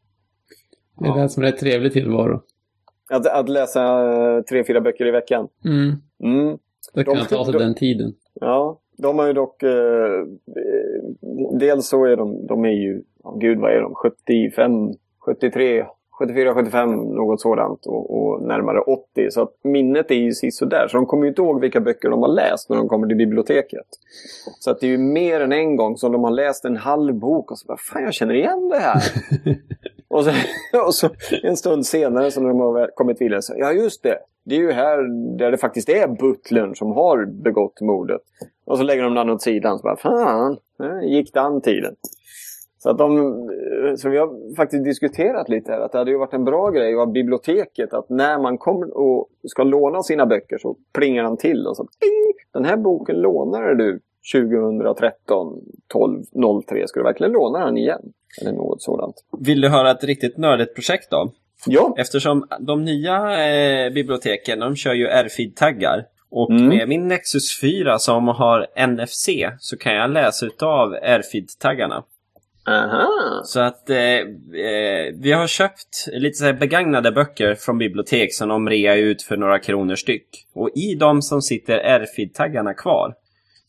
[1.00, 2.42] Det är det som är en trevlig tillvaro.
[3.10, 3.84] Att, att läsa
[4.50, 5.48] tre, fyra böcker i veckan.
[5.66, 5.92] Mm.
[6.24, 6.58] Mm.
[6.94, 8.14] Då kan De- man ta sig de- den tiden.
[8.34, 9.64] Ja, de har ju dock...
[9.64, 14.72] Eh, eh, dels så är de, de är ju, oh, gud vad är de, 75,
[15.26, 15.86] 73,
[16.18, 19.32] 74, 75, något sådant och, och närmare 80.
[19.32, 20.88] Så att minnet är ju sisådär.
[20.88, 23.18] Så de kommer ju inte ihåg vilka böcker de har läst när de kommer till
[23.18, 23.86] biblioteket.
[24.60, 27.14] Så att det är ju mer än en gång som de har läst en halv
[27.14, 29.02] bok och så bara Fan, jag känner igen det här.
[30.08, 30.32] och, så,
[30.88, 31.10] och så
[31.44, 34.18] en stund senare så när de har kommit vidare så Ja, just det.
[34.46, 34.98] Det är ju här
[35.38, 38.22] där det faktiskt är butlern som har begått mordet.
[38.66, 39.78] Och så lägger de den åt sidan.
[39.78, 40.58] Så bara, Fan,
[41.04, 41.96] gick den tiden.
[42.86, 43.34] Så, att de,
[43.98, 46.96] så vi har faktiskt diskuterat lite här att det hade ju varit en bra grej
[46.96, 51.68] av biblioteket att när man kommer och ska låna sina böcker så plingar han till
[51.68, 51.88] och så
[52.54, 54.00] Den här boken lånade du
[54.34, 56.24] 2013 12
[56.68, 56.88] 03.
[56.88, 58.02] Ska du verkligen låna den igen?
[58.42, 59.16] Eller något sådant.
[59.40, 61.32] Vill du höra ett riktigt nördigt projekt då?
[61.68, 61.96] Ja.
[61.98, 66.06] Eftersom de nya eh, biblioteken de kör ju RFID-taggar.
[66.30, 66.68] Och mm.
[66.68, 69.30] med min Nexus 4 som har NFC
[69.60, 72.04] så kan jag läsa utav RFID-taggarna.
[72.68, 73.42] Aha.
[73.44, 78.70] Så att eh, eh, vi har köpt lite så begagnade böcker från bibliotek som de
[78.70, 80.48] rear ut för några kronor styck.
[80.54, 83.14] Och i dem som sitter RFID-taggarna kvar.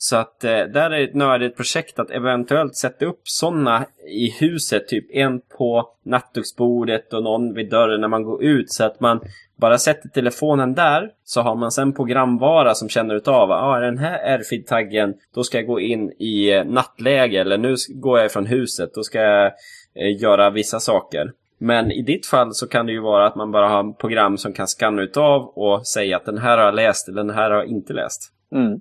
[0.08, 4.88] Så att eh, där är ett nördigt projekt att eventuellt sätta upp sådana i huset.
[4.88, 8.72] Typ en på nattduksbordet och någon vid dörren när man går ut.
[8.72, 9.20] Så att man
[9.56, 13.98] bara sätter telefonen där så har man sen programvara som känner utav att ah, den
[13.98, 18.46] här RFID-taggen, då ska jag gå in i eh, nattläge eller nu går jag från
[18.46, 19.46] huset, då ska jag
[19.94, 21.32] eh, göra vissa saker.
[21.58, 24.52] Men i ditt fall så kan det ju vara att man bara har program som
[24.52, 27.58] kan skanna utav och säga att den här har jag läst eller den här har
[27.58, 28.32] jag inte läst.
[28.52, 28.80] Mm.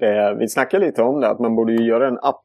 [0.00, 2.42] Det, vi snackade lite om det, att man borde ju göra en app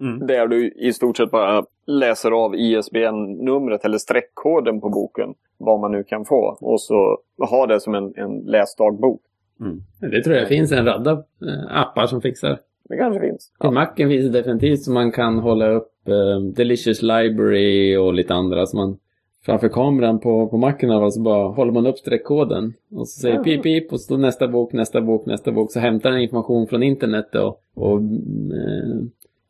[0.00, 0.26] mm.
[0.26, 5.34] där du i stort sett bara läser av ISBN-numret eller streckkoden på boken.
[5.58, 6.58] Vad man nu kan få.
[6.60, 7.18] Och så
[7.50, 9.20] ha det som en, en läsdagbok.
[9.60, 9.80] Mm.
[10.00, 12.58] Det tror jag finns en radda eh, appar som fixar.
[12.88, 13.52] Det kanske finns.
[13.58, 13.68] Ja.
[13.68, 18.34] I Macen finns det definitivt så man kan hålla upp uh, Delicious Library och lite
[18.34, 18.66] andra.
[18.66, 18.98] Så man
[19.46, 22.74] framför kameran på, på macken och så bara håller man upp streckkoden.
[22.90, 25.72] Och så säger pip pip och så nästa bok, nästa bok, nästa bok.
[25.72, 29.04] Så hämtar den information från internet och, och eh,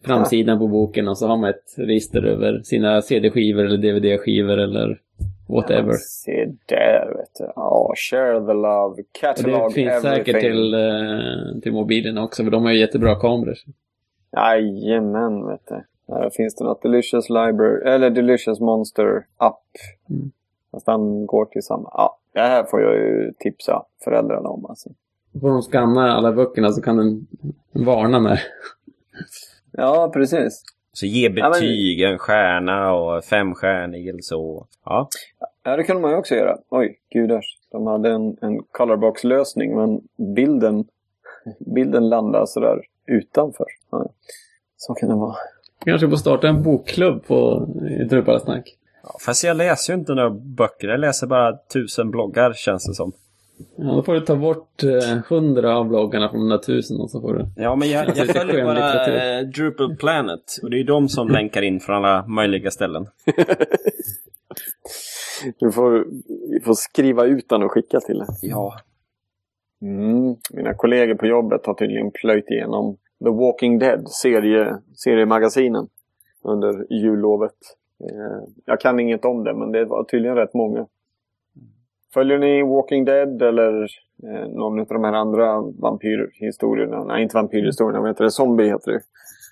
[0.05, 5.01] framsidan på boken och så har man ett register över sina CD-skivor eller DVD-skivor eller
[5.49, 5.91] whatever.
[5.91, 7.53] Ja, se där vet du.
[7.57, 10.25] Ja, oh, share the love, catalog och Det finns everything.
[10.25, 13.57] säkert till, uh, till mobilen också för de har ju jättebra kameror.
[14.37, 15.85] Jajamän vet du.
[16.09, 19.63] Här finns det något Delicious Library, eller Delicious Monster app.
[20.11, 20.33] Mm.
[20.71, 21.91] Fast den går till samma.
[21.93, 24.91] Ja, det här får jag ju tipsa föräldrarna om alltså.
[25.41, 27.27] Får de skanna alla böckerna så kan den
[27.73, 28.39] varna med.
[29.73, 30.63] Ja, precis.
[30.93, 32.13] Så ge betyg, ja, men...
[32.13, 34.67] en stjärna och femstjärnig eller så.
[34.85, 35.09] Ja.
[35.63, 36.59] ja, det kunde man ju också göra.
[36.69, 37.59] Oj, gudars.
[37.71, 40.01] De hade en, en colorbox-lösning men
[40.35, 40.85] bilden,
[41.75, 43.67] bilden landade sådär utanför.
[43.91, 44.07] Ja.
[44.77, 45.37] Så kan det vara.
[45.85, 47.69] Kanske får starta en bokklubb på
[48.11, 48.77] Trubbalarsnack.
[49.03, 50.89] Ja, fast jag läser ju inte några böcker.
[50.89, 53.13] Jag läser bara tusen bloggar känns det som.
[53.77, 57.11] Ja, då får du ta bort eh, hundra av bloggarna från de där tusen och
[57.11, 57.47] så får du...
[57.57, 60.59] Ja, men jag, jag följer bara eh, Drupal Planet.
[60.63, 63.07] Och det är ju de som länkar in från alla möjliga ställen.
[65.61, 66.07] du får,
[66.65, 68.27] får skriva ut den och skicka till det.
[68.43, 68.75] Ja.
[69.83, 70.37] Mm.
[70.51, 75.89] Mina kollegor på jobbet har tydligen plöjt igenom The Walking Dead, serie, seriemagasinen,
[76.43, 77.57] under jullovet.
[78.01, 80.87] Eh, jag kan inget om det, men det var tydligen rätt många.
[82.15, 83.83] Följer ni Walking Dead eller
[84.23, 87.05] eh, någon av de här andra vampyrhistorierna?
[87.05, 88.31] Nej, inte vampyrhistorierna, vad heter det?
[88.31, 89.01] Zombie heter det.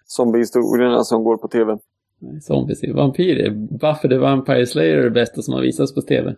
[0.07, 1.79] Zombiehistorierna som går på tv.
[2.19, 3.51] Nej, zombies, vampyrer.
[3.51, 6.31] Buffy the Vampire Slayer är det bästa som har visats på tv.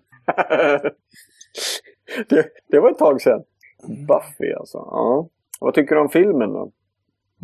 [2.28, 3.43] det, det, var ett tag sedan.
[3.89, 4.78] Buffy alltså.
[4.78, 5.28] Ja.
[5.61, 6.73] Vad tycker du om filmen då?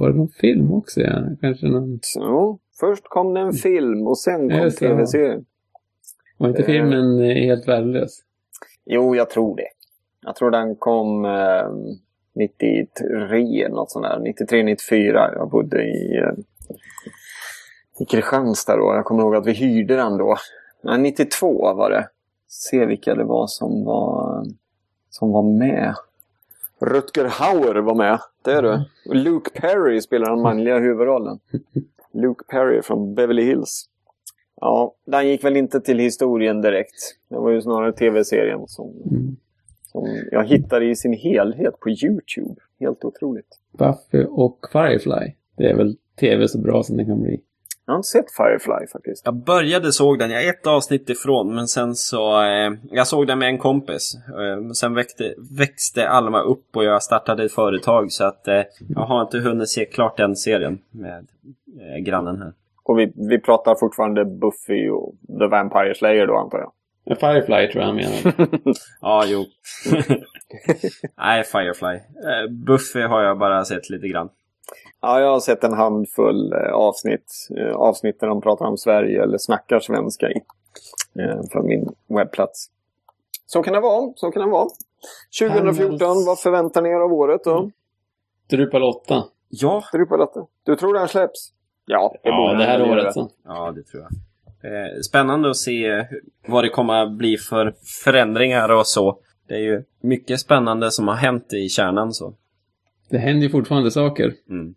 [0.01, 1.01] Var det någon film också?
[1.01, 1.23] Ja?
[1.41, 1.99] Kanske någon...
[2.15, 5.45] Ja, först kom det en film och sen kom tv-serien.
[6.39, 8.19] Var inte filmen eh, helt värdelös?
[8.85, 9.69] Jo, jag tror det.
[10.27, 11.69] Jag tror den kom eh,
[12.35, 14.19] 93, något sånt där.
[14.19, 15.31] 93, 94.
[15.35, 16.33] Jag bodde i, eh,
[18.01, 18.95] i Kristianstad då.
[18.95, 20.37] Jag kommer ihåg att vi hyrde den då.
[20.83, 22.09] Nej, 92 var det.
[22.49, 24.45] Se vilka det var som var,
[25.11, 25.95] som var med.
[26.81, 28.19] Rutger Hauer var med.
[28.45, 28.73] Det är du.
[28.73, 28.85] Mm.
[29.05, 31.39] Luke Perry spelar den manliga huvudrollen.
[32.13, 33.87] Luke Perry från Beverly Hills.
[34.61, 37.17] Ja, den gick väl inte till historien direkt.
[37.29, 39.37] Det var ju snarare tv-serien som, mm.
[39.85, 42.55] som jag hittade i sin helhet på YouTube.
[42.81, 43.59] Helt otroligt.
[43.73, 45.33] Buffy och Firefly.
[45.57, 47.41] Det är väl tv så bra som det kan bli.
[47.91, 49.23] Jag har inte sett Firefly faktiskt.
[49.25, 52.43] Jag började såg den, jag är ett avsnitt ifrån, men sen så...
[52.43, 54.15] Eh, jag såg den med en kompis.
[54.15, 59.01] Eh, sen växte, växte Alma upp och jag startade ett företag så att eh, jag
[59.01, 61.27] har inte hunnit se klart den serien med
[61.81, 62.53] eh, grannen här.
[62.85, 66.73] Och vi, vi pratar fortfarande Buffy och The Vampire Slayer då antar jag?
[67.21, 68.49] Firefly tror jag han menar.
[69.01, 69.45] Ja, jo.
[71.19, 71.95] Nej, Firefly.
[71.95, 74.29] Eh, Buffy har jag bara sett lite grann.
[75.01, 77.49] Ja, jag har sett en handfull eh, avsnitt.
[77.59, 80.37] Eh, avsnitt där de pratar om Sverige eller snackar svenska i.
[81.21, 82.67] Eh, för min webbplats.
[83.47, 84.13] Så kan det vara.
[84.17, 84.69] Så kan det vara.
[85.41, 87.71] 2014, vad förväntar ni er av året då?
[88.51, 89.25] Drupal 8.
[89.49, 90.47] Ja, Drupalotta.
[90.67, 91.53] Du tror den släpps?
[91.87, 93.31] Ja, Ja, borde det här året så.
[93.45, 94.11] ja det tror jag.
[94.73, 96.07] Eh, Spännande att se
[96.47, 97.75] vad det kommer att bli för
[98.05, 99.19] förändringar och så.
[99.49, 102.35] Det är ju mycket spännande som har hänt i kärnan så.
[103.11, 104.35] Det händer ju fortfarande saker.
[104.51, 104.75] Mm.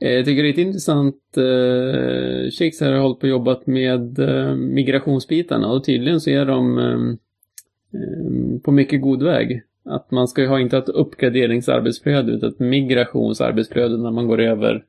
[0.00, 1.36] Eh, Jag tycker det är ett intressant...
[1.36, 6.78] Eh, Shakes har hållit på och jobbat med eh, migrationsbitarna och tydligen så är de
[6.78, 9.62] eh, eh, på mycket god väg.
[9.84, 14.84] Att man ska ju ha inte ett uppgraderingsarbetsflöde utan ett migrationsarbetsflöde när man går över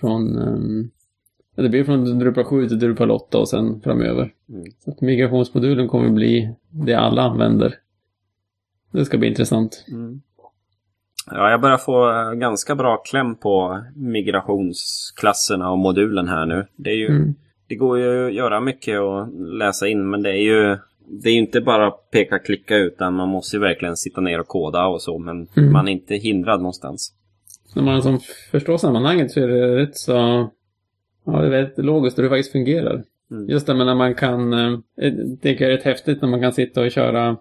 [0.00, 0.38] från...
[0.38, 0.86] Eh,
[1.56, 4.32] ja, det blir från Drupal 7 till Drupal 8 och sen framöver.
[4.48, 4.64] Mm.
[4.84, 7.74] Så att migrationsmodulen kommer bli det alla använder.
[8.90, 9.84] Det ska bli intressant.
[11.30, 16.66] Ja, jag börjar få eh, ganska bra kläm på migrationsklasserna och modulen här nu.
[16.76, 17.34] Det, är ju, Mm.
[17.68, 19.28] det går ju att göra mycket och
[19.58, 20.76] läsa in, men det är ju
[21.08, 24.48] det är ju inte bara peka klicka utan man måste ju verkligen sitta ner och
[24.48, 25.72] koda och så, men Mm.
[25.72, 27.12] man är inte hindrad någonstans.
[27.74, 28.18] När man som
[28.50, 30.12] förstår sammanhanget så är det rätt så...
[31.26, 33.02] Ja, det är logiskt hur det faktiskt fungerar.
[33.30, 33.48] Mm.
[33.48, 34.52] Just det, men när man kan...
[34.52, 34.78] eh,
[35.42, 37.28] Det är rätt häftigt när man kan sitta och köra...
[37.28, 37.36] Eh,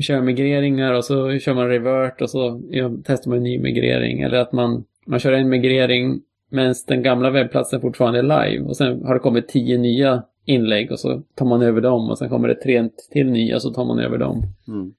[0.00, 4.20] köra migreringar och så kör man revert och så ja, testar man en ny migrering.
[4.20, 6.20] Eller att man, man kör en migrering
[6.50, 8.64] medan den gamla webbplatsen fortfarande är live.
[8.64, 12.10] Och sen har det kommit tio nya inlägg och så tar man över dem.
[12.10, 14.42] Och sen kommer det tre till nya och så tar man över dem.
[14.68, 14.94] Mm.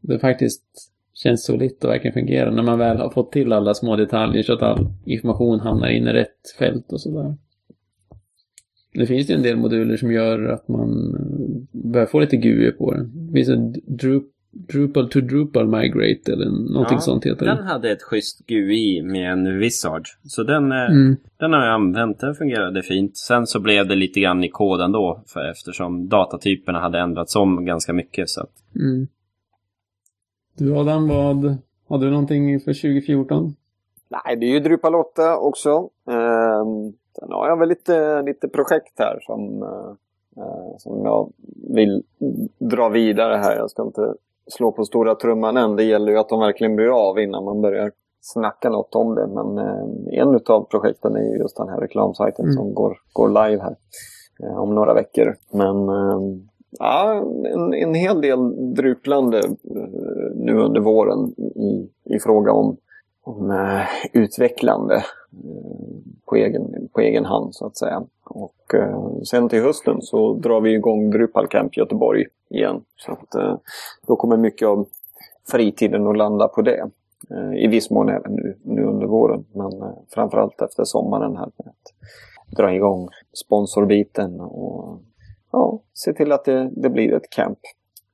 [0.00, 0.64] Det faktiskt
[1.14, 4.52] känns solitt och verkligen fungerar när man väl har fått till alla små detaljer så
[4.52, 7.36] att all information hamnar in i rätt fält och sådär.
[8.98, 12.72] Det finns ju en del moduler som gör att man eh, börjar få lite GUI
[12.72, 13.04] på det.
[13.14, 17.62] Det finns en Dru- Drupal to Drupal Migrate eller någonting Ja, sånt heter Den det.
[17.62, 20.18] hade ett schysst GUI med en Visage.
[20.24, 21.16] Så den, eh, Mm.
[21.38, 22.20] den har jag använt.
[22.20, 23.16] Den fungerade fint.
[23.16, 25.22] Sen så blev det lite grann i koden då.
[25.26, 28.28] För eftersom datatyperna hade ändrats om ganska mycket.
[28.28, 29.06] Så att, Mm.
[30.58, 31.56] Du Adam, vad,
[31.88, 33.54] hade du någonting för 2014?
[34.08, 35.70] Nej, det är ju Drupal 8 också.
[36.10, 39.90] Ehm, sen har jag väl lite, lite projekt här som, eh,
[40.42, 41.32] eh, som jag
[41.74, 42.02] vill
[42.58, 43.56] dra vidare här.
[43.56, 44.14] Jag ska inte
[44.46, 45.76] slå på stora trumman än.
[45.76, 49.26] Det gäller ju att de verkligen blir av innan man börjar snacka något om det.
[49.26, 52.56] Men eh, en av projekten är ju just den här reklamsajten Mm.
[52.56, 53.76] som går, går live här
[54.42, 55.36] eh, om några veckor.
[55.52, 56.20] Men eh,
[56.78, 57.22] ja,
[57.54, 62.76] en, en hel del druplande eh, nu under våren i, i fråga om
[63.28, 63.68] om
[64.12, 65.02] utvecklande
[65.44, 65.86] Eh,
[66.26, 68.02] på, egen, på egen hand så att säga.
[68.24, 72.84] Och eh, sen till hösten så drar vi igång Drupal Camp Göteborg igen.
[72.96, 73.56] Så att eh,
[74.06, 74.86] då kommer mycket av
[75.50, 76.90] fritiden att landa på det.
[77.30, 79.44] Eh, I viss mån även nu, nu under våren.
[79.52, 85.00] Men eh, framförallt efter sommaren här med att dra igång sponsorbiten och
[85.52, 87.58] ja, se till att det, det blir ett camp.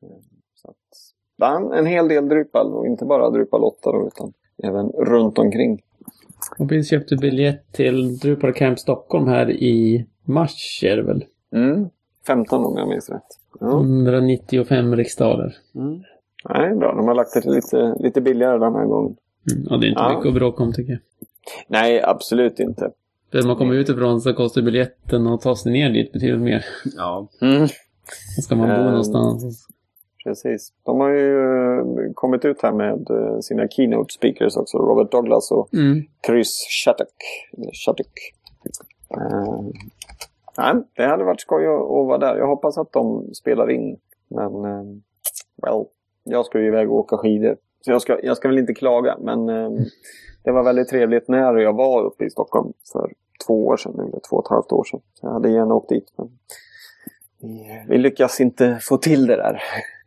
[0.03, 0.09] Eh,
[0.55, 4.33] så att, en hel del Drupal och inte bara Drupal 8 då, utan
[4.63, 5.83] även runt omkring.
[6.59, 11.25] Och vi köpte biljett till Drupal Camp Stockholm här i mars är det väl?
[11.55, 11.89] Mm.
[12.27, 13.23] 15 om jag minns rätt.
[13.61, 13.67] Ja.
[13.81, 15.55] 195 riksdaler.
[15.75, 16.03] mm.
[16.49, 16.95] Nej, bra.
[16.95, 19.17] De har lagt det lite, lite billigare den här gången.
[19.53, 19.67] Mm.
[19.71, 20.15] Ja, det är inte Ja.
[20.17, 21.01] mycket att bråka om tycker jag.
[21.69, 22.91] Nej, absolut inte.
[23.31, 26.65] För när man kommer utifrån så kostar biljetten att ta sig ner dit betydligt mer.
[26.97, 27.29] Ja.
[27.41, 27.61] Mm.
[28.37, 28.85] Då ska man bo Ehm.
[28.87, 29.69] någonstans.
[30.25, 30.73] Precis.
[30.83, 31.39] De har ju
[31.79, 34.79] eh, kommit ut här med eh, sina keynote speakers också.
[34.79, 36.03] Robert Douglas och Mm.
[36.27, 37.15] Chris Shattuck.
[37.87, 38.13] Shattuck.
[39.15, 39.61] Eh,
[40.59, 42.37] nej, det hade varit skoj att, att vara där.
[42.37, 43.97] Jag hoppas att de spelar in.
[44.29, 44.85] Men, eh,
[45.63, 45.85] well,
[46.25, 47.57] jag ska ju iväg och åka skidor.
[47.81, 49.17] Så jag ska, jag ska väl inte klaga.
[49.21, 49.71] Men eh,
[50.45, 53.13] det var väldigt trevligt när jag var uppe i Stockholm för
[53.47, 53.95] två år sedan.
[53.95, 55.01] Eller två och ett halvt år sedan.
[55.23, 56.13] Jag hade gärna åkt dit.
[56.17, 56.29] Men
[57.41, 59.63] vi, vi lyckas inte få till det där.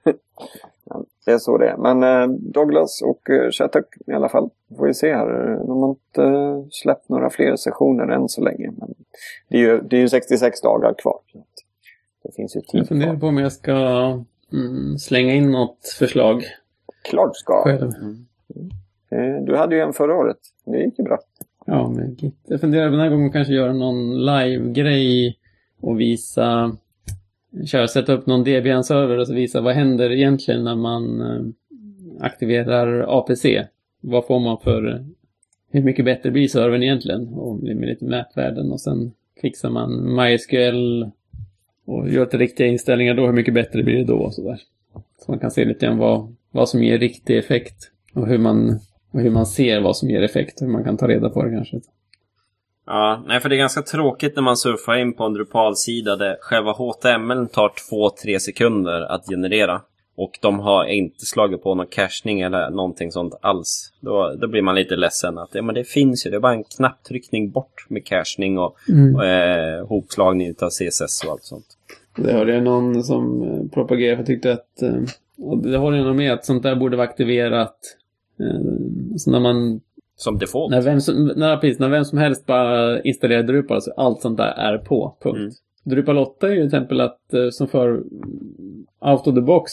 [0.05, 1.77] Men det är så det är.
[1.77, 4.49] Men eh, Douglas och eh, Shattuck i alla fall.
[4.77, 5.57] Får vi se här.
[5.67, 8.71] De har inte eh, släppt några fler sessioner än så länge.
[8.77, 8.93] Men
[9.49, 11.19] det är ju, det är ju 66 dagar kvar.
[12.23, 13.19] Det finns ju Jag tid funderar kvar.
[13.19, 13.71] på om jag ska
[14.53, 16.43] mm, slänga in något förslag
[17.09, 17.63] Klart ska.
[17.63, 17.91] själv.
[19.11, 20.37] Eh, du hade ju en förra året.
[20.65, 21.17] Det gick ju bra.
[21.65, 22.35] Ja, Git.
[22.47, 25.37] Jag funderar den här gången kanske göra någon live-grej
[25.81, 26.77] och visa
[27.65, 31.41] köra, sätta upp någon Debian-server och så visa vad händer egentligen när man eh,
[32.19, 33.45] aktiverar APC.
[34.01, 35.05] Vad får man för...
[35.71, 37.27] Hur mycket bättre blir servern egentligen?
[37.27, 39.11] Och med lite mätvärden och sen
[39.41, 41.05] fixar man MySQL
[41.85, 44.17] och gör till riktiga inställningar då, hur mycket bättre blir det då?
[44.17, 44.59] Och sådär.
[44.93, 48.79] så man kan se lite grann vad, vad som ger riktig effekt och hur man,
[49.11, 51.51] och hur man ser vad som ger effekt hur man kan ta reda på det
[51.51, 51.79] kanske.
[52.85, 56.37] Ja, nej för det är ganska tråkigt när man surfar in på en Drupal-sida där
[56.41, 57.71] själva HTML tar
[58.25, 59.81] 2-3 sekunder att generera.
[60.17, 63.93] Och de har inte slagit på någon cachning eller någonting sånt alls.
[63.99, 66.53] Då, då blir man lite ledsen att ja, men det finns ju, det är bara
[66.53, 69.15] en knapptryckning bort med cachning och, Mm.
[69.15, 71.65] och eh, hopslagning av CSS och allt sånt.
[72.17, 74.95] Det hörde jag någon som eh, propagerade för tyckte att, eh,
[75.37, 77.75] och det håller jag nog med, att sånt där borde vara aktiverat.
[78.39, 79.81] Eh, Så när man,
[80.15, 80.71] Som default.
[80.71, 84.37] när vem som, när, precis, när vem som helst bara installerar Drupal så allt sånt
[84.37, 85.37] där är på, punkt.
[85.37, 85.51] Mm.
[85.83, 88.03] Drupal 8 är ju till exempel att, eh, som för
[88.99, 89.71] out of the box,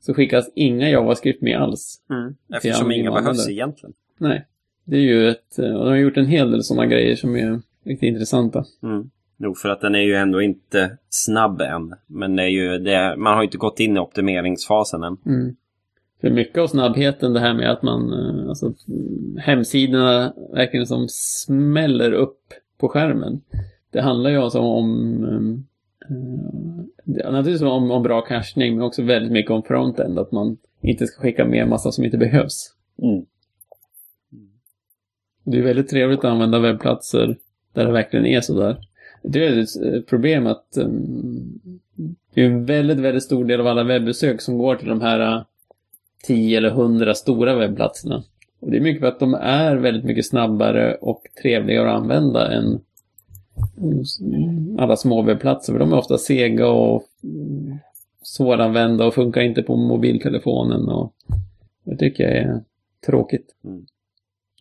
[0.00, 2.00] så skickas inga JavaScript med alls.
[2.10, 2.34] Mm.
[2.54, 3.94] Eftersom inga behövs egentligen.
[4.18, 4.46] Nej.
[4.84, 7.36] Det är ju ett, eh, och de har gjort en hel del sådana grejer som
[7.36, 8.64] är riktigt intressanta.
[8.82, 9.10] Mm.
[9.36, 11.94] Nog för att den är ju ändå inte snabb än.
[12.06, 15.16] Men det är ju, det, man har ju inte gått in i optimeringsfasen än.
[15.26, 15.56] Mm.
[16.24, 18.74] För mycket av snabbheten, det här med att man, eh, alltså
[19.38, 22.40] hemsidorna verkligen som smäller upp
[22.78, 23.40] på skärmen.
[23.90, 29.32] Det handlar ju alltså om, uh, det- naturligtvis om, om bra cachning, men också väldigt
[29.32, 32.74] mycket om frontend, att man inte ska skicka med massa som inte behövs.
[33.02, 33.24] Mm.
[35.44, 37.36] Det är väldigt trevligt att använda webbplatser
[37.72, 38.76] där det verkligen är sådär.
[39.22, 41.60] Det är ett eh, problem att um,
[42.34, 45.20] det är en väldigt, väldigt stor del av alla webbesök som går till de här
[45.20, 45.42] eh,
[46.26, 48.22] 10 eller 100 stora webbplatserna.
[48.60, 52.52] Och det är mycket för att de är väldigt mycket snabbare och trevligare att använda
[52.52, 52.80] än
[54.78, 55.72] alla små webbplatser.
[55.72, 57.02] För de är ofta sega och
[58.22, 60.88] svåranvända och funkar inte på mobiltelefonen.
[60.88, 61.14] Och
[61.84, 62.60] det tycker jag är
[63.06, 63.54] tråkigt.
[63.64, 63.86] Mm.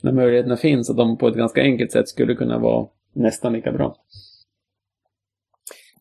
[0.02, 3.72] När möjligheterna finns att de på ett ganska enkelt sätt skulle kunna vara nästan lika
[3.72, 3.96] bra.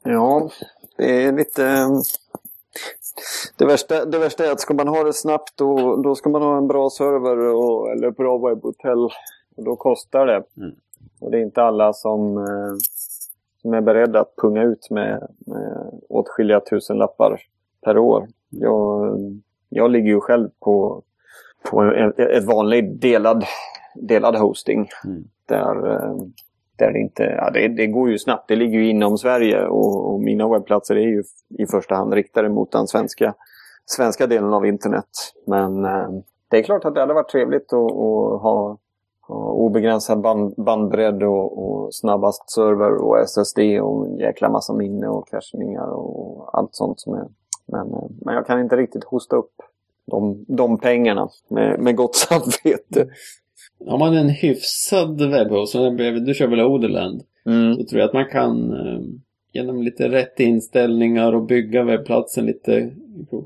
[0.05, 0.51] Ja,
[0.97, 1.89] det är lite...
[3.59, 6.43] Det värsta, det värsta är att ska man ha det snabbt då, då ska man
[6.43, 9.05] ha en bra server och, eller bra webbhotell.
[9.57, 10.43] Och då kostar det.
[10.57, 10.75] Mm.
[11.21, 12.75] Och det är inte alla som, eh,
[13.63, 17.41] som är beredda att punga ut med, med åtskilliga tusenlappar
[17.85, 18.29] per år.
[18.51, 19.19] Jag,
[19.69, 21.03] jag ligger ju själv på,
[21.71, 23.45] på en, ett vanligt delad,
[23.95, 24.89] delad hosting.
[25.05, 25.25] Mm.
[25.47, 26.17] Där, eh,
[26.83, 28.49] där det inte, ja, det, det går ju snabbt.
[28.49, 31.23] Det ligger ju inom Sverige och, och mina webbplatser är ju
[31.59, 33.35] i första hand riktade mot den svenska,
[33.87, 35.09] svenska delen av internet.
[35.47, 36.09] Men eh,
[36.49, 38.79] det är klart att det hade varit trevligt att, att ha,
[39.21, 45.09] ha obegränsad band, bandbredd och, och snabbast server och SSD och en jäkla massa minne
[45.09, 47.29] och cachningar och allt sånt som är.
[47.67, 49.55] Men, eh, men jag kan inte riktigt hosta upp
[50.07, 53.09] de, de pengarna med, med gott samvete.
[53.87, 55.73] Har man en hyfsad webbhost,
[56.27, 57.75] du kör väl Oderland, Mm.
[57.75, 59.01] så tror jag att man kan eh,
[59.53, 62.91] genom lite rätt inställningar och bygga webbplatsen lite,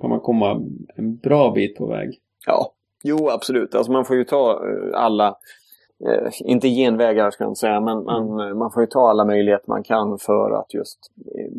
[0.00, 0.62] kan man komma
[0.96, 2.18] en bra bit på väg.
[2.46, 2.72] Ja,
[3.04, 3.74] jo absolut.
[3.74, 5.26] Alltså man får ju ta eh, alla,
[6.06, 9.24] eh, inte genvägar ska jag inte säga, men man, eh, man får ju ta alla
[9.24, 10.98] möjligheter man kan för att just
[11.34, 11.50] eh,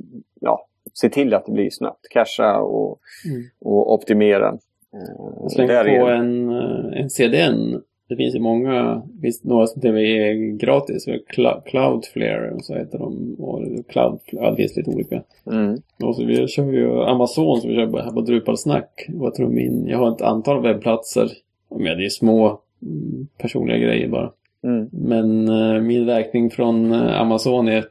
[0.42, 2.08] ja, se till att det blir snabbt.
[2.10, 3.44] Casha och, Mm.
[3.62, 4.48] och optimera.
[4.94, 6.50] Eh, Släng på en,
[6.94, 7.82] en CDN.
[8.10, 11.08] Det finns ju många, det finns några som till och med är gratis.
[11.08, 13.36] Cl- Cloudflare, så heter de.
[13.40, 15.24] Och Cloud, ja, det finns lite olika.
[15.52, 15.78] Mm.
[16.04, 19.06] Och så vi kör ju Amazon som vi kör här på Drupalsnack.
[19.08, 21.32] Jag tror min, jag har ett antal webbplatser.
[21.70, 24.32] Ja, Men det är små mm, personliga grejer bara.
[24.64, 24.90] Mm.
[24.92, 27.86] Men eh, min räkning från eh, Amazon är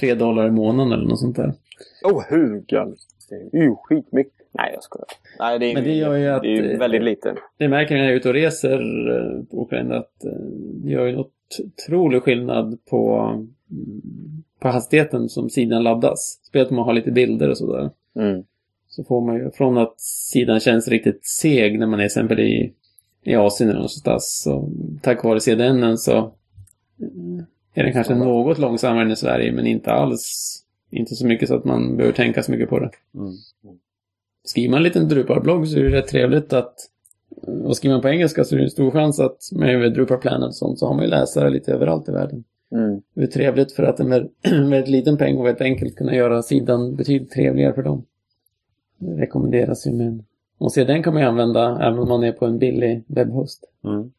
[0.00, 1.52] 3 dollar i månaden eller något sånt där.
[2.04, 2.98] Oh, hur galet?
[3.52, 4.32] Det är ju skitmycket.
[4.52, 5.06] Nej, jag skojar.
[5.38, 7.34] Nej, det är, Men det gör ju att, det är eh, väldigt lite.
[7.58, 8.80] Det märker jag när jag är ute och reser
[9.10, 10.30] eh, på Ukraina att eh,
[10.84, 11.32] det gör ju något
[11.64, 13.18] otrolig skillnad på,
[13.70, 14.02] mm,
[14.60, 16.40] på hastigheten som sidan laddas.
[16.42, 17.90] Speciellt om man har lite bilder och sådär.
[18.16, 18.44] Mm.
[18.88, 22.40] Så får man ju från att sidan känns riktigt seg när man är till exempel
[22.40, 22.72] i,
[23.22, 24.40] i Asien eller någonstans.
[24.44, 24.70] Så
[25.02, 26.32] tack vare CDN så
[27.74, 30.54] är den kanske något långsammare än i Sverige men inte alls.
[30.90, 32.90] Inte så mycket så att man behöver tänka så mycket på det.
[33.14, 33.32] Mm.
[34.48, 36.74] Skriver man en liten Drupal-blogg så är det rätt trevligt att
[37.64, 40.48] och skriver man på engelska så är det en stor chans att med Drupal Planet
[40.48, 42.44] och sånt så har man ju läsare lite överallt i världen.
[42.72, 43.02] Mm.
[43.14, 44.10] Det är trevligt för att en
[44.70, 48.04] väldigt, liten peng och väldigt enkelt kunna göra sidan betydligt trevligare för dem.
[48.98, 50.24] Det rekommenderas ju men
[50.58, 53.64] och se den kan man ju använda även om man är på en billig webbhost.
[53.84, 54.12] Mm.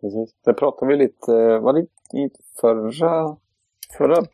[0.00, 0.34] Precis.
[0.44, 1.80] Det pratade vi lite, var det
[2.18, 2.30] i
[2.60, 3.36] förra,
[3.98, 4.24] förra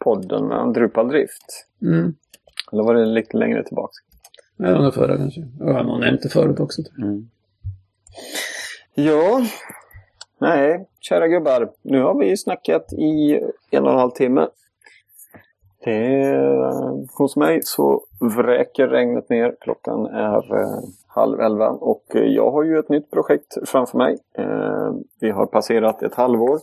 [0.00, 1.66] podden om Drupal-drift?
[1.82, 2.14] Mm.
[2.72, 3.94] Eller var det lite längre tillbaka?
[4.62, 5.40] Ja, den förra kanske.
[5.60, 6.82] Och jag har nog nämnt det förut också.
[6.98, 7.28] Mm.
[8.94, 9.42] Ja,
[10.38, 11.70] nej, kära gubbar.
[11.82, 14.48] Nu har vi snackat i en och en halv timme.
[15.84, 19.56] Det är, hos mig så vräker regnet ner.
[19.60, 24.18] Klockan är eh, halv elva och eh, jag har ju ett nytt projekt framför mig.
[24.38, 26.60] Eh, vi har passerat ett halvår.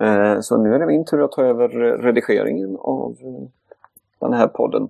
[0.00, 1.68] Eh, så nu är det min tur att ta över
[1.98, 3.48] redigeringen av eh,
[4.20, 4.88] den här podden.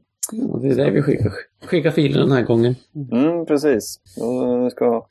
[0.51, 1.33] Och det är det vi skickar,
[1.67, 2.75] skickar filer den här gången.
[3.13, 4.01] Mm, precis.
[4.17, 5.07] Då ska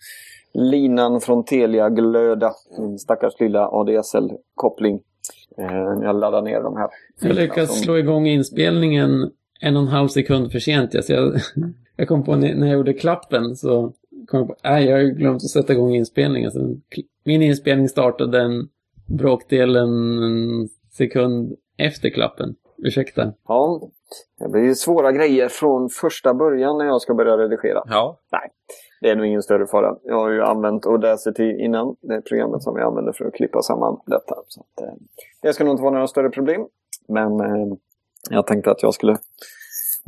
[0.54, 2.54] linan från Telia glöda.
[2.80, 5.00] Min stackars lilla ADSL-koppling.
[5.58, 6.90] Eh, jag laddar ner de här.
[7.22, 7.78] Jag lyckas som...
[7.78, 9.32] slå igång inspelningen
[9.62, 10.94] en och en halv sekund för sent.
[10.94, 11.34] Jag,
[11.96, 13.94] jag kom på när jag gjorde klappen så
[14.28, 16.52] kom jag på nej, jag har glömt att sätta igång inspelningen.
[16.52, 16.76] Så
[17.24, 18.70] min inspelning startade en
[19.06, 22.56] bråkdel en sekund efter klappen.
[22.78, 23.34] Ursäkta.
[23.48, 23.90] Ja,
[24.40, 27.84] det blir svåra grejer från första början när jag ska börja redigera.
[27.86, 28.20] Ja.
[28.32, 28.50] Nej,
[29.02, 29.96] det är nog ingen större fara.
[30.04, 31.96] Jag har ju använt Audacity innan.
[32.02, 34.36] Det är programmet som jag använder för att klippa samman detta.
[34.48, 34.94] Så att, eh,
[35.42, 36.66] det ska nog inte vara några större problem.
[37.08, 37.78] Men eh,
[38.30, 39.18] jag tänkte att jag skulle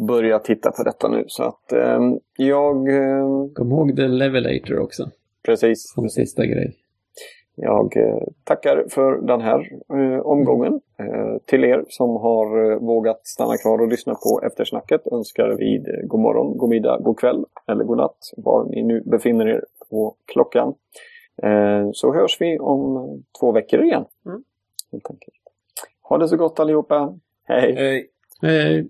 [0.07, 1.23] börja titta på detta nu.
[1.27, 1.99] Så att eh,
[2.37, 2.89] jag...
[2.89, 3.25] Eh,
[3.55, 5.09] Kom ihåg The Levelator också.
[5.45, 5.93] Precis.
[5.93, 6.77] Som sista grej.
[7.55, 10.81] Jag eh, tackar för den här eh, omgången.
[10.99, 16.19] Eh, till er som har vågat stanna kvar och lyssna på eftersnacket önskar vi god
[16.19, 20.73] morgon, god middag, god kväll eller god natt var ni nu befinner er på klockan.
[21.93, 24.05] Så hörs vi om två veckor igen.
[24.25, 24.43] Mm.
[24.91, 25.33] Helt enkelt.
[26.01, 27.19] Ha det så gott allihopa.
[27.47, 27.75] Hej!
[27.75, 28.09] Hej.
[28.41, 28.89] Hej.